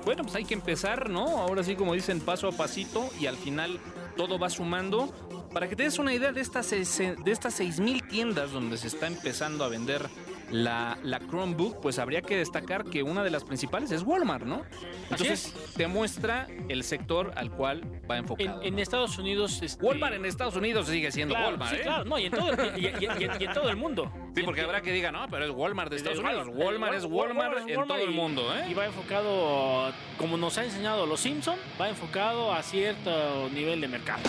Bueno, 0.08 0.24
pues 0.24 0.36
hay 0.36 0.46
que 0.46 0.54
empezar, 0.54 1.10
¿no? 1.10 1.40
Ahora 1.40 1.64
sí, 1.64 1.76
como 1.76 1.94
dicen, 1.94 2.22
paso 2.22 2.48
a 2.48 2.54
pasito 2.54 3.10
y 3.20 3.26
al 3.26 3.36
final 3.36 3.78
todo 4.16 4.40
va 4.40 4.50
sumando. 4.50 5.14
Para 5.54 5.68
que 5.68 5.76
te 5.76 5.84
des 5.84 6.00
una 6.00 6.14
idea 6.14 6.32
de 6.32 6.40
estas, 6.40 6.70
de 6.70 6.82
estas 7.26 7.60
6.000 7.60 8.08
tiendas 8.08 8.52
donde 8.52 8.78
se 8.78 8.88
está 8.88 9.08
empezando 9.08 9.66
a 9.66 9.68
vender 9.68 10.08
la, 10.52 10.98
la 11.04 11.20
Chromebook, 11.20 11.82
pues 11.82 12.00
habría 12.00 12.22
que 12.22 12.38
destacar 12.38 12.86
que 12.86 13.04
una 13.04 13.24
de 13.24 13.30
las 13.30 13.44
principales 13.44 13.92
es 13.92 14.04
Walmart, 14.04 14.46
¿no? 14.46 14.64
Entonces 15.10 15.54
te 15.76 15.88
muestra 15.88 16.48
el 16.70 16.84
sector 16.84 17.34
al 17.36 17.52
cual 17.52 17.82
va 18.10 18.16
En, 18.18 18.24
enfocado. 18.24 18.62
en 18.62 18.76
¿no? 18.76 18.82
Estados 18.82 19.18
Unidos... 19.18 19.62
este, 19.62 19.84
Walmart 19.86 20.16
en 20.16 20.26
Estados 20.26 20.56
Unidos 20.56 20.88
sigue 20.88 21.12
siendo 21.12 21.34
claro, 21.36 21.50
Walmart, 21.50 21.72
sí, 21.72 21.78
¿eh? 21.78 21.84
claro, 21.84 22.06
no, 22.06 22.18
y 22.20 22.26
en 22.26 22.32
todo 22.32 22.52
el, 22.52 22.80
y- 22.80 22.86
y- 22.88 22.90
y- 22.90 23.42
y 23.42 23.46
en 23.46 23.54
todo 23.54 23.70
el 23.70 23.76
mundo. 23.76 24.12
Sí, 24.36 24.44
porque 24.44 24.62
habrá 24.62 24.82
que 24.82 24.92
diga, 24.92 25.12
no, 25.12 25.26
pero 25.30 25.46
es 25.46 25.52
Walmart 25.52 25.90
de 25.90 25.98
Estados 25.98 26.20
Unidos. 26.20 26.48
Walmart- 26.48 26.96
es 26.96 27.06
Walmart 27.06 27.68
en 27.68 27.88
todo 27.88 27.98
el 27.98 28.12
mundo, 28.12 28.54
¿eh? 28.56 28.68
Y 28.70 28.74
va 28.74 28.86
enfocado, 28.86 29.92
como 30.18 30.38
nos 30.38 30.58
ha 30.58 30.64
enseñado 30.64 31.06
los 31.06 31.20
Simpson, 31.20 31.58
va 31.80 31.90
enfocado 31.90 32.54
a 32.54 32.62
cierto 32.64 33.50
nivel 33.54 33.82
de 33.82 33.88
mercado. 33.88 34.22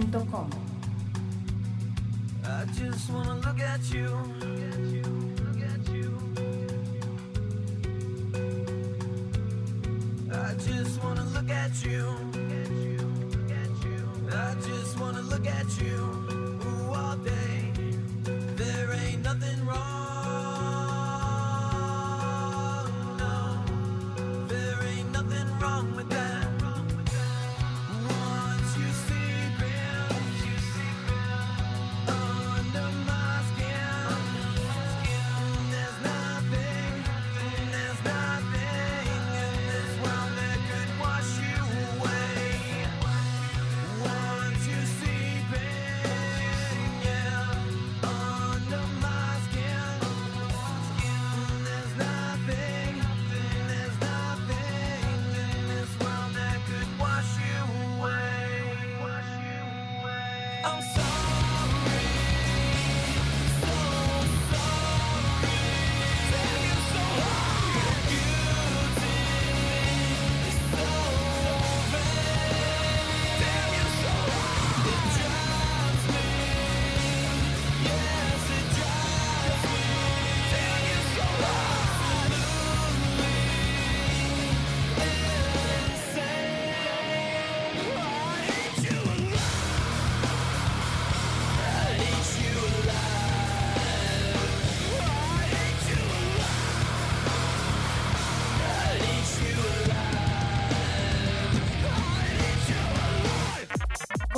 tuxteno.com. 0.00 0.63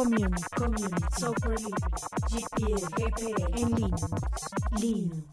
Community, 0.07 0.43
Community, 0.57 1.03
Software 1.19 1.59
Libre, 1.59 2.81
GPL, 2.97 3.59
en 3.59 3.75
Linux, 3.75 4.03
Linux. 4.81 5.27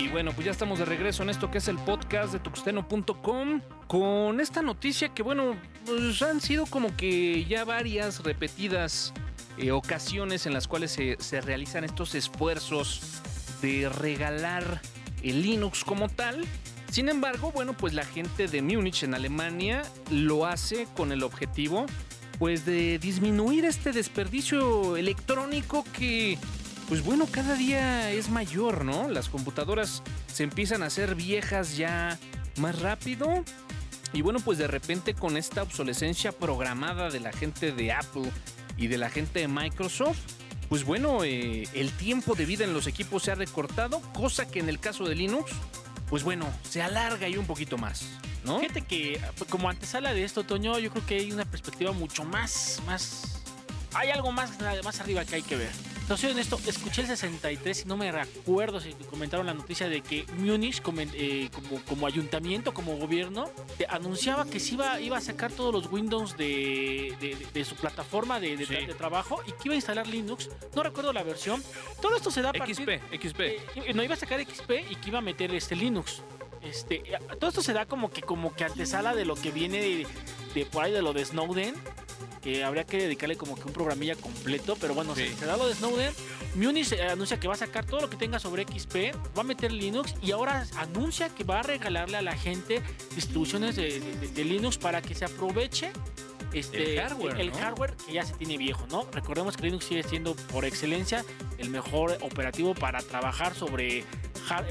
Y 0.00 0.08
bueno, 0.08 0.32
pues 0.32 0.44
ya 0.46 0.50
estamos 0.50 0.80
de 0.80 0.84
regreso 0.84 1.22
en 1.22 1.30
esto 1.30 1.52
que 1.52 1.58
es 1.58 1.68
el 1.68 1.78
podcast 1.78 2.32
de 2.32 2.40
tuxteno.com 2.40 3.60
con 3.86 4.40
esta 4.40 4.62
noticia 4.62 5.10
que 5.10 5.22
bueno, 5.22 5.54
pues 5.86 6.20
han 6.22 6.40
sido 6.40 6.66
como 6.66 6.96
que 6.96 7.44
ya 7.44 7.64
varias 7.64 8.24
repetidas 8.24 9.12
eh, 9.58 9.70
ocasiones 9.70 10.46
en 10.46 10.54
las 10.54 10.66
cuales 10.66 10.90
se, 10.90 11.18
se 11.20 11.40
realizan 11.40 11.84
estos 11.84 12.16
esfuerzos 12.16 13.22
de 13.62 13.88
regalar 13.88 14.80
el 15.24 15.42
Linux 15.42 15.84
como 15.84 16.08
tal. 16.08 16.44
Sin 16.90 17.08
embargo, 17.08 17.50
bueno, 17.52 17.76
pues 17.76 17.92
la 17.92 18.04
gente 18.04 18.46
de 18.46 18.62
Múnich 18.62 19.02
en 19.02 19.14
Alemania 19.14 19.82
lo 20.10 20.46
hace 20.46 20.86
con 20.94 21.10
el 21.12 21.22
objetivo 21.22 21.86
pues 22.38 22.64
de 22.64 22.98
disminuir 22.98 23.64
este 23.64 23.92
desperdicio 23.92 24.96
electrónico 24.96 25.84
que 25.92 26.38
pues 26.88 27.02
bueno, 27.02 27.26
cada 27.30 27.54
día 27.54 28.10
es 28.10 28.28
mayor, 28.28 28.84
¿no? 28.84 29.08
Las 29.08 29.28
computadoras 29.28 30.02
se 30.26 30.42
empiezan 30.42 30.82
a 30.82 30.86
hacer 30.86 31.14
viejas 31.14 31.76
ya 31.76 32.18
más 32.58 32.80
rápido. 32.80 33.44
Y 34.12 34.22
bueno, 34.22 34.38
pues 34.40 34.58
de 34.58 34.66
repente 34.66 35.14
con 35.14 35.36
esta 35.36 35.62
obsolescencia 35.62 36.32
programada 36.32 37.08
de 37.10 37.20
la 37.20 37.32
gente 37.32 37.72
de 37.72 37.92
Apple 37.92 38.30
y 38.76 38.88
de 38.88 38.98
la 38.98 39.08
gente 39.08 39.40
de 39.40 39.48
Microsoft, 39.48 40.20
pues 40.68 40.84
bueno, 40.84 41.24
eh, 41.24 41.68
el 41.74 41.90
tiempo 41.92 42.34
de 42.34 42.46
vida 42.46 42.64
en 42.64 42.72
los 42.72 42.86
equipos 42.86 43.22
se 43.22 43.32
ha 43.32 43.34
recortado, 43.34 44.00
cosa 44.12 44.46
que 44.46 44.60
en 44.60 44.68
el 44.68 44.80
caso 44.80 45.04
de 45.04 45.14
Linux, 45.14 45.52
pues 46.08 46.22
bueno, 46.22 46.46
se 46.68 46.82
alarga 46.82 47.26
ahí 47.26 47.36
un 47.36 47.46
poquito 47.46 47.78
más, 47.78 48.06
¿no? 48.44 48.60
Fíjate 48.60 48.82
que 48.82 49.20
como 49.48 49.68
antesala 49.68 50.12
de 50.12 50.24
esto, 50.24 50.44
Toño, 50.44 50.78
yo 50.78 50.90
creo 50.90 51.06
que 51.06 51.16
hay 51.16 51.32
una 51.32 51.44
perspectiva 51.44 51.92
mucho 51.92 52.24
más, 52.24 52.80
más... 52.86 53.42
Hay 53.94 54.10
algo 54.10 54.32
más, 54.32 54.50
más 54.82 55.00
arriba 55.00 55.24
que 55.24 55.36
hay 55.36 55.42
que 55.42 55.56
ver. 55.56 55.93
Entonces, 56.04 56.32
en 56.32 56.38
esto, 56.38 56.60
escuché 56.66 57.00
el 57.00 57.06
63 57.06 57.84
y 57.86 57.88
no 57.88 57.96
me 57.96 58.12
recuerdo 58.12 58.78
si 58.78 58.92
comentaron 59.08 59.46
la 59.46 59.54
noticia 59.54 59.88
de 59.88 60.02
que 60.02 60.26
Múnich, 60.36 60.82
eh, 61.14 61.48
como, 61.50 61.80
como 61.86 62.06
ayuntamiento, 62.06 62.74
como 62.74 62.98
gobierno, 62.98 63.50
anunciaba 63.88 64.44
que 64.44 64.60
se 64.60 64.74
iba, 64.74 65.00
iba 65.00 65.16
a 65.16 65.22
sacar 65.22 65.50
todos 65.50 65.72
los 65.72 65.90
Windows 65.90 66.36
de, 66.36 67.16
de- 67.20 67.36
de- 67.36 67.46
de 67.54 67.64
su 67.64 67.74
plataforma 67.76 68.38
de, 68.38 68.54
trabajo 68.98 69.40
y 69.46 69.52
que 69.52 69.60
iba 69.64 69.72
a 69.72 69.76
instalar 69.76 70.06
Linux. 70.06 70.50
No 70.76 70.82
recuerdo 70.82 71.10
la 71.14 71.22
versión. 71.22 71.62
Todo 72.02 72.16
esto 72.16 72.30
se 72.30 72.42
da 72.42 72.50
a 72.50 72.52
partir... 72.52 72.76
XP, 72.76 73.26
XP. 73.26 73.40
Eh, 73.40 73.92
no 73.94 74.02
iba 74.04 74.12
a 74.12 74.18
sacar 74.18 74.40
XP 74.44 74.72
y 74.90 74.96
que 74.96 75.08
iba 75.08 75.20
a 75.20 75.22
meter 75.22 75.54
este 75.54 75.74
Linux. 75.74 76.20
Este, 76.60 76.96
eh, 76.96 77.18
todo 77.40 77.48
esto 77.48 77.62
se 77.62 77.72
da 77.72 77.86
como 77.86 78.10
que 78.10 78.20
como 78.20 78.54
que 78.54 78.64
antesala 78.64 79.14
de 79.14 79.24
lo 79.24 79.36
que 79.36 79.50
viene 79.52 79.78
de, 79.80 80.06
de 80.54 80.66
por 80.66 80.84
ahí 80.84 80.92
de 80.92 81.00
lo 81.00 81.14
de 81.14 81.24
Snowden, 81.24 81.74
que 82.42 82.62
habría 82.64 82.84
que 82.84 82.98
dedicarle 82.98 83.36
como 83.36 83.54
que 83.54 83.62
un 83.64 83.72
programilla 83.72 84.16
completo, 84.16 84.76
pero 84.80 84.94
bueno, 84.94 85.14
Sí. 85.14 85.28
se, 85.28 85.36
se 85.36 85.46
da 85.46 85.56
lo 85.56 85.66
de 85.66 85.74
Snowden. 85.74 86.12
Munich 86.56 86.92
eh, 86.92 87.02
anuncia 87.08 87.40
que 87.40 87.48
va 87.48 87.54
a 87.54 87.58
sacar 87.58 87.84
todo 87.86 88.00
lo 88.02 88.10
que 88.10 88.16
tenga 88.16 88.38
sobre 88.38 88.64
XP, 88.64 89.12
va 89.36 89.40
a 89.40 89.44
meter 89.44 89.72
Linux 89.72 90.14
y 90.22 90.30
ahora 90.32 90.66
anuncia 90.76 91.28
que 91.30 91.42
va 91.44 91.60
a 91.60 91.62
regalarle 91.62 92.16
a 92.16 92.22
la 92.22 92.36
gente 92.36 92.80
distribuciones 93.14 93.76
de, 93.76 93.98
de- 94.00 94.28
de 94.28 94.44
Linux 94.44 94.78
para 94.78 95.00
que 95.02 95.14
se 95.14 95.24
aproveche 95.24 95.90
este, 96.52 96.92
El 96.94 97.00
hardware, 97.00 97.40
el 97.40 97.50
¿no? 97.50 97.56
hardware 97.58 97.94
que 98.06 98.12
ya 98.12 98.24
se 98.24 98.34
tiene 98.34 98.56
viejo, 98.56 98.86
¿no? 98.88 99.08
Recordemos 99.10 99.56
que 99.56 99.64
Linux 99.64 99.86
sigue 99.86 100.04
siendo 100.04 100.36
por 100.36 100.64
excelencia 100.64 101.24
el 101.58 101.68
mejor 101.70 102.16
operativo 102.20 102.74
para 102.74 103.00
trabajar 103.02 103.54
sobre 103.56 103.98
eh, 104.00 104.04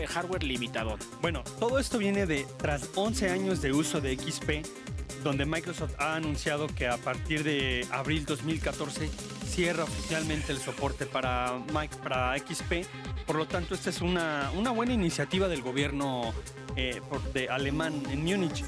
hardware 0.08 0.44
limitado. 0.44 0.98
Bueno, 1.22 1.44
todo 1.60 1.80
esto 1.80 1.98
viene 1.98 2.26
de 2.26 2.46
tras 2.58 2.88
11 2.96 3.30
años 3.30 3.62
de 3.62 3.74
uso 3.74 4.00
de 4.00 4.16
XP, 4.16 4.66
donde 5.24 5.46
Microsoft 5.46 5.94
ha 6.00 6.16
anunciado 6.16 6.68
que 6.68 6.88
a 6.88 6.98
partir 6.98 7.44
de 7.44 7.86
abril 7.92 8.26
2014 8.26 9.10
cierra 9.48 9.84
oficialmente 9.84 10.52
el 10.52 10.58
soporte 10.60 11.06
para, 11.06 11.60
para 12.04 12.38
XP. 12.38 12.86
Por 13.28 13.36
lo 13.38 13.46
tanto, 13.48 13.76
esta 13.76 13.90
es 13.90 14.02
una, 14.02 14.52
una 14.56 14.72
buena 14.72 14.94
iniciativa 14.94 15.48
del 15.48 15.62
gobierno 15.62 16.34
eh, 16.76 17.02
de 17.34 17.50
alemán 17.50 18.02
en 18.10 18.24
Múnich. 18.24 18.64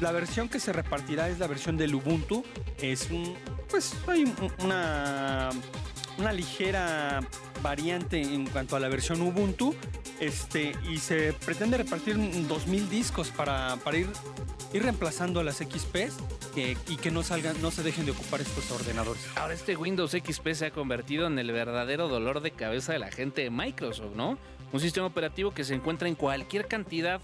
La 0.00 0.10
versión 0.12 0.48
que 0.48 0.58
se 0.58 0.72
repartirá 0.72 1.28
es 1.28 1.38
la 1.38 1.46
versión 1.46 1.76
del 1.76 1.94
Ubuntu. 1.94 2.44
Es 2.80 3.10
un, 3.10 3.34
pues 3.70 3.94
hay 4.08 4.24
un- 4.24 4.52
una, 4.64 5.50
una 6.18 6.32
ligera 6.32 7.20
variante 7.62 8.20
en 8.20 8.46
cuanto 8.46 8.74
a 8.76 8.80
la 8.80 8.88
versión 8.88 9.20
Ubuntu. 9.22 9.74
Este, 10.20 10.74
y 10.88 10.98
se 10.98 11.32
pretende 11.32 11.76
repartir 11.76 12.16
2.000 12.16 12.88
discos 12.88 13.30
para, 13.30 13.76
para 13.82 13.98
ir, 13.98 14.06
ir 14.72 14.82
reemplazando 14.82 15.40
a 15.40 15.44
las 15.44 15.56
XPs 15.58 16.14
que- 16.54 16.76
y 16.88 16.96
que 16.96 17.10
no 17.10 17.22
salgan, 17.22 17.60
no 17.60 17.70
se 17.70 17.82
dejen 17.82 18.04
de 18.06 18.12
ocupar 18.12 18.40
estos 18.40 18.70
ordenadores. 18.70 19.22
Ahora 19.36 19.54
este 19.54 19.76
Windows 19.76 20.12
XP 20.12 20.54
se 20.54 20.66
ha 20.66 20.70
convertido 20.70 21.26
en 21.26 21.38
el 21.38 21.50
verdadero 21.50 22.08
dolor 22.08 22.40
de 22.40 22.52
cabeza 22.52 22.92
de 22.92 23.00
la 23.00 23.10
gente 23.10 23.42
de 23.42 23.50
Microsoft, 23.50 24.14
¿no? 24.14 24.38
Un 24.72 24.80
sistema 24.80 25.06
operativo 25.06 25.52
que 25.52 25.64
se 25.64 25.74
encuentra 25.74 26.08
en 26.08 26.14
cualquier 26.14 26.68
cantidad 26.68 27.20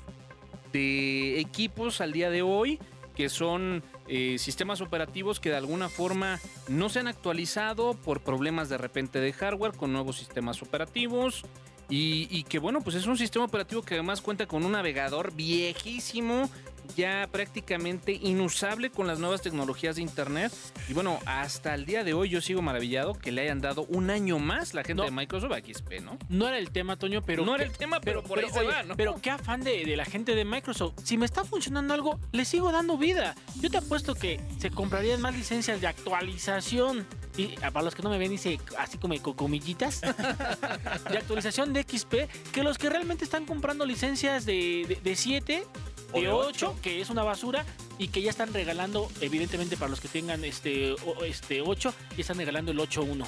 de 0.73 1.41
equipos 1.41 2.01
al 2.01 2.13
día 2.13 2.31
de 2.31 2.43
hoy, 2.43 2.79
que 3.17 3.29
son 3.29 3.83
eh, 4.09 4.37
sistemas 4.39 4.81
operativos 4.81 5.41
que 5.41 5.51
de 5.51 5.57
alguna 5.57 5.89
forma 5.89 6.41
no 6.69 6.89
se 6.89 7.01
han 7.01 7.07
actualizado 7.09 7.95
por 7.95 8.21
problemas 8.21 8.69
de 8.69 8.79
repente 8.79 9.21
de 9.21 9.33
hardware 9.33 9.73
con 9.73 9.93
nuevos 9.93 10.17
sistemas 10.19 10.63
operativos. 10.63 11.45
Y, 11.91 12.45
que 12.45 12.59
bueno, 12.59 12.81
pues 12.81 12.97
es 12.97 13.07
un 13.07 13.19
sistema 13.19 13.45
operativo 13.45 13.83
que 13.83 13.95
además 13.95 14.21
cuenta 14.21 14.47
con 14.47 14.65
un 14.65 14.73
navegador 14.73 15.33
viejísimo, 15.35 16.49
ya 16.97 17.29
prácticamente 17.31 18.13
inusable 18.13 18.91
con 18.91 19.07
las 19.07 19.19
nuevas 19.19 19.43
tecnologías 19.43 19.97
de 19.97 20.03
Internet. 20.03 20.53
Y 20.89 20.93
bueno, 20.93 21.19
hasta 21.27 21.75
el 21.75 21.87
día 21.87 22.05
de 22.05 22.15
hoy 22.15 22.29
yo 22.29 22.41
sigo 22.41 22.63
maravillado 22.63 23.15
que 23.15 23.33
le 23.33 23.43
hayan 23.43 23.61
dado 23.61 23.83
un 23.89 24.11
año 24.11 24.39
más 24.39 24.75
la 24.75 24.83
gente 24.83 24.95
No. 25.03 25.05
de 25.05 25.11
Microsoft 25.11 25.53
a 25.53 25.59
XP, 25.59 26.01
¿no? 26.03 26.19
No 26.29 26.49
era 26.49 26.59
el 26.59 26.71
tema, 26.71 26.97
Toño, 26.97 27.23
pero. 27.23 27.45
no 27.45 27.55
era 27.55 27.65
el 27.65 27.73
tema, 27.73 28.01
pero, 28.01 28.23
por 28.23 28.39
ahí 28.39 28.51
se 28.51 28.61
oye, 28.61 28.69
va, 28.69 28.83
¿no? 28.83 28.97
Pero 28.97 29.21
qué 29.21 29.31
afán 29.31 29.61
de, 29.63 29.85
de 29.85 29.97
la 29.97 30.05
gente 30.05 30.35
de 30.35 30.45
Microsoft. 30.45 30.95
Si 31.05 31.17
me 31.17 31.27
está 31.27 31.45
funcionando 31.45 31.95
algo, 31.95 32.19
le 32.33 32.45
sigo 32.45 32.71
dando 32.73 32.97
vida. 32.99 33.35
Yo 33.61 33.71
te 33.71 33.79
apuesto 33.79 34.15
que 34.15 34.41
se 34.59 34.71
comprarían 34.71 35.21
más 35.21 35.35
licencias 35.35 35.81
de 35.81 35.87
actualización. 35.87 37.07
Y 37.37 37.55
ah, 37.63 37.71
para 37.71 37.85
los 37.85 37.95
que 37.95 38.03
no 38.03 38.11
me 38.11 38.19
ven, 38.19 38.31
dice 38.31 38.59
así 38.79 38.99
como 38.99 39.17
con 39.23 39.35
comillitas. 39.35 40.01
de 41.11 41.19
actualización 41.19 41.73
de 41.73 41.83
XP. 41.83 42.53
Que 42.53 42.63
los 42.63 42.79
que 42.79 42.91
realmente 42.91 43.25
están 43.25 43.47
comprando 43.47 43.85
licencias 43.85 44.45
de 44.47 45.13
7, 45.17 45.65
O 45.65 46.00
de 46.13 46.21
de 46.23 46.29
8, 46.33 46.49
ocho. 46.49 46.77
que 46.83 47.01
es 47.01 47.11
una 47.11 47.23
basura. 47.23 47.65
Y 47.99 48.09
que 48.09 48.23
ya 48.23 48.31
están 48.31 48.53
regalando, 48.55 49.11
evidentemente, 49.21 49.77
para 49.77 49.91
los 49.91 50.01
que 50.01 50.09
tengan 50.09 50.45
este, 50.45 50.93
o- 50.93 51.23
este 51.25 51.61
8, 51.61 51.93
ya 52.17 52.21
están 52.21 52.39
regalando 52.39 52.73
el 52.73 52.79
8.1. 52.79 53.27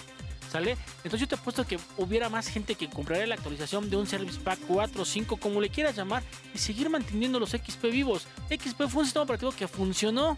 ¿Sale? 0.51 0.77
Entonces 0.99 1.21
yo 1.21 1.29
te 1.29 1.35
apuesto 1.37 1.67
que 1.67 1.79
hubiera 1.97 2.29
más 2.29 2.47
gente 2.47 2.75
que 2.75 2.89
compraría 2.91 3.27
la 3.27 3.37
actualización 3.37 3.89
de 3.89 3.97
un 3.97 4.07
Service 4.07 4.39
Pack 4.39 4.59
4 4.69 5.01
o 5.03 5.05
5, 5.07 5.37
como 5.39 5.61
le 5.63 5.71
quieras 5.71 5.97
llamar, 5.97 6.23
y 6.55 6.59
seguir 6.59 6.91
manteniendo 6.91 7.41
los 7.41 7.51
XP 7.51 7.85
vivos. 7.91 8.27
XP 8.51 8.83
fue 8.89 9.01
un 9.01 9.05
sistema 9.07 9.23
operativo 9.25 9.53
que 9.53 9.67
funcionó. 9.67 10.37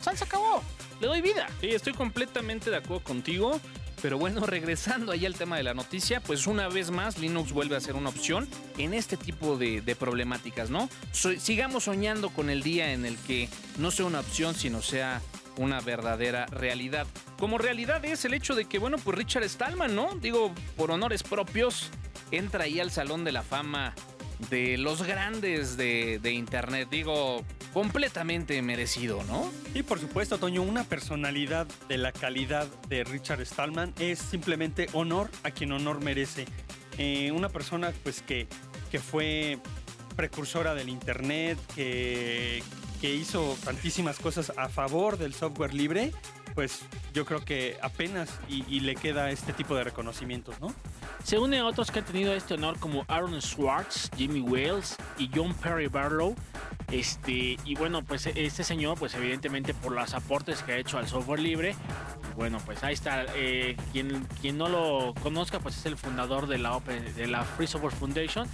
¡San 0.00 0.16
se 0.16 0.24
acabó! 0.24 0.60
Le 1.00 1.06
doy 1.06 1.20
vida. 1.20 1.46
Sí, 1.60 1.68
estoy 1.68 1.92
completamente 1.94 2.68
de 2.70 2.76
acuerdo 2.78 3.04
contigo. 3.04 3.60
Pero 4.04 4.18
bueno, 4.18 4.40
regresando 4.46 5.12
ahí 5.12 5.24
al 5.24 5.34
tema 5.34 5.56
de 5.56 5.62
la 5.62 5.72
noticia, 5.72 6.20
pues 6.20 6.46
una 6.46 6.68
vez 6.68 6.90
más 6.90 7.18
Linux 7.18 7.52
vuelve 7.52 7.74
a 7.74 7.80
ser 7.80 7.94
una 7.94 8.10
opción 8.10 8.46
en 8.76 8.92
este 8.92 9.16
tipo 9.16 9.56
de, 9.56 9.96
problemáticas, 9.98 10.68
¿no? 10.68 10.90
Sigamos 11.12 11.84
soñando 11.84 12.28
con 12.28 12.50
el 12.50 12.62
día 12.62 12.92
en 12.92 13.06
el 13.06 13.16
que 13.16 13.48
no 13.78 13.90
sea 13.90 14.04
una 14.04 14.20
opción, 14.20 14.54
sino 14.54 14.82
sea 14.82 15.22
una 15.56 15.80
verdadera 15.80 16.44
realidad. 16.46 17.06
Como 17.38 17.56
realidad 17.56 18.04
es 18.04 18.26
el 18.26 18.34
hecho 18.34 18.54
de 18.54 18.66
que, 18.66 18.78
bueno, 18.78 18.98
pues 18.98 19.16
Richard 19.16 19.48
Stallman, 19.48 19.94
¿no? 19.94 20.14
Digo, 20.16 20.54
por 20.76 20.90
honores 20.90 21.22
propios, 21.22 21.88
entra 22.30 22.64
ahí 22.64 22.80
al 22.80 22.90
Salón 22.90 23.24
de 23.24 23.32
la 23.32 23.42
Fama 23.42 23.94
de 24.50 24.76
los 24.76 25.02
grandes 25.02 25.78
de, 25.78 26.18
de 26.22 26.32
Internet. 26.32 26.88
Digo, 26.90 27.42
completamente 27.74 28.62
merecido, 28.62 29.24
¿no? 29.24 29.50
Y 29.74 29.82
por 29.82 29.98
supuesto, 29.98 30.38
Toño, 30.38 30.62
una 30.62 30.84
personalidad 30.84 31.66
de 31.88 31.98
la 31.98 32.12
calidad 32.12 32.68
de 32.88 33.02
Richard 33.02 33.44
Stallman 33.44 33.92
es 33.98 34.20
simplemente 34.20 34.86
honor 34.92 35.28
a 35.42 35.50
quien 35.50 35.72
honor 35.72 36.00
merece. 36.00 36.46
Eh, 36.98 37.32
una 37.32 37.48
persona 37.48 37.92
pues 38.04 38.22
que, 38.22 38.46
que 38.92 39.00
fue 39.00 39.58
precursora 40.14 40.74
del 40.76 40.88
Internet, 40.88 41.58
que, 41.74 42.62
que 43.00 43.12
hizo 43.12 43.58
tantísimas 43.64 44.20
cosas 44.20 44.52
a 44.56 44.68
favor 44.68 45.18
del 45.18 45.34
software 45.34 45.74
libre, 45.74 46.12
pues 46.54 46.82
yo 47.12 47.26
creo 47.26 47.44
que 47.44 47.76
apenas 47.82 48.30
y, 48.48 48.64
y 48.68 48.80
le 48.80 48.94
queda 48.94 49.32
este 49.32 49.52
tipo 49.52 49.74
de 49.74 49.82
reconocimientos, 49.82 50.60
¿no? 50.60 50.72
Se 51.24 51.38
une 51.38 51.58
a 51.58 51.64
otros 51.64 51.90
que 51.90 52.00
han 52.00 52.04
tenido 52.04 52.34
este 52.34 52.52
honor 52.52 52.78
como 52.78 53.06
Aaron 53.08 53.40
Swartz, 53.40 54.10
Jimmy 54.14 54.40
Wales 54.40 54.94
y 55.16 55.30
John 55.34 55.54
Perry 55.54 55.86
Barlow. 55.86 56.36
Este, 56.92 57.56
y 57.64 57.74
bueno, 57.76 58.04
pues 58.04 58.26
este 58.26 58.62
señor, 58.62 58.98
pues 58.98 59.14
evidentemente 59.14 59.72
por 59.72 59.92
los 59.92 60.12
aportes 60.12 60.62
que 60.62 60.72
ha 60.72 60.76
hecho 60.76 60.98
al 60.98 61.08
software 61.08 61.40
libre, 61.40 61.74
bueno, 62.36 62.58
pues 62.66 62.84
ahí 62.84 62.92
está. 62.92 63.24
eh, 63.36 63.74
quien, 63.92 64.28
quien 64.42 64.58
no 64.58 64.68
lo 64.68 65.14
conozca, 65.22 65.60
pues 65.60 65.78
es 65.78 65.86
el 65.86 65.96
fundador 65.96 66.46
de 66.46 66.58
la, 66.58 66.78
de 67.16 67.26
la 67.26 67.42
Free 67.42 67.66
Software 67.66 67.94
Foundation. 67.94 68.46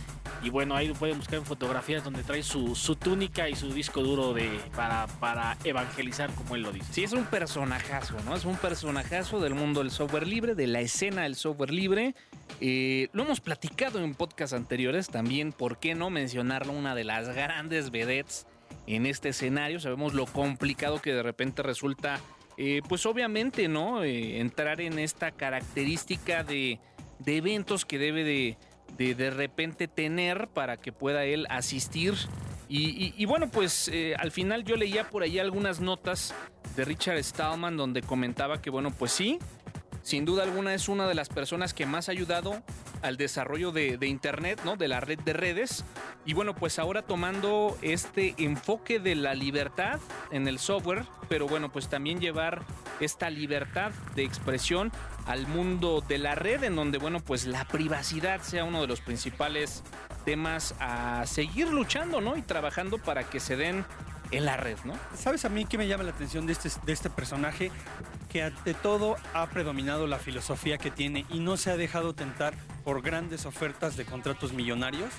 Y 0.42 0.48
bueno, 0.48 0.74
ahí 0.74 0.88
lo 0.88 0.94
pueden 0.94 1.18
buscar 1.18 1.38
en 1.38 1.44
fotografías 1.44 2.02
donde 2.02 2.22
trae 2.22 2.42
su, 2.42 2.74
su 2.74 2.96
túnica 2.96 3.48
y 3.48 3.54
su 3.54 3.72
disco 3.72 4.02
duro 4.02 4.32
de, 4.32 4.48
para, 4.74 5.06
para 5.06 5.58
evangelizar, 5.64 6.30
como 6.34 6.56
él 6.56 6.62
lo 6.62 6.72
dice. 6.72 6.92
Sí, 6.92 7.04
es 7.04 7.12
un 7.12 7.24
personajazo, 7.24 8.16
¿no? 8.24 8.34
Es 8.34 8.46
un 8.46 8.56
personajazo 8.56 9.40
del 9.40 9.54
mundo 9.54 9.80
del 9.80 9.90
software 9.90 10.26
libre, 10.26 10.54
de 10.54 10.66
la 10.66 10.80
escena 10.80 11.22
del 11.24 11.34
software 11.36 11.72
libre. 11.72 12.14
Eh, 12.60 13.08
lo 13.12 13.24
hemos 13.24 13.40
platicado 13.40 14.02
en 14.02 14.14
podcasts 14.14 14.54
anteriores 14.54 15.08
también, 15.08 15.52
¿por 15.52 15.78
qué 15.78 15.94
no 15.94 16.08
mencionarlo? 16.08 16.72
Una 16.72 16.94
de 16.94 17.04
las 17.04 17.28
grandes 17.28 17.90
vedettes 17.90 18.46
en 18.86 19.04
este 19.04 19.30
escenario. 19.30 19.78
Sabemos 19.78 20.14
lo 20.14 20.24
complicado 20.24 21.02
que 21.02 21.12
de 21.12 21.22
repente 21.22 21.62
resulta, 21.62 22.18
eh, 22.56 22.80
pues 22.88 23.04
obviamente, 23.04 23.68
¿no? 23.68 24.02
Eh, 24.04 24.40
entrar 24.40 24.80
en 24.80 24.98
esta 24.98 25.32
característica 25.32 26.44
de, 26.44 26.78
de 27.18 27.36
eventos 27.36 27.84
que 27.84 27.98
debe 27.98 28.24
de, 28.24 28.56
de 28.96 29.14
de 29.14 29.30
repente 29.30 29.88
tener 29.88 30.48
para 30.48 30.76
que 30.76 30.92
pueda 30.92 31.24
él 31.24 31.46
asistir. 31.50 32.14
Y, 32.68 33.12
y- 33.20 33.24
bueno, 33.26 33.50
pues 33.50 33.88
eh, 33.92 34.14
al 34.16 34.30
final 34.30 34.64
yo 34.64 34.76
leía 34.76 35.08
por 35.10 35.24
ahí 35.24 35.38
algunas 35.40 35.80
notas 35.80 36.32
de 36.76 36.84
Richard 36.84 37.18
Stallman 37.24 37.76
donde 37.76 38.00
comentaba 38.00 38.62
que 38.62 38.70
bueno, 38.70 38.92
pues 38.92 39.10
sí, 39.10 39.40
sin 40.02 40.24
duda 40.24 40.42
alguna 40.42 40.74
es 40.74 40.88
una 40.88 41.06
de 41.06 41.14
las 41.14 41.28
personas 41.28 41.74
que 41.74 41.86
más 41.86 42.08
ha 42.08 42.12
ayudado 42.12 42.62
al 43.02 43.16
desarrollo 43.16 43.72
de, 43.72 43.98
Internet, 44.06 44.60
¿no? 44.64 44.76
De 44.76 44.88
la 44.88 45.00
red 45.00 45.18
de 45.20 45.32
redes. 45.32 45.84
Y 46.24 46.34
bueno, 46.34 46.54
pues 46.54 46.78
ahora 46.78 47.02
tomando 47.02 47.76
este 47.82 48.34
enfoque 48.38 48.98
de 48.98 49.14
la 49.14 49.34
libertad 49.34 50.00
en 50.30 50.48
el 50.48 50.58
software, 50.58 51.04
pero 51.28 51.46
bueno, 51.46 51.70
pues 51.70 51.88
también 51.88 52.20
llevar 52.20 52.62
esta 53.00 53.30
libertad 53.30 53.92
de 54.14 54.24
expresión 54.24 54.90
al 55.26 55.46
mundo 55.46 56.02
de 56.06 56.18
la 56.18 56.34
red, 56.34 56.64
en 56.64 56.76
donde, 56.76 56.98
bueno, 56.98 57.20
pues 57.20 57.46
la 57.46 57.64
privacidad 57.66 58.42
sea 58.42 58.64
uno 58.64 58.80
de 58.80 58.86
los 58.86 59.00
principales 59.00 59.82
temas 60.24 60.74
a 60.80 61.24
seguir 61.26 61.68
luchando, 61.68 62.20
¿no? 62.20 62.36
Y 62.36 62.42
trabajando 62.42 62.98
para 62.98 63.24
que 63.24 63.40
se 63.40 63.56
den 63.56 63.84
en 64.30 64.44
la 64.44 64.56
red, 64.56 64.78
¿no? 64.84 64.94
¿Sabes 65.16 65.44
a 65.44 65.48
mí 65.48 65.64
qué 65.64 65.78
me 65.78 65.88
llama 65.88 66.04
la 66.04 66.10
atención 66.10 66.46
de 66.46 66.52
este, 66.52 66.70
de 66.84 66.92
este 66.92 67.10
personaje? 67.10 67.70
Que 68.30 68.44
ante 68.44 68.74
todo 68.74 69.16
ha 69.34 69.46
predominado 69.48 70.06
la 70.06 70.18
filosofía 70.18 70.78
que 70.78 70.90
tiene 70.90 71.26
y 71.30 71.40
no 71.40 71.56
se 71.56 71.70
ha 71.70 71.76
dejado 71.76 72.14
tentar 72.14 72.54
por 72.84 73.02
grandes 73.02 73.44
ofertas 73.44 73.96
de 73.96 74.04
contratos 74.04 74.52
millonarios, 74.52 75.10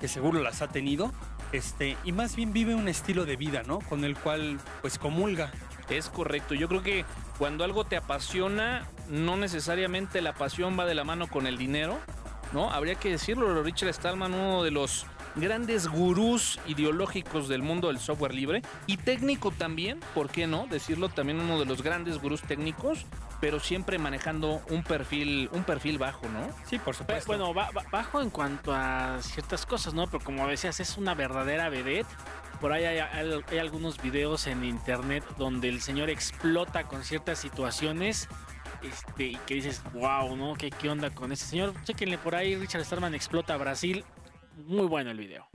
que 0.00 0.06
seguro 0.06 0.40
las 0.42 0.62
ha 0.62 0.68
tenido, 0.68 1.12
este, 1.52 1.96
y 2.04 2.12
más 2.12 2.36
bien 2.36 2.52
vive 2.52 2.74
un 2.74 2.88
estilo 2.88 3.24
de 3.24 3.36
vida, 3.36 3.62
¿no? 3.62 3.78
Con 3.80 4.04
el 4.04 4.16
cual 4.16 4.58
pues 4.82 4.98
comulga. 4.98 5.50
Es 5.88 6.10
correcto. 6.10 6.54
Yo 6.54 6.68
creo 6.68 6.82
que 6.82 7.04
cuando 7.38 7.64
algo 7.64 7.84
te 7.84 7.96
apasiona, 7.96 8.86
no 9.08 9.36
necesariamente 9.36 10.20
la 10.20 10.34
pasión 10.34 10.78
va 10.78 10.84
de 10.84 10.94
la 10.94 11.04
mano 11.04 11.28
con 11.28 11.46
el 11.46 11.56
dinero, 11.56 11.98
¿no? 12.52 12.70
Habría 12.70 12.96
que 12.96 13.10
decirlo, 13.10 13.62
Richard 13.62 13.94
Stallman, 13.94 14.34
uno 14.34 14.62
de 14.62 14.70
los 14.70 15.06
grandes 15.40 15.86
gurús 15.88 16.58
ideológicos 16.66 17.48
del 17.48 17.62
mundo 17.62 17.88
del 17.88 17.98
software 17.98 18.34
libre 18.34 18.62
y 18.86 18.96
técnico 18.96 19.50
también, 19.50 20.00
¿por 20.14 20.30
qué 20.30 20.46
no? 20.46 20.66
Decirlo 20.66 21.08
también 21.08 21.40
uno 21.40 21.58
de 21.58 21.64
los 21.66 21.82
grandes 21.82 22.18
gurús 22.18 22.42
técnicos, 22.42 23.06
pero 23.40 23.60
siempre 23.60 23.98
manejando 23.98 24.60
un 24.70 24.82
perfil, 24.82 25.48
un 25.52 25.64
perfil 25.64 25.98
bajo, 25.98 26.28
¿no? 26.28 26.48
Sí, 26.68 26.78
por 26.78 26.94
supuesto. 26.94 27.26
Bueno, 27.26 27.54
ba- 27.54 27.70
ba- 27.72 27.84
bajo 27.90 28.20
en 28.20 28.30
cuanto 28.30 28.72
a 28.74 29.18
ciertas 29.22 29.64
cosas, 29.66 29.94
¿no? 29.94 30.06
Pero 30.06 30.24
como 30.24 30.46
decías, 30.48 30.80
es 30.80 30.96
una 30.98 31.14
verdadera 31.14 31.68
vedette. 31.68 32.06
Por 32.60 32.72
ahí 32.72 32.84
hay, 32.84 32.98
hay- 32.98 33.40
hay 33.50 33.58
algunos 33.58 34.02
videos 34.02 34.46
en 34.48 34.64
internet 34.64 35.22
donde 35.36 35.68
el 35.68 35.80
señor 35.80 36.10
explota 36.10 36.84
con 36.84 37.04
ciertas 37.04 37.38
situaciones. 37.38 38.28
Este, 38.82 39.24
y 39.24 39.36
que 39.46 39.54
dices, 39.54 39.82
wow, 39.92 40.36
¿no? 40.36 40.54
¿Qué, 40.54 40.70
qué 40.70 40.88
onda 40.88 41.10
con 41.10 41.32
ese 41.32 41.44
señor? 41.46 41.74
Chequenle 41.84 42.16
por 42.16 42.36
ahí, 42.36 42.54
Richard 42.54 42.84
Starman 42.84 43.12
explota 43.14 43.56
Brasil. 43.56 44.04
Muy 44.66 44.86
bueno 44.86 45.10
el 45.10 45.18
video. 45.18 45.46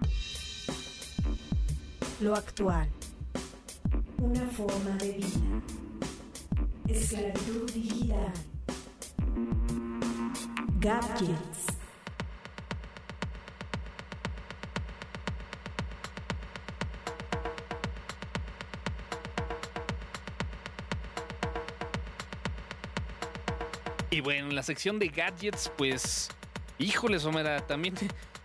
Lo 2.22 2.36
actual. 2.36 2.90
Una 4.18 4.48
forma 4.48 4.92
de 4.98 5.12
vida. 5.14 5.62
Esclavitud 6.88 7.72
digital. 7.72 8.32
Gadgets. 10.80 11.68
Y 24.10 24.22
bueno, 24.22 24.50
en 24.50 24.56
la 24.56 24.64
sección 24.64 25.00
de 25.00 25.08
gadgets, 25.08 25.72
pues, 25.76 26.30
híjole, 26.78 27.20
Somera, 27.20 27.66
también 27.66 27.96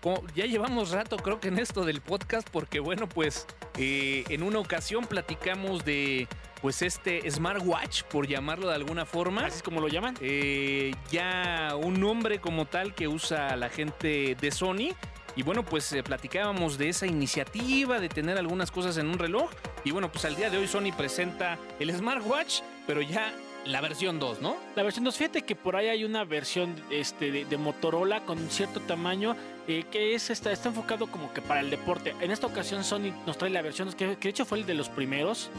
como 0.01 0.23
ya 0.35 0.47
llevamos 0.47 0.91
rato, 0.91 1.17
creo 1.17 1.41
que 1.41 1.49
en 1.49 1.59
esto 1.59 1.85
del 1.85 2.01
podcast, 2.01 2.49
porque 2.51 2.81
bueno, 2.81 3.09
pues, 3.09 3.47
eh, 3.79 4.25
en 4.29 4.43
una 4.43 4.59
ocasión 4.59 5.07
platicamos 5.07 5.85
de, 5.85 6.29
pues, 6.61 6.83
este 6.83 7.29
smartwatch, 7.31 8.05
por 8.05 8.27
llamarlo 8.27 8.69
de 8.69 8.75
alguna 8.75 9.05
forma. 9.07 9.47
Así 9.47 9.57
es 9.57 9.63
como 9.63 9.81
lo 9.81 9.89
llaman. 9.89 10.17
Eh, 10.21 10.93
ya 11.11 11.75
un 11.77 12.01
nombre 12.01 12.41
como 12.41 12.67
tal 12.67 12.95
que 12.95 13.09
usa 13.09 13.57
la 13.57 13.69
gente 13.69 14.37
de 14.41 14.51
Sony. 14.51 14.95
Y 15.37 15.43
bueno, 15.43 15.65
pues 15.65 15.93
eh, 15.93 16.03
platicábamos 16.03 16.79
de 16.79 16.89
esa 16.89 17.07
iniciativa 17.07 18.01
de 18.01 18.09
tener 18.09 18.39
algunas 18.39 18.73
cosas 18.73 18.97
en 18.97 19.07
un 19.07 19.19
reloj. 19.19 19.49
Y 19.85 19.93
bueno, 19.93 20.11
pues 20.11 20.25
al 20.25 20.35
día 20.35 20.51
de 20.51 20.59
hoy 20.59 20.67
Sony 20.67 20.93
presenta 20.97 21.59
el 21.79 21.95
smartwatch, 21.95 22.63
pero 22.89 23.03
ya 23.03 23.33
la 23.69 23.81
versión 23.81 24.19
2, 24.19 24.41
¿no? 24.41 24.57
La 24.77 24.83
versión 24.83 25.05
2, 25.05 25.17
fíjate 25.17 25.43
que 25.43 25.55
por 25.55 25.77
ahí 25.77 25.89
hay 25.89 26.05
una 26.05 26.25
versión 26.25 26.75
este, 26.91 27.31
de, 27.45 27.57
Motorola 27.57 28.21
con 28.25 28.39
cierto 28.51 28.81
tamaño 28.81 29.37
eh, 29.69 29.85
que 29.91 30.15
es 30.15 30.31
está, 30.31 30.51
está 30.53 30.71
enfocado 30.71 31.07
como 31.07 31.33
que 31.33 31.43
para 31.43 31.61
el 31.61 31.71
deporte. 31.71 32.15
En 32.21 32.31
esta 32.31 32.47
ocasión 32.47 32.83
Sony 32.85 33.13
nos 33.27 33.37
trae 33.39 33.51
la 33.51 33.63
versión 33.63 33.87
2, 33.89 33.95
que, 33.95 34.07
que 34.17 34.29
de 34.29 34.31
hecho 34.31 34.45
fue 34.47 34.59
el 34.59 34.67
de 34.67 34.75
los 34.75 34.89
primeros. 34.89 35.51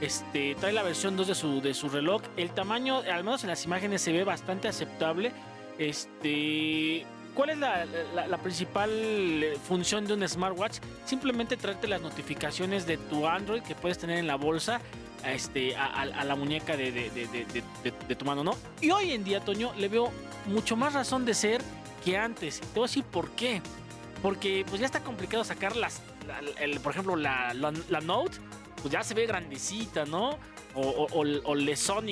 Este, 0.00 0.54
trae 0.54 0.72
la 0.72 0.82
versión 0.82 1.16
2 1.16 1.26
de 1.28 1.34
su, 1.34 1.60
de 1.60 1.74
su 1.74 1.88
reloj. 1.88 2.22
El 2.36 2.50
tamaño, 2.50 2.98
al 2.98 3.24
menos 3.24 3.42
en 3.44 3.50
las 3.50 3.64
imágenes, 3.64 4.00
se 4.02 4.12
ve 4.12 4.24
bastante 4.24 4.68
aceptable. 4.68 5.32
Este, 5.78 7.04
¿Cuál 7.34 7.50
es 7.50 7.58
la, 7.58 7.84
la- 8.14 8.26
la 8.26 8.38
principal 8.38 8.90
eh, 8.90 9.56
función 9.68 10.06
de 10.06 10.14
un 10.14 10.26
smartwatch? 10.28 10.78
Simplemente 11.04 11.56
traerte 11.56 11.86
las 11.86 12.00
notificaciones 12.00 12.86
de 12.86 12.96
tu 12.96 13.26
Android 13.26 13.62
que 13.62 13.74
puedes 13.74 13.98
tener 13.98 14.18
en 14.18 14.26
la 14.26 14.36
bolsa 14.36 14.80
a, 15.24 15.32
este, 15.32 15.76
a, 15.76 15.86
a- 15.86 16.02
a 16.02 16.24
la 16.24 16.34
muñeca 16.36 16.76
de, 16.76 16.92
de- 16.92 17.10
de- 17.10 17.26
de- 18.08 18.16
tu 18.16 18.24
mano, 18.24 18.44
¿no? 18.44 18.56
Y 18.80 18.90
hoy 18.90 19.12
en 19.12 19.24
día, 19.24 19.40
Toño, 19.40 19.72
le 19.76 19.88
veo 19.88 20.10
mucho 20.46 20.76
más 20.76 20.92
razón 20.94 21.24
de 21.24 21.34
ser 21.34 21.62
que 22.04 22.16
antes. 22.16 22.60
Te 22.60 22.66
voy 22.74 22.84
a 22.84 22.86
decir 22.86 23.04
por 23.04 23.30
qué. 23.32 23.60
Porque 24.22 24.64
pues 24.68 24.80
ya 24.80 24.86
está 24.86 25.00
complicado 25.00 25.44
sacar 25.44 25.76
las, 25.76 26.00
la- 26.26 26.40
el- 26.62 26.80
por 26.80 26.92
ejemplo, 26.92 27.16
la, 27.16 27.54
la- 27.54 27.72
la 27.88 28.00
Note, 28.00 28.38
pues 28.82 28.92
ya 28.92 29.02
se 29.02 29.14
ve 29.14 29.26
grandecita, 29.26 30.04
¿no? 30.06 30.38
O, 30.74 30.82
o, 30.82 31.20
o 31.20 31.24
o 31.44 31.54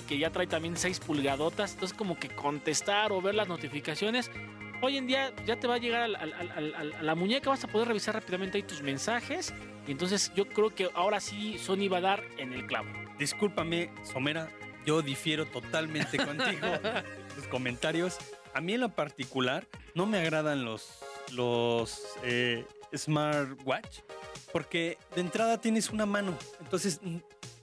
que 0.03 0.19
ya 0.19 0.31
trae 0.31 0.47
también 0.47 0.77
6 0.77 1.01
pulgadotas. 1.01 1.75
Entonces 1.75 1.97
como 1.97 2.19
que 2.19 2.29
contestar 2.35 3.13
o 3.13 3.21
ver 3.21 3.35
las 3.35 3.49
notificaciones. 3.49 4.31
Hoy 4.83 4.97
en 4.99 5.07
día 5.07 5.33
ya 5.47 5.57
te 5.59 5.67
va 5.67 5.75
a 5.75 5.79
llegar 5.79 6.03
al- 6.03 6.17
al- 6.17 6.33
al- 6.35 6.51
al- 6.53 6.75
al- 6.75 6.93
a 6.95 7.03
la 7.03 7.15
muñeca, 7.15 7.51
vas 7.51 7.65
a 7.65 7.69
poder 7.69 7.89
revisar 7.89 8.15
rápidamente 8.15 8.59
ahí 8.59 8.63
tus 8.63 8.83
mensajes. 8.83 9.53
Y 9.87 9.93
entonces 9.93 10.33
yo 10.35 10.47
creo 10.49 10.75
que 10.75 10.91
ahora 10.95 11.21
sí 11.21 11.59
Sony 11.59 11.89
va 11.91 11.99
a 11.99 12.03
dar 12.03 12.25
en 12.39 12.53
el 12.53 12.67
clavo. 12.67 12.89
Discúlpame, 13.19 13.91
Somera, 14.03 14.49
yo 14.85 15.01
difiero 15.03 15.47
totalmente 15.47 16.19
contigo. 16.19 16.67
Tus 17.35 17.47
comentarios. 17.49 18.19
A 18.55 18.61
mí 18.61 18.75
en 18.75 18.81
lo 18.81 18.89
particular 18.91 19.67
no 19.95 20.07
me 20.07 20.19
agradan 20.19 20.65
los, 20.65 20.99
los 21.33 22.03
eh, 22.23 22.65
smartwatch 22.95 23.99
porque 24.53 24.97
de 25.15 25.21
entrada 25.21 25.61
tienes 25.61 25.91
una 25.91 26.07
mano, 26.07 26.35
entonces 26.61 27.01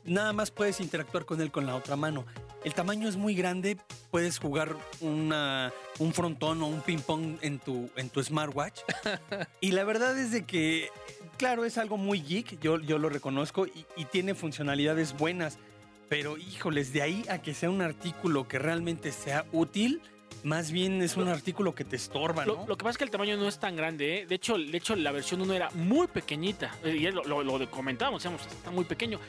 nada 0.03 0.31
más 0.33 0.51
puedes 0.51 0.79
interactuar 0.79 1.25
con 1.25 1.41
él 1.41 1.51
con 1.51 1.65
la 1.65 1.75
otra 1.75 1.95
mano. 1.95 2.25
El 2.63 2.73
tamaño 2.73 3.09
es 3.09 3.17
muy 3.17 3.35
grande, 3.35 3.77
puedes 4.09 4.39
jugar 4.39 4.77
una, 5.01 5.73
un 5.99 6.13
frontón 6.13 6.61
o 6.61 6.67
un 6.67 6.81
ping 6.81 6.99
pong 6.99 7.37
en 7.41 7.59
tu, 7.59 7.89
en 7.97 8.09
tu 8.09 8.23
smartwatch. 8.23 8.79
y 9.61 9.71
la 9.71 9.83
verdad 9.83 10.17
es 10.17 10.31
de 10.31 10.45
que, 10.45 10.89
claro, 11.37 11.65
es 11.65 11.77
algo 11.77 11.97
muy 11.97 12.21
geek, 12.21 12.59
yo, 12.61 12.79
yo 12.79 12.97
lo 12.99 13.09
reconozco, 13.09 13.67
y, 13.67 13.85
y 13.97 14.05
tiene 14.05 14.33
funcionalidades 14.33 15.17
buenas. 15.17 15.59
Pero 16.07 16.37
híjoles, 16.37 16.93
de 16.93 17.01
ahí 17.01 17.25
a 17.29 17.41
que 17.41 17.53
sea 17.53 17.69
un 17.69 17.81
artículo 17.81 18.47
que 18.47 18.59
realmente 18.59 19.11
sea 19.11 19.45
útil, 19.51 20.01
más 20.43 20.71
bien 20.71 21.01
es 21.01 21.15
un 21.17 21.27
artículo 21.27 21.73
que 21.75 21.83
te 21.85 21.95
estorba, 21.95 22.45
¿no? 22.45 22.65
lo 22.67 22.77
que 22.77 22.83
pasa 22.83 22.91
es 22.91 22.97
que 22.97 23.03
el 23.03 23.11
tamaño 23.11 23.37
no 23.37 23.47
es 23.47 23.59
tan 23.59 23.75
grande, 23.75 24.19
¿eh? 24.21 24.25
De 24.25 24.35
hecho, 24.35 24.57
de 24.57 24.77
hecho 24.77 24.95
la 24.95 25.11
versión 25.11 25.41
1 25.41 25.53
era 25.53 25.69
muy 25.71 26.07
pequeñita. 26.07 26.71
Eh, 26.83 26.95
Y 26.97 27.11
lo, 27.11 27.23
lo, 27.23 27.43
lo 27.43 27.71
comentábamos, 27.71 28.23
decíamos, 28.23 28.45
está 28.47 28.71
muy 28.71 28.85
pequeño. 28.85 29.19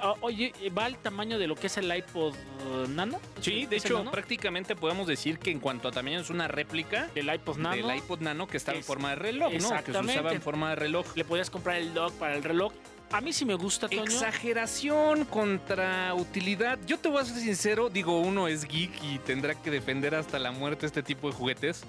Ah, 0.00 0.14
Oye, 0.20 0.52
¿va 0.76 0.84
al 0.84 0.98
tamaño 0.98 1.38
de 1.38 1.46
lo 1.46 1.54
que 1.54 1.68
es 1.68 1.76
el 1.78 1.94
iPod 1.96 2.34
eh, 2.34 2.86
Nano? 2.88 3.18
Sí, 3.40 3.64
de 3.66 3.76
¿Es 3.76 3.84
el 3.86 3.90
hecho, 3.92 3.98
Nano? 3.98 4.10
prácticamente 4.10 4.76
podemos 4.76 5.06
decir 5.06 5.38
que 5.38 5.50
en 5.50 5.58
cuanto 5.58 5.88
a 5.88 5.92
tamaño 5.92 6.20
es 6.20 6.28
una 6.30 6.48
réplica 6.48 7.08
del 7.14 7.32
iPod 7.34 7.56
Nano. 7.56 7.88
del 7.88 7.96
iPod 7.96 8.20
Nano 8.20 8.46
que 8.46 8.58
estaba 8.58 8.76
en 8.76 8.84
forma 8.84 9.10
de 9.10 9.16
reloj, 9.16 9.52
¿no? 9.52 9.82
Que 9.84 9.92
se 9.92 9.98
usaba 9.98 10.32
en 10.32 10.42
forma 10.42 10.70
de 10.70 10.76
reloj. 10.76 11.06
Le 11.16 11.24
podías 11.24 11.48
comprar 11.48 11.76
el 11.76 11.94
dock 11.94 12.12
para 12.14 12.36
el 12.36 12.42
reloj. 12.44 12.72
A 13.12 13.20
mí 13.20 13.32
sí 13.32 13.44
me 13.44 13.54
gusta, 13.54 13.88
Toño. 13.88 14.02
Exageración 14.02 15.24
contra 15.26 16.12
utilidad. 16.14 16.78
Yo 16.86 16.98
te 16.98 17.08
voy 17.08 17.22
a 17.22 17.24
ser 17.24 17.36
sincero, 17.36 17.88
digo, 17.88 18.20
uno 18.20 18.48
es 18.48 18.64
geek 18.64 19.02
y 19.02 19.18
tendrá 19.20 19.54
que 19.54 19.70
defender 19.70 20.14
hasta 20.14 20.38
la 20.38 20.50
muerte 20.50 20.86
este 20.86 21.02
tipo 21.02 21.28
de 21.28 21.34
juguetes. 21.34 21.84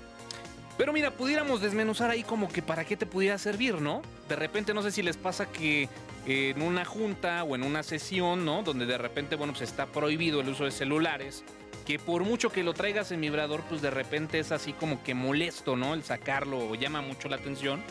Pero 0.77 0.93
mira, 0.93 1.09
pudiéramos 1.09 1.59
desmenuzar 1.59 2.11
ahí 2.11 2.21
como 2.21 2.47
que 2.49 2.61
para 2.61 2.85
qué 2.85 2.95
te 2.95 3.07
pudiera 3.07 3.39
servir, 3.39 3.81
¿no? 3.81 4.03
De 4.29 4.35
repente 4.35 4.75
no 4.75 4.83
sé 4.83 4.91
si 4.91 5.01
les 5.01 5.17
pasa 5.17 5.47
que 5.51 5.89
en 6.27 6.61
una 6.61 6.85
junta 6.85 7.43
o 7.43 7.55
en 7.55 7.63
una 7.63 7.81
sesión, 7.81 8.45
¿no? 8.45 8.61
Donde 8.61 8.85
de 8.85 8.99
repente, 8.99 9.35
bueno, 9.35 9.53
pues 9.53 9.67
está 9.67 9.87
prohibido 9.87 10.41
el 10.41 10.49
uso 10.49 10.65
de 10.65 10.71
celulares, 10.71 11.43
que 11.87 11.97
por 11.97 12.23
mucho 12.25 12.51
que 12.51 12.63
lo 12.63 12.73
traigas 12.73 13.11
en 13.11 13.21
vibrador, 13.21 13.63
pues 13.63 13.81
de 13.81 13.89
repente 13.89 14.37
es 14.37 14.51
así 14.51 14.71
como 14.71 15.01
que 15.03 15.15
molesto, 15.15 15.75
¿no? 15.75 15.95
El 15.95 16.03
sacarlo 16.03 16.59
o 16.59 16.75
llama 16.75 17.01
mucho 17.01 17.27
la 17.27 17.37
atención. 17.37 17.81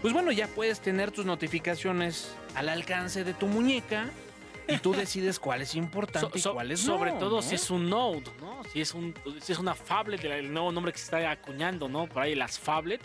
Pues 0.00 0.12
bueno, 0.14 0.32
ya 0.32 0.46
puedes 0.48 0.80
tener 0.80 1.10
tus 1.10 1.26
notificaciones 1.26 2.34
al 2.54 2.68
alcance 2.68 3.22
de 3.22 3.34
tu 3.34 3.46
muñeca 3.46 4.08
y 4.66 4.78
tú 4.78 4.92
decides 4.92 5.38
cuál 5.38 5.60
es 5.62 5.74
importante 5.74 6.38
So- 6.38 6.50
y 6.50 6.54
cuál 6.54 6.70
es 6.72 6.80
sobre 6.80 7.12
no, 7.12 7.18
todo 7.18 7.36
¿no? 7.36 7.42
si 7.42 7.54
es 7.56 7.70
un 7.70 7.90
Node, 7.90 8.24
¿no? 8.40 8.62
Si 8.72 8.80
es, 8.80 8.94
un, 8.94 9.14
si 9.42 9.52
es 9.52 9.58
una 9.58 9.74
phablet, 9.74 10.24
el- 10.24 10.52
nuevo 10.52 10.72
nombre 10.72 10.92
que 10.92 10.98
se 10.98 11.04
está 11.04 11.30
acuñando, 11.30 11.88
¿no? 11.88 12.06
Por 12.06 12.22
ahí 12.22 12.34
las 12.34 12.58
phablet. 12.58 13.00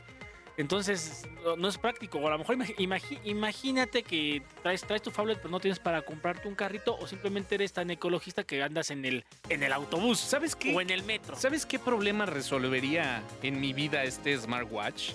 Entonces, 0.57 1.23
no- 1.57 1.67
es 1.67 1.77
práctico. 1.77 2.17
O 2.19 2.27
a 2.27 2.31
lo 2.31 2.37
mejor 2.37 2.55
imagi- 2.55 3.19
imagínate 3.25 4.03
que 4.03 4.41
traes, 4.63 4.83
traes 4.83 5.01
tu 5.01 5.11
phablet, 5.11 5.37
pero 5.39 5.49
no 5.49 5.59
tienes 5.59 5.79
para 5.79 6.01
comprarte 6.03 6.47
un 6.47 6.55
carrito, 6.55 6.95
o 6.97 7.07
simplemente 7.07 7.55
eres 7.55 7.73
tan 7.73 7.89
ecologista 7.89 8.45
que 8.45 8.63
andas 8.63 8.89
en 8.89 9.03
el, 9.03 9.25
en 9.49 9.63
el 9.63 9.73
autobús 9.73 10.17
¿Sabes 10.19 10.55
qué? 10.55 10.73
o 10.73 10.79
en 10.79 10.91
el 10.91 11.03
metro. 11.03 11.35
¿Sabes 11.35 11.65
qué 11.65 11.77
problema 11.77 12.25
resolvería 12.25 13.21
en 13.43 13.59
mi 13.59 13.73
vida 13.73 14.05
este 14.05 14.37
smartwatch? 14.37 15.11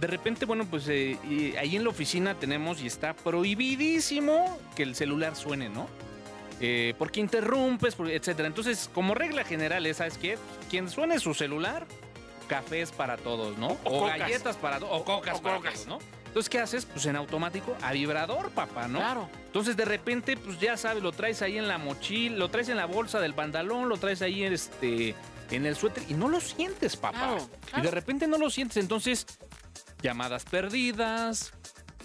De 0.00 0.06
repente, 0.06 0.46
bueno, 0.46 0.64
pues 0.64 0.88
eh, 0.88 1.18
y 1.28 1.54
ahí 1.56 1.76
en 1.76 1.84
la 1.84 1.90
oficina 1.90 2.34
tenemos 2.34 2.80
y 2.80 2.86
está 2.86 3.12
prohibidísimo 3.12 4.58
que 4.74 4.82
el 4.82 4.94
celular 4.94 5.36
suene, 5.36 5.68
¿no? 5.68 5.88
Eh, 6.60 6.94
porque 6.98 7.20
interrumpes, 7.20 7.96
etcétera. 7.98 8.48
Entonces, 8.48 8.90
como 8.94 9.14
regla 9.14 9.44
general, 9.44 9.84
es, 9.84 9.98
¿sabes 9.98 10.16
qué? 10.16 10.38
Quien 10.70 10.88
suene 10.88 11.18
su 11.18 11.34
celular, 11.34 11.86
cafés 12.48 12.92
para 12.92 13.18
todos, 13.18 13.58
¿no? 13.58 13.76
O 13.84 14.06
galletas 14.06 14.56
para 14.56 14.78
todos, 14.78 15.00
o 15.00 15.04
cocas 15.04 15.38
o 15.38 15.42
para 15.42 15.56
cocas. 15.56 15.74
todos, 15.74 15.86
¿no? 15.86 15.98
Entonces, 16.26 16.48
¿qué 16.48 16.60
haces? 16.60 16.86
Pues 16.86 17.04
en 17.06 17.16
automático, 17.16 17.76
a 17.82 17.92
vibrador, 17.92 18.50
papá, 18.50 18.88
¿no? 18.88 19.00
Claro. 19.00 19.28
Entonces 19.46 19.76
de 19.76 19.84
repente, 19.84 20.36
pues 20.36 20.60
ya 20.60 20.76
sabes, 20.76 21.02
lo 21.02 21.12
traes 21.12 21.42
ahí 21.42 21.58
en 21.58 21.66
la 21.66 21.76
mochila, 21.76 22.36
lo 22.36 22.48
traes 22.48 22.68
en 22.68 22.76
la 22.76 22.86
bolsa 22.86 23.20
del 23.20 23.34
pantalón, 23.34 23.88
lo 23.88 23.96
traes 23.96 24.22
ahí 24.22 24.44
en 24.44 24.52
este 24.52 25.14
en 25.50 25.66
el 25.66 25.74
suéter 25.74 26.04
y 26.08 26.14
no 26.14 26.28
lo 26.28 26.40
sientes, 26.40 26.96
papá. 26.96 27.18
Claro, 27.18 27.48
Y 27.76 27.80
de 27.80 27.90
repente 27.90 28.28
no 28.28 28.38
lo 28.38 28.48
sientes, 28.50 28.76
entonces 28.76 29.26
llamadas 30.02 30.44
perdidas, 30.44 31.52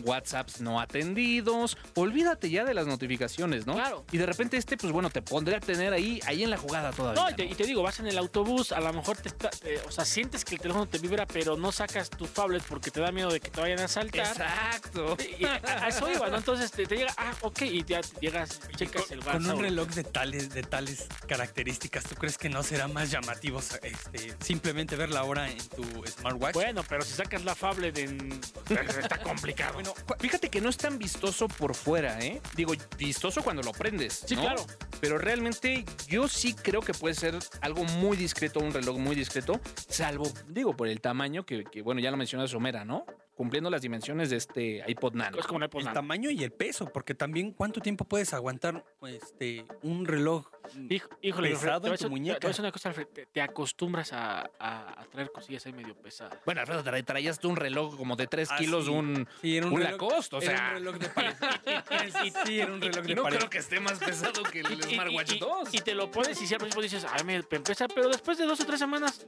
WhatsApps 0.04 0.62
no 0.62 0.80
atendidos, 0.80 1.78
olvídate 1.96 2.50
ya 2.50 2.64
de 2.66 2.74
las 2.74 2.88
notificaciones, 2.88 3.66
¿no? 3.66 3.74
Claro. 3.74 4.06
Y 4.12 4.18
de 4.18 4.26
repente 4.26 4.58
este, 4.58 4.78
pues 4.78 4.92
bueno, 4.92 5.10
te 5.10 5.22
pondré 5.22 5.56
a 5.56 5.60
tener 5.60 5.94
ahí, 5.94 6.20
ahí 6.26 6.44
en 6.44 6.50
la 6.50 6.58
jugada 6.58 6.92
todavía. 6.92 7.22
No, 7.24 7.30
y 7.30 7.34
te, 7.34 7.46
y 7.46 7.56
te 7.56 7.66
digo, 7.66 7.82
vas 7.82 8.00
en 8.00 8.08
el 8.08 8.18
autobús, 8.18 8.72
a 8.72 8.80
lo 8.80 8.92
mejor 8.94 9.18
te 9.18 9.30
está, 9.30 9.50
te- 9.50 9.80
o 9.80 9.92
sea, 9.92 10.06
sientes 10.06 10.44
que 10.46 10.56
el 10.56 10.62
teléfono 10.62 10.86
te 10.88 10.98
vibra, 10.98 11.26
pero 11.26 11.56
no 11.58 11.72
sacas 11.72 12.10
tu 12.10 12.26
phablet 12.26 12.64
porque 12.64 12.92
te 12.92 13.00
da 13.00 13.12
miedo 13.12 13.30
de 13.32 13.40
que 13.40 13.50
te 13.50 13.62
vayan 13.62 13.80
a 13.80 13.88
saltar. 13.88 14.26
Exacto. 14.28 15.18
Y 15.40 15.46
a, 15.46 15.62
a 15.66 15.88
eso 15.88 16.10
iba, 16.12 16.30
¿no? 16.30 16.38
Entonces 16.38 16.72
te, 16.72 16.86
te 16.86 16.96
llega, 16.98 17.14
ah, 17.18 17.34
ok, 17.42 17.62
y 17.64 17.84
ya 17.84 18.02
te 18.02 18.20
llegas, 18.20 18.60
checas 18.76 19.12
el 19.12 19.20
Con 19.24 19.36
WhatsApp. 19.36 19.56
un 19.56 19.62
reloj 19.62 19.88
de 19.90 20.04
tales, 20.04 20.50
de 20.54 20.64
tales 20.64 21.08
características, 21.28 22.04
¿tú 22.06 22.16
crees 22.16 22.38
que 22.38 22.50
no 22.50 22.64
será 22.64 22.88
más 22.88 23.12
llamativo 23.12 23.60
este, 23.60 24.36
simplemente 24.44 24.96
ver 24.96 25.10
la 25.10 25.24
hora 25.24 25.50
en 25.50 25.58
tu 25.70 25.84
smartwatch? 26.08 26.54
Bueno, 26.54 26.84
pero 26.88 27.02
si 27.04 27.14
sacas 27.14 27.44
la 27.46 27.56
phablet 27.56 27.98
en... 27.98 28.40
está 29.00 29.18
complicado. 29.20 29.80
Bueno, 30.08 30.20
Fíjate 30.20 30.50
que 30.50 30.62
no 30.62 30.70
es 30.70 30.78
tan 30.78 30.98
vistoso 30.98 31.48
por 31.48 31.76
fuera, 31.76 32.20
¿eh? 32.20 32.42
Digo, 32.56 32.74
vistoso 32.98 33.44
cuando 33.44 33.62
lo 33.62 33.72
prendes. 33.72 34.24
Sí, 34.26 34.36
¿no? 34.36 34.42
claro. 34.42 34.66
Pero 35.00 35.18
realmente 35.18 35.86
yo 36.08 36.28
sí 36.28 36.54
creo 36.54 36.82
que 36.82 36.94
puede 36.94 37.14
ser 37.16 37.38
algo 37.62 37.84
muy 37.84 38.18
discreto, 38.18 38.60
un 38.60 38.74
reloj 38.74 38.98
muy 38.98 39.16
discreto, 39.16 39.60
salvo, 39.88 40.32
digo, 40.48 40.76
por 40.76 40.88
el 40.88 41.02
tamaño 41.02 41.46
que, 41.46 41.64
que, 41.66 41.82
bueno, 41.82 42.02
ya 42.02 42.12
lo 42.12 42.18
mencionó 42.18 42.48
Somera, 42.48 42.86
¿no? 42.86 43.06
Cumpliendo 43.36 43.70
las 43.70 43.82
dimensiones 43.82 44.30
de 44.30 44.38
este 44.38 44.84
iPod 44.88 45.14
Nano. 45.14 45.38
es 45.38 45.46
como 45.46 45.62
el 45.64 45.70
posnada. 45.70 45.94
tamaño 45.94 46.32
y 46.32 46.44
el 46.44 46.52
peso, 46.52 46.90
porque 46.94 47.14
también 47.14 47.52
cuánto 47.52 47.82
tiempo 47.82 48.06
puedes 48.06 48.34
aguantar 48.34 48.86
este, 49.06 49.66
un 49.84 50.06
reloj 50.06 50.48
Hijo- 50.90 51.10
Híjole, 51.22 51.50
pesado 51.50 51.74
Alfredo, 51.76 51.82
te 51.82 51.88
voy 51.88 51.90
a 51.90 51.94
en 51.94 51.98
tu 51.98 52.04
decir- 52.04 52.10
muñeca. 52.10 52.40
Te 52.40 52.48
voy 52.48 52.50
a 52.50 52.52
decir 52.52 52.62
una 52.64 52.72
cosa, 52.72 52.90
Alfred. 52.90 53.08
Te, 53.08 53.26
te 53.28 53.42
acostumbras 53.42 54.14
a, 54.14 54.40
a- 54.60 55.02
a 55.02 55.06
traer 55.12 55.32
cosillas 55.32 55.66
ahí 55.66 55.74
medio 55.74 55.96
pesadas. 55.96 56.38
Bueno, 56.46 56.62
Alfredo, 56.62 56.84
tra- 56.84 57.06
traías 57.06 57.40
tú 57.40 57.50
un 57.50 57.56
reloj 57.56 57.96
como 57.98 58.16
de 58.16 58.28
3 58.28 58.50
Ah, 58.52 58.58
kilos, 58.58 58.86
sí. 58.86 58.92
un, 58.92 59.28
Sí, 59.42 59.58
era 59.58 59.68
un, 59.68 59.74
un 59.74 59.80
reloj, 59.82 59.92
Lacoste, 60.02 60.36
o 60.36 60.42
era 60.42 60.58
sea. 60.58 60.68
un 60.70 60.74
reloj 60.76 60.96
de 60.98 61.10
pared. 61.10 61.36
sí, 62.46 62.60
era 62.60 62.74
un 62.74 62.82
reloj 62.82 63.06
de 63.06 63.16
no 63.16 63.24
pared. 63.24 63.38
creo 63.38 63.50
que 63.50 63.58
esté 63.60 63.80
más 63.80 64.00
pesado 64.00 64.44
que 64.44 64.60
el 64.62 64.82
Smartwatch 64.84 65.34
y- 65.34 65.40
2. 65.40 65.74
Y 65.74 65.80
te 65.80 65.94
lo 65.96 66.12
pones 66.12 66.42
y 66.42 66.48
si 66.48 66.54
al 66.54 66.60
principio 66.60 66.84
dices, 66.84 67.06
ay, 67.10 67.24
me 67.24 67.36
empieza, 67.36 67.88
pero 67.88 68.10
después 68.10 68.38
de 68.38 68.46
dos 68.46 68.60
o 68.60 68.66
tres 68.66 68.80
semanas, 68.80 69.26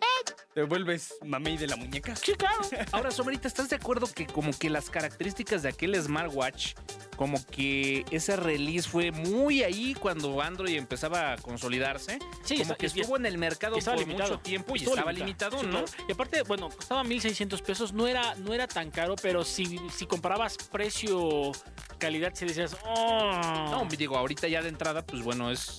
Te 0.54 0.64
vuelves 0.64 1.16
mamey 1.24 1.58
de 1.58 1.68
la 1.68 1.76
muñeca. 1.76 2.16
sí, 2.16 2.34
claro. 2.34 2.62
Ahora, 2.92 3.12
Somerita, 3.12 3.48
¿estás 3.48 3.70
de 3.70 3.76
acuerdo 3.76 4.08
que 4.14 4.26
como 4.28 4.52
que 4.58 4.70
las 4.70 4.90
características 4.90 5.64
de 5.64 5.70
aquel 5.70 5.96
smartwatch, 6.02 6.74
como 7.16 7.44
que 7.48 8.06
ese 8.12 8.36
release 8.36 8.88
fue 8.88 9.12
muy 9.12 9.64
ahí 9.64 9.94
cuando 9.96 10.42
Android 10.42 10.76
empezaba 10.78 11.27
a 11.34 11.38
consolidarse? 11.38 12.20
Sí, 12.44 12.56
como 12.58 12.62
está- 12.64 12.76
que 12.76 12.86
estuvo 12.88 13.18
en 13.18 13.26
el 13.26 13.38
mercado 13.38 13.78
por 13.78 14.00
limitado. 14.00 14.30
mucho 14.32 14.40
tiempo 14.42 14.76
y 14.76 14.84
estaba 14.84 15.12
limitado, 15.12 15.64
¿no? 15.64 15.70
claro. 15.86 15.86
Y 16.08 16.12
aparte, 16.12 16.42
bueno, 16.44 16.70
costaba 16.70 17.04
1.600 17.04 17.62
pesos, 17.62 17.94
no 17.94 18.08
era, 18.08 18.36
no 18.36 18.54
era 18.54 18.68
tan 18.68 18.92
caro, 18.92 19.16
pero 19.22 19.44
si, 19.44 19.80
si 19.96 20.06
comparabas 20.06 20.58
precio-calidad, 20.72 22.34
si 22.36 22.46
decías, 22.46 22.76
oh. 22.86 23.32
No, 23.72 23.88
digo, 23.98 24.18
ahorita 24.18 24.48
ya 24.48 24.62
de 24.62 24.70
entrada, 24.70 25.06
pues 25.06 25.24
bueno, 25.24 25.52
es 25.52 25.78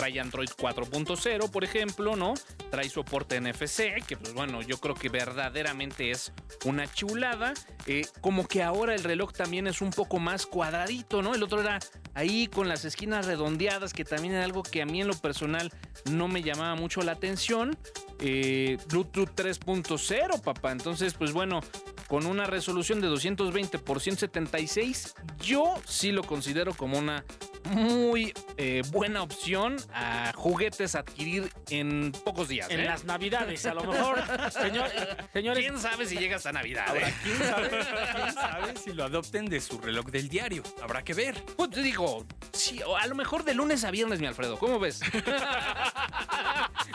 trae 0.00 0.18
Android 0.18 0.48
4.0, 0.48 1.50
por 1.50 1.62
ejemplo, 1.62 2.16
¿no? 2.16 2.32
Trae 2.70 2.88
soporte 2.88 3.38
NFC, 3.38 4.02
que 4.06 4.16
pues 4.16 4.32
bueno, 4.32 4.62
yo 4.62 4.78
creo 4.78 4.94
que 4.94 5.10
verdaderamente 5.10 6.10
es 6.10 6.32
una 6.64 6.90
chulada. 6.90 7.52
Eh, 7.84 8.06
como 8.22 8.48
que 8.48 8.62
ahora 8.62 8.94
el 8.94 9.04
reloj 9.04 9.34
también 9.34 9.66
es 9.66 9.82
un 9.82 9.90
poco 9.90 10.18
más 10.18 10.46
cuadradito, 10.46 11.20
¿no? 11.20 11.34
El 11.34 11.42
otro 11.42 11.60
era 11.60 11.80
ahí 12.14 12.46
con 12.46 12.66
las 12.66 12.86
esquinas 12.86 13.26
redondeadas, 13.26 13.92
que 13.92 14.06
también 14.06 14.32
era 14.32 14.44
algo 14.44 14.62
que 14.62 14.80
a 14.80 14.86
mí 14.86 15.02
en 15.02 15.08
lo 15.08 15.14
personal 15.18 15.70
no 16.10 16.28
me 16.28 16.42
llamaba 16.42 16.76
mucho 16.76 17.02
la 17.02 17.12
atención. 17.12 17.76
Eh, 18.20 18.78
Bluetooth 18.88 19.28
3.0, 19.36 20.40
papá. 20.40 20.72
Entonces, 20.72 21.12
pues 21.12 21.32
bueno, 21.32 21.60
con 22.08 22.24
una 22.24 22.46
resolución 22.46 23.02
de 23.02 23.08
220 23.08 23.78
por 23.80 24.00
176, 24.00 25.14
yo 25.42 25.74
sí 25.84 26.10
lo 26.10 26.22
considero 26.22 26.72
como 26.72 26.98
una 26.98 27.22
muy 27.64 28.32
eh, 28.56 28.82
buena 28.90 29.22
opción 29.22 29.76
a 29.92 30.32
juguetes 30.34 30.94
a 30.94 31.00
adquirir 31.00 31.50
en 31.70 32.12
pocos 32.24 32.48
días. 32.48 32.70
En 32.70 32.80
¿eh? 32.80 32.84
las 32.84 33.04
navidades, 33.04 33.64
a 33.66 33.74
lo 33.74 33.84
mejor. 33.92 34.22
Señor, 34.50 34.88
señores, 35.32 35.64
¿Quién 35.64 35.78
sabe 35.78 36.06
si 36.06 36.16
llegas 36.16 36.46
a 36.46 36.52
Navidad? 36.52 36.84
Ahora, 36.88 37.08
eh? 37.08 37.14
¿quién 37.22 37.38
sabe, 37.38 37.68
quién 38.16 38.32
sabe 38.32 38.76
si 38.76 38.92
lo 38.92 39.04
adopten 39.04 39.46
de 39.46 39.60
su 39.60 39.78
reloj 39.80 40.06
del 40.06 40.28
diario? 40.28 40.62
Habrá 40.82 41.02
que 41.02 41.14
ver. 41.14 41.42
Pues 41.56 41.70
te 41.70 41.82
digo, 41.82 42.26
sí, 42.52 42.80
o 42.84 42.96
a 42.96 43.06
lo 43.06 43.14
mejor 43.14 43.44
de 43.44 43.54
lunes 43.54 43.84
a 43.84 43.90
viernes, 43.90 44.20
mi 44.20 44.26
Alfredo. 44.26 44.58
¿Cómo 44.58 44.78
ves? 44.78 45.00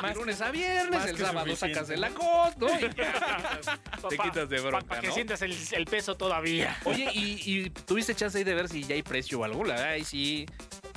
de 0.01 0.13
lunes 0.13 0.41
a 0.41 0.51
viernes, 0.51 1.05
el 1.05 1.17
sábado 1.17 1.45
suficiente. 1.47 1.73
sacas 1.75 1.87
de 1.87 1.97
la 1.97 2.09
cot, 2.09 2.57
¿no? 2.57 2.67
Y 2.79 2.81
ya, 2.95 3.59
te 4.09 4.17
quitas 4.17 4.49
de 4.49 4.59
bronca, 4.59 4.85
Para 4.85 5.01
que 5.01 5.07
¿no? 5.07 5.13
sientas 5.13 5.41
el, 5.41 5.55
el 5.71 5.85
peso 5.85 6.15
todavía. 6.15 6.77
Oye, 6.83 7.09
¿y, 7.13 7.41
y 7.45 7.69
tuviste 7.69 8.13
chance 8.15 8.37
ahí 8.37 8.43
de 8.43 8.53
ver 8.53 8.67
si 8.69 8.83
ya 8.83 8.95
hay 8.95 9.03
precio 9.03 9.39
o 9.39 9.43
algo? 9.43 9.63
La 9.63 9.75
verdad, 9.75 9.91
ahí 9.91 10.03
sí 10.03 10.45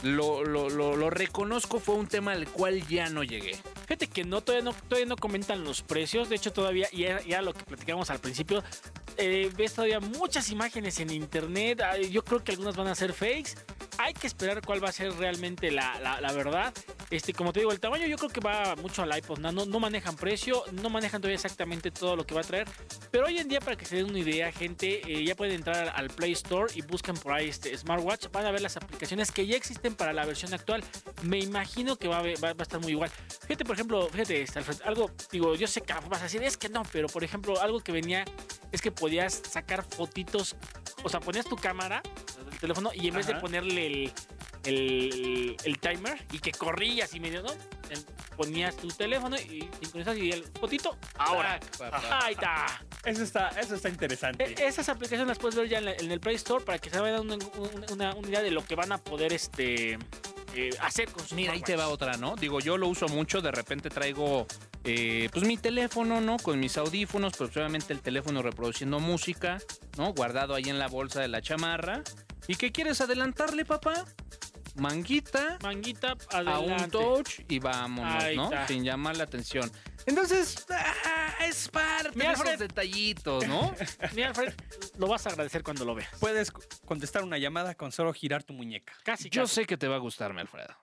lo, 0.02 0.44
lo, 0.44 1.10
reconozco, 1.10 1.80
fue 1.80 1.96
un 1.96 2.06
tema 2.06 2.32
al 2.32 2.48
cual 2.48 2.86
ya 2.86 3.08
no 3.08 3.22
llegué. 3.22 3.56
Fíjate 3.82 4.06
que 4.06 4.24
no 4.24 4.40
todavía, 4.40 4.64
no, 4.64 4.72
todavía 4.88 5.08
no 5.08 5.16
comentan 5.16 5.64
los 5.64 5.82
precios. 5.82 6.28
De 6.28 6.36
hecho, 6.36 6.52
todavía, 6.52 6.88
ya, 6.92 7.20
ya 7.22 7.42
lo 7.42 7.52
que 7.52 7.64
platicamos 7.64 8.10
al 8.10 8.18
principio, 8.18 8.62
eh, 9.16 9.50
ves 9.56 9.74
todavía 9.74 10.00
muchas 10.00 10.50
imágenes 10.50 11.00
en 11.00 11.10
internet. 11.10 11.82
Yo 12.10 12.22
creo 12.22 12.44
que 12.44 12.52
algunas 12.52 12.76
van 12.76 12.88
a 12.88 12.94
ser 12.94 13.12
fakes. 13.12 13.54
Hay 14.00 14.14
que 14.14 14.26
esperar 14.28 14.62
cuál 14.64 14.82
va 14.82 14.88
a 14.90 14.92
ser 14.92 15.12
realmente 15.14 15.70
la, 15.72 15.98
la- 16.00 16.32
verdad. 16.32 16.72
Este, 17.10 17.32
como 17.32 17.52
te 17.52 17.60
digo, 17.60 17.72
el 17.72 17.80
tamaño 17.80 18.06
yo 18.06 18.16
creo 18.16 18.30
que 18.30 18.40
va 18.40 18.76
mucho 18.76 19.02
al 19.02 19.16
iPod 19.16 19.40
Nano. 19.40 19.64
No 19.66 19.80
manejan 19.80 20.14
precio, 20.14 20.62
no 20.72 20.88
manejan 20.88 21.20
todavía 21.20 21.34
exactamente 21.34 21.90
todo 21.90 22.14
lo 22.14 22.24
que 22.24 22.34
va 22.34 22.42
a 22.42 22.44
traer. 22.44 22.68
Pero 23.10 23.26
hoy 23.26 23.38
en 23.38 23.48
día, 23.48 23.60
para 23.60 23.76
que 23.76 23.84
se 23.86 23.96
den 23.96 24.06
una 24.06 24.20
idea, 24.20 24.52
gente, 24.52 25.00
eh, 25.10 25.24
ya 25.24 25.34
pueden 25.34 25.54
entrar 25.56 25.92
al 25.96 26.08
Play 26.10 26.32
Store 26.32 26.72
y 26.76 26.82
buscan 26.82 27.16
por 27.16 27.32
ahí 27.32 27.48
este 27.48 27.76
smartwatch. 27.76 28.26
Van 28.30 28.46
a 28.46 28.52
ver 28.52 28.60
las 28.60 28.76
aplicaciones 28.76 29.32
que 29.32 29.46
ya 29.46 29.56
existen 29.56 29.94
para 29.96 30.12
la 30.12 30.24
versión 30.24 30.54
actual. 30.54 30.84
Me 31.22 31.38
imagino 31.40 31.96
que 31.96 32.06
va 32.06 32.18
a 32.20 32.28
estar 32.62 32.80
muy 32.80 32.92
igual. 32.92 33.10
Fíjate, 33.48 33.64
por 33.64 33.74
ejemplo, 33.74 34.06
fíjate, 34.08 34.42
este, 34.42 34.60
Alfred, 34.60 34.76
algo, 34.84 35.10
digo, 35.32 35.54
yo 35.56 35.66
sé 35.66 35.80
que 35.80 35.92
vas 36.08 36.20
a 36.20 36.24
decir, 36.24 36.42
es 36.44 36.56
que 36.56 36.68
no, 36.68 36.82
pero 36.92 37.08
por 37.08 37.24
ejemplo, 37.24 37.60
algo 37.60 37.80
que 37.80 37.90
venía 37.90 38.24
es 38.70 38.80
que 38.80 38.92
podías 38.92 39.42
sacar 39.50 39.82
fotitos, 39.82 40.54
o 41.02 41.08
sea, 41.08 41.18
ponías 41.20 41.46
tu 41.46 41.56
cámara 41.56 42.02
teléfono 42.58 42.90
y 42.94 43.08
en 43.08 43.14
vez 43.14 43.26
de 43.26 43.34
ponerle 43.40 43.86
el, 43.86 44.12
el, 44.64 45.56
el 45.64 45.78
timer 45.78 46.24
y 46.32 46.38
que 46.38 46.52
corrías 46.52 47.14
y 47.14 47.20
medio, 47.20 47.42
¿no? 47.42 47.50
Ponías 48.36 48.76
tu 48.76 48.88
teléfono 48.88 49.36
y 49.36 49.68
sincronizas 49.80 50.16
y 50.16 50.30
el 50.30 50.44
fotito, 50.44 50.96
ahora. 51.16 51.58
Ahí 52.22 52.34
está. 52.34 52.66
Eso 53.04 53.22
está, 53.24 53.48
eso 53.60 53.74
está 53.74 53.88
interesante. 53.88 54.44
E- 54.44 54.66
Esas 54.66 54.88
aplicaciones 54.88 55.26
las 55.26 55.38
puedes 55.38 55.56
ver 55.56 55.68
ya 55.68 55.78
en, 55.78 55.86
la- 55.86 55.94
en 55.94 56.10
el 56.12 56.20
Play 56.20 56.36
Store 56.36 56.64
para 56.64 56.78
que 56.78 56.90
se 56.90 57.00
vayan 57.00 57.20
una, 57.20 57.36
una- 57.92 58.14
una 58.14 58.28
idea 58.28 58.42
de 58.42 58.50
lo 58.50 58.64
que 58.64 58.74
van 58.76 58.92
a 58.92 58.98
poder 58.98 59.32
este, 59.32 59.98
eh, 60.54 60.70
hacer 60.80 61.10
con 61.10 61.22
sus 61.22 61.32
Mira, 61.32 61.52
ahí 61.52 61.62
te 61.62 61.74
va 61.76 61.88
otra, 61.88 62.16
¿no? 62.16 62.36
Digo, 62.36 62.60
yo 62.60 62.76
lo 62.76 62.86
uso 62.88 63.08
mucho, 63.08 63.40
de 63.40 63.50
repente 63.50 63.88
traigo 63.90 64.46
eh, 64.84 65.28
pues 65.32 65.44
mi 65.44 65.56
teléfono, 65.56 66.20
¿no? 66.20 66.36
Con 66.36 66.60
mis 66.60 66.76
audífonos, 66.78 67.32
pues 67.36 67.56
obviamente 67.56 67.92
el 67.92 68.00
teléfono 68.00 68.42
reproduciendo 68.42 69.00
música, 69.00 69.58
¿no? 69.96 70.12
Guardado 70.12 70.54
ahí 70.54 70.64
en 70.68 70.78
la 70.78 70.86
bolsa 70.88 71.20
de 71.20 71.28
la 71.28 71.40
chamarra. 71.42 72.02
¿Y 72.48 72.56
qué 72.56 72.72
quieres 72.72 73.00
adelantarle, 73.00 73.64
papá? 73.64 74.04
Manguita 74.74 75.58
Manguita, 75.62 76.16
a 76.30 76.40
un 76.40 76.48
adelante. 76.48 76.88
touch 76.90 77.40
y 77.48 77.58
vámonos, 77.58 78.22
Ahí 78.22 78.36
¿no? 78.36 78.44
está. 78.44 78.66
Sin 78.68 78.84
llamar 78.84 79.16
la 79.16 79.24
atención. 79.24 79.70
Entonces, 80.06 80.64
ah, 80.70 81.44
es 81.46 81.68
parte 81.68 82.10
de 82.16 82.24
esos 82.24 82.40
Alfred. 82.40 82.58
detallitos, 82.60 83.46
¿no? 83.48 83.74
Mira, 84.14 84.28
Alfred, 84.28 84.54
lo 84.96 85.08
vas 85.08 85.26
a 85.26 85.30
agradecer 85.30 85.62
cuando 85.64 85.84
lo 85.84 85.94
veas. 85.96 86.08
Puedes 86.20 86.50
co- 86.52 86.62
contestar 86.86 87.24
una 87.24 87.38
llamada 87.38 87.74
con 87.74 87.90
solo 87.92 88.12
girar 88.14 88.44
tu 88.44 88.52
muñeca. 88.54 88.92
Casi, 89.04 89.28
Yo 89.30 89.42
casi. 89.42 89.54
sé 89.56 89.66
que 89.66 89.76
te 89.76 89.88
va 89.88 89.96
a 89.96 89.98
gustarme, 89.98 90.40
Alfredo. 90.42 90.74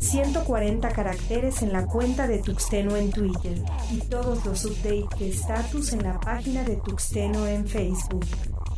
140 0.00 0.88
caracteres 0.92 1.62
en 1.62 1.72
la 1.72 1.86
cuenta 1.86 2.26
de 2.26 2.38
Tuxteno 2.42 2.96
en 2.96 3.10
Twitter 3.10 3.58
y 3.90 3.98
todos 4.08 4.44
los 4.44 4.64
updates 4.64 5.18
de 5.18 5.28
estatus 5.30 5.92
en 5.92 6.02
la 6.02 6.18
página 6.20 6.62
de 6.64 6.76
Tuxteno 6.76 7.46
en 7.46 7.66
Facebook. 7.66 8.24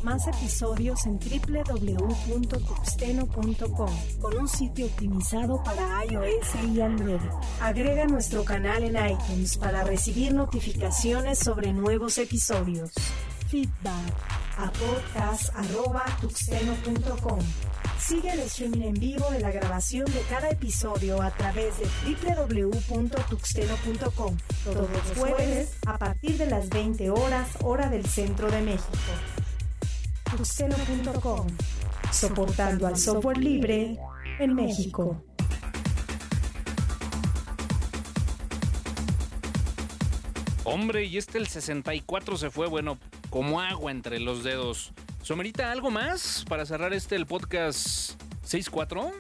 Más 0.04 0.26
episodios 0.26 1.06
en 1.06 1.18
www.tuxteno.com 1.18 3.90
con 4.20 4.36
un 4.36 4.46
sitio 4.46 4.84
optimizado 4.84 5.62
para 5.64 6.04
iOS 6.04 6.56
y 6.74 6.82
Android. 6.82 7.22
Agrega 7.62 8.04
nuestro 8.04 8.44
canal 8.44 8.84
en 8.84 8.96
iTunes 8.96 9.56
para 9.56 9.82
recibir 9.82 10.34
notificaciones 10.34 11.38
sobre 11.38 11.72
nuevos 11.72 12.18
episodios. 12.18 12.90
Feedback 13.48 14.12
a 14.58 14.70
podcast.tuxteno.com. 14.72 17.38
Sigue 17.98 18.32
el 18.32 18.40
streaming 18.40 18.82
en 18.82 18.94
vivo 18.94 19.30
de 19.30 19.40
la 19.40 19.52
grabación 19.52 20.04
de 20.04 20.20
cada 20.28 20.50
episodio 20.50 21.22
a 21.22 21.30
través 21.30 21.78
de 21.78 21.86
www.tuxteno.com 22.12 24.36
todos 24.64 24.90
los 24.90 25.18
jueves 25.18 25.70
a 25.86 25.96
partir 25.96 26.36
de 26.36 26.44
las 26.44 26.68
20 26.68 27.08
horas 27.08 27.48
hora 27.62 27.88
del 27.88 28.04
centro 28.04 28.50
de 28.50 28.60
México. 28.60 28.98
Tuxteno.com 30.30 31.46
soportando 32.10 32.86
al 32.86 32.96
software 32.96 33.38
libre 33.38 33.98
en 34.38 34.54
México. 34.54 35.24
Hombre, 40.64 41.04
y 41.04 41.18
este 41.18 41.38
el 41.38 41.46
64 41.46 42.36
se 42.36 42.50
fue, 42.50 42.68
bueno, 42.68 42.98
como 43.30 43.60
agua 43.60 43.90
entre 43.90 44.18
los 44.18 44.42
dedos. 44.42 44.92
Somerita, 45.22 45.70
¿algo 45.70 45.90
más 45.90 46.44
para 46.48 46.64
cerrar 46.66 46.92
este 46.92 47.16
el 47.16 47.26
podcast 47.26 48.20
64? 48.42 49.12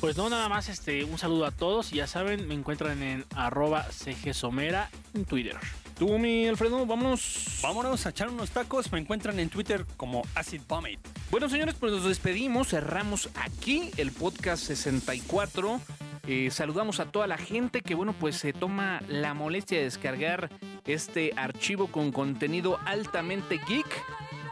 Pues 0.00 0.16
no, 0.16 0.28
nada 0.30 0.48
más 0.48 0.68
este, 0.68 1.04
un 1.04 1.18
saludo 1.18 1.46
a 1.46 1.50
todos 1.50 1.92
y 1.92 1.96
ya 1.96 2.06
saben, 2.06 2.48
me 2.48 2.54
encuentran 2.54 3.02
en 3.02 3.24
arroba 3.34 3.86
cgsomera 3.90 4.90
en 5.14 5.24
Twitter. 5.24 5.56
Tú, 5.98 6.18
mi 6.18 6.46
Alfredo, 6.48 6.84
vámonos. 6.86 7.60
Vámonos 7.62 8.06
a 8.06 8.10
echar 8.10 8.28
unos 8.28 8.50
tacos. 8.50 8.90
Me 8.92 8.98
encuentran 8.98 9.38
en 9.38 9.48
Twitter 9.48 9.84
como 9.96 10.22
Acid 10.34 10.62
Vomit. 10.68 11.00
Bueno, 11.30 11.48
señores, 11.48 11.74
pues 11.78 11.92
nos 11.92 12.04
despedimos, 12.04 12.68
cerramos 12.68 13.28
aquí 13.34 13.90
el 13.96 14.12
podcast 14.12 14.64
64. 14.64 15.80
Eh, 16.26 16.50
saludamos 16.50 17.00
a 17.00 17.06
toda 17.06 17.26
la 17.26 17.36
gente 17.36 17.82
que, 17.82 17.94
bueno, 17.94 18.14
pues 18.18 18.36
se 18.36 18.52
toma 18.52 19.02
la 19.08 19.34
molestia 19.34 19.78
de 19.78 19.84
descargar 19.84 20.50
este 20.86 21.32
archivo 21.36 21.88
con 21.88 22.12
contenido 22.12 22.78
altamente 22.84 23.60
geek 23.68 23.86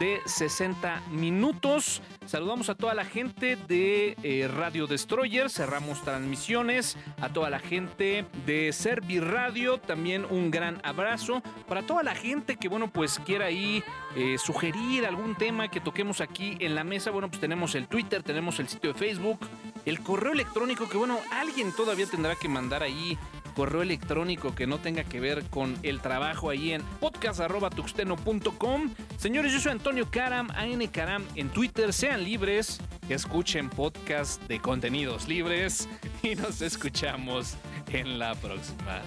de 0.01 0.21
60 0.25 1.03
minutos. 1.11 2.03
Saludamos 2.27 2.71
a 2.71 2.75
toda 2.75 2.95
la 2.95 3.05
gente 3.05 3.57
de 3.69 4.17
eh, 4.23 4.49
Radio 4.53 4.87
Destroyer, 4.87 5.51
cerramos 5.51 6.03
transmisiones, 6.03 6.97
a 7.21 7.29
toda 7.29 7.51
la 7.51 7.59
gente 7.59 8.25
de 8.47 8.73
Servi 8.73 9.21
Radio, 9.21 9.79
también 9.79 10.25
un 10.25 10.51
gran 10.51 10.81
abrazo 10.85 11.43
para 11.69 11.83
toda 11.83 12.03
la 12.03 12.15
gente 12.15 12.57
que, 12.57 12.69
bueno, 12.69 12.91
pues 12.91 13.21
quiera 13.25 13.47
ahí 13.47 13.85
eh, 14.17 14.39
sugerir 14.39 15.05
algún 15.05 15.37
tema 15.37 15.69
que 15.69 15.81
toquemos 15.81 16.23
aquí 16.23 16.57
en 16.61 16.75
la 16.75 16.83
mesa. 16.83 17.11
Bueno, 17.11 17.29
pues 17.29 17.41
tenemos 17.41 17.75
el 17.75 17.87
Twitter, 17.87 18.23
tenemos 18.23 18.59
el 18.59 18.69
sitio 18.69 18.95
de 18.95 18.99
Facebook, 18.99 19.39
el 19.85 20.01
correo 20.01 20.33
electrónico, 20.33 20.89
que 20.89 20.97
bueno, 20.97 21.19
alguien 21.31 21.73
todavía 21.73 22.07
tendrá 22.07 22.37
que 22.37 22.49
mandar 22.49 22.83
ahí 22.83 23.19
correo 23.61 23.83
electrónico 23.83 24.55
que 24.55 24.67
no 24.67 24.79
tenga 24.79 25.05
que 25.05 25.21
ver 25.21 25.45
con 25.51 25.77
el 25.83 26.01
trabajo 26.01 26.49
ahí 26.49 26.73
en 26.73 26.81
podcast.tuxteno.com. 26.99 28.95
Señores, 29.19 29.53
yo 29.53 29.61
soy 29.61 29.73
Antonio 29.73 30.11
Karam, 30.11 30.51
AN 30.53 30.87
Karam 30.87 31.27
en 31.35 31.51
Twitter. 31.51 31.93
Sean 31.93 32.25
libres, 32.25 32.81
escuchen 33.11 33.69
podcast 33.69 34.41
de 34.45 34.61
contenidos 34.61 35.29
libres 35.29 35.91
y 36.23 36.37
nos 36.37 36.63
escuchamos 36.63 37.57
en 37.89 38.19
la 38.19 38.35
próxima. 38.35 39.03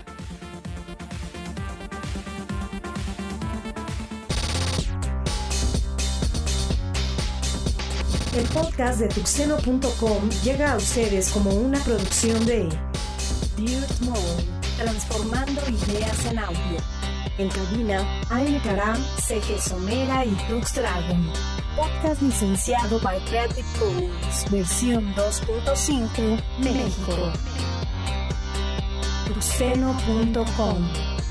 El 8.38 8.46
podcast 8.50 9.00
de 9.00 9.08
tuxeno.com 9.08 10.30
llega 10.44 10.74
a 10.74 10.78
ustedes 10.78 11.32
como 11.32 11.50
una 11.56 11.80
producción 11.80 12.46
de 12.46 12.70
Dirt 13.58 14.00
Mode, 14.02 14.44
transformando 14.78 15.62
ideas 15.70 16.26
en 16.26 16.40
audio. 16.40 16.78
En 17.38 17.50
cabina, 17.50 18.04
Karam, 18.64 18.98
CG 19.18 19.60
Somera 19.62 20.26
y 20.26 20.32
Tux 20.48 20.74
Dragon. 20.74 21.32
Podcast 21.76 22.22
licenciado 22.22 23.00
by 23.00 23.20
Creative 23.26 23.66
Commons, 23.80 24.52
versión 24.52 25.14
2.5, 25.16 26.42
México. 26.60 27.32
Tuxeno.com 29.28 31.23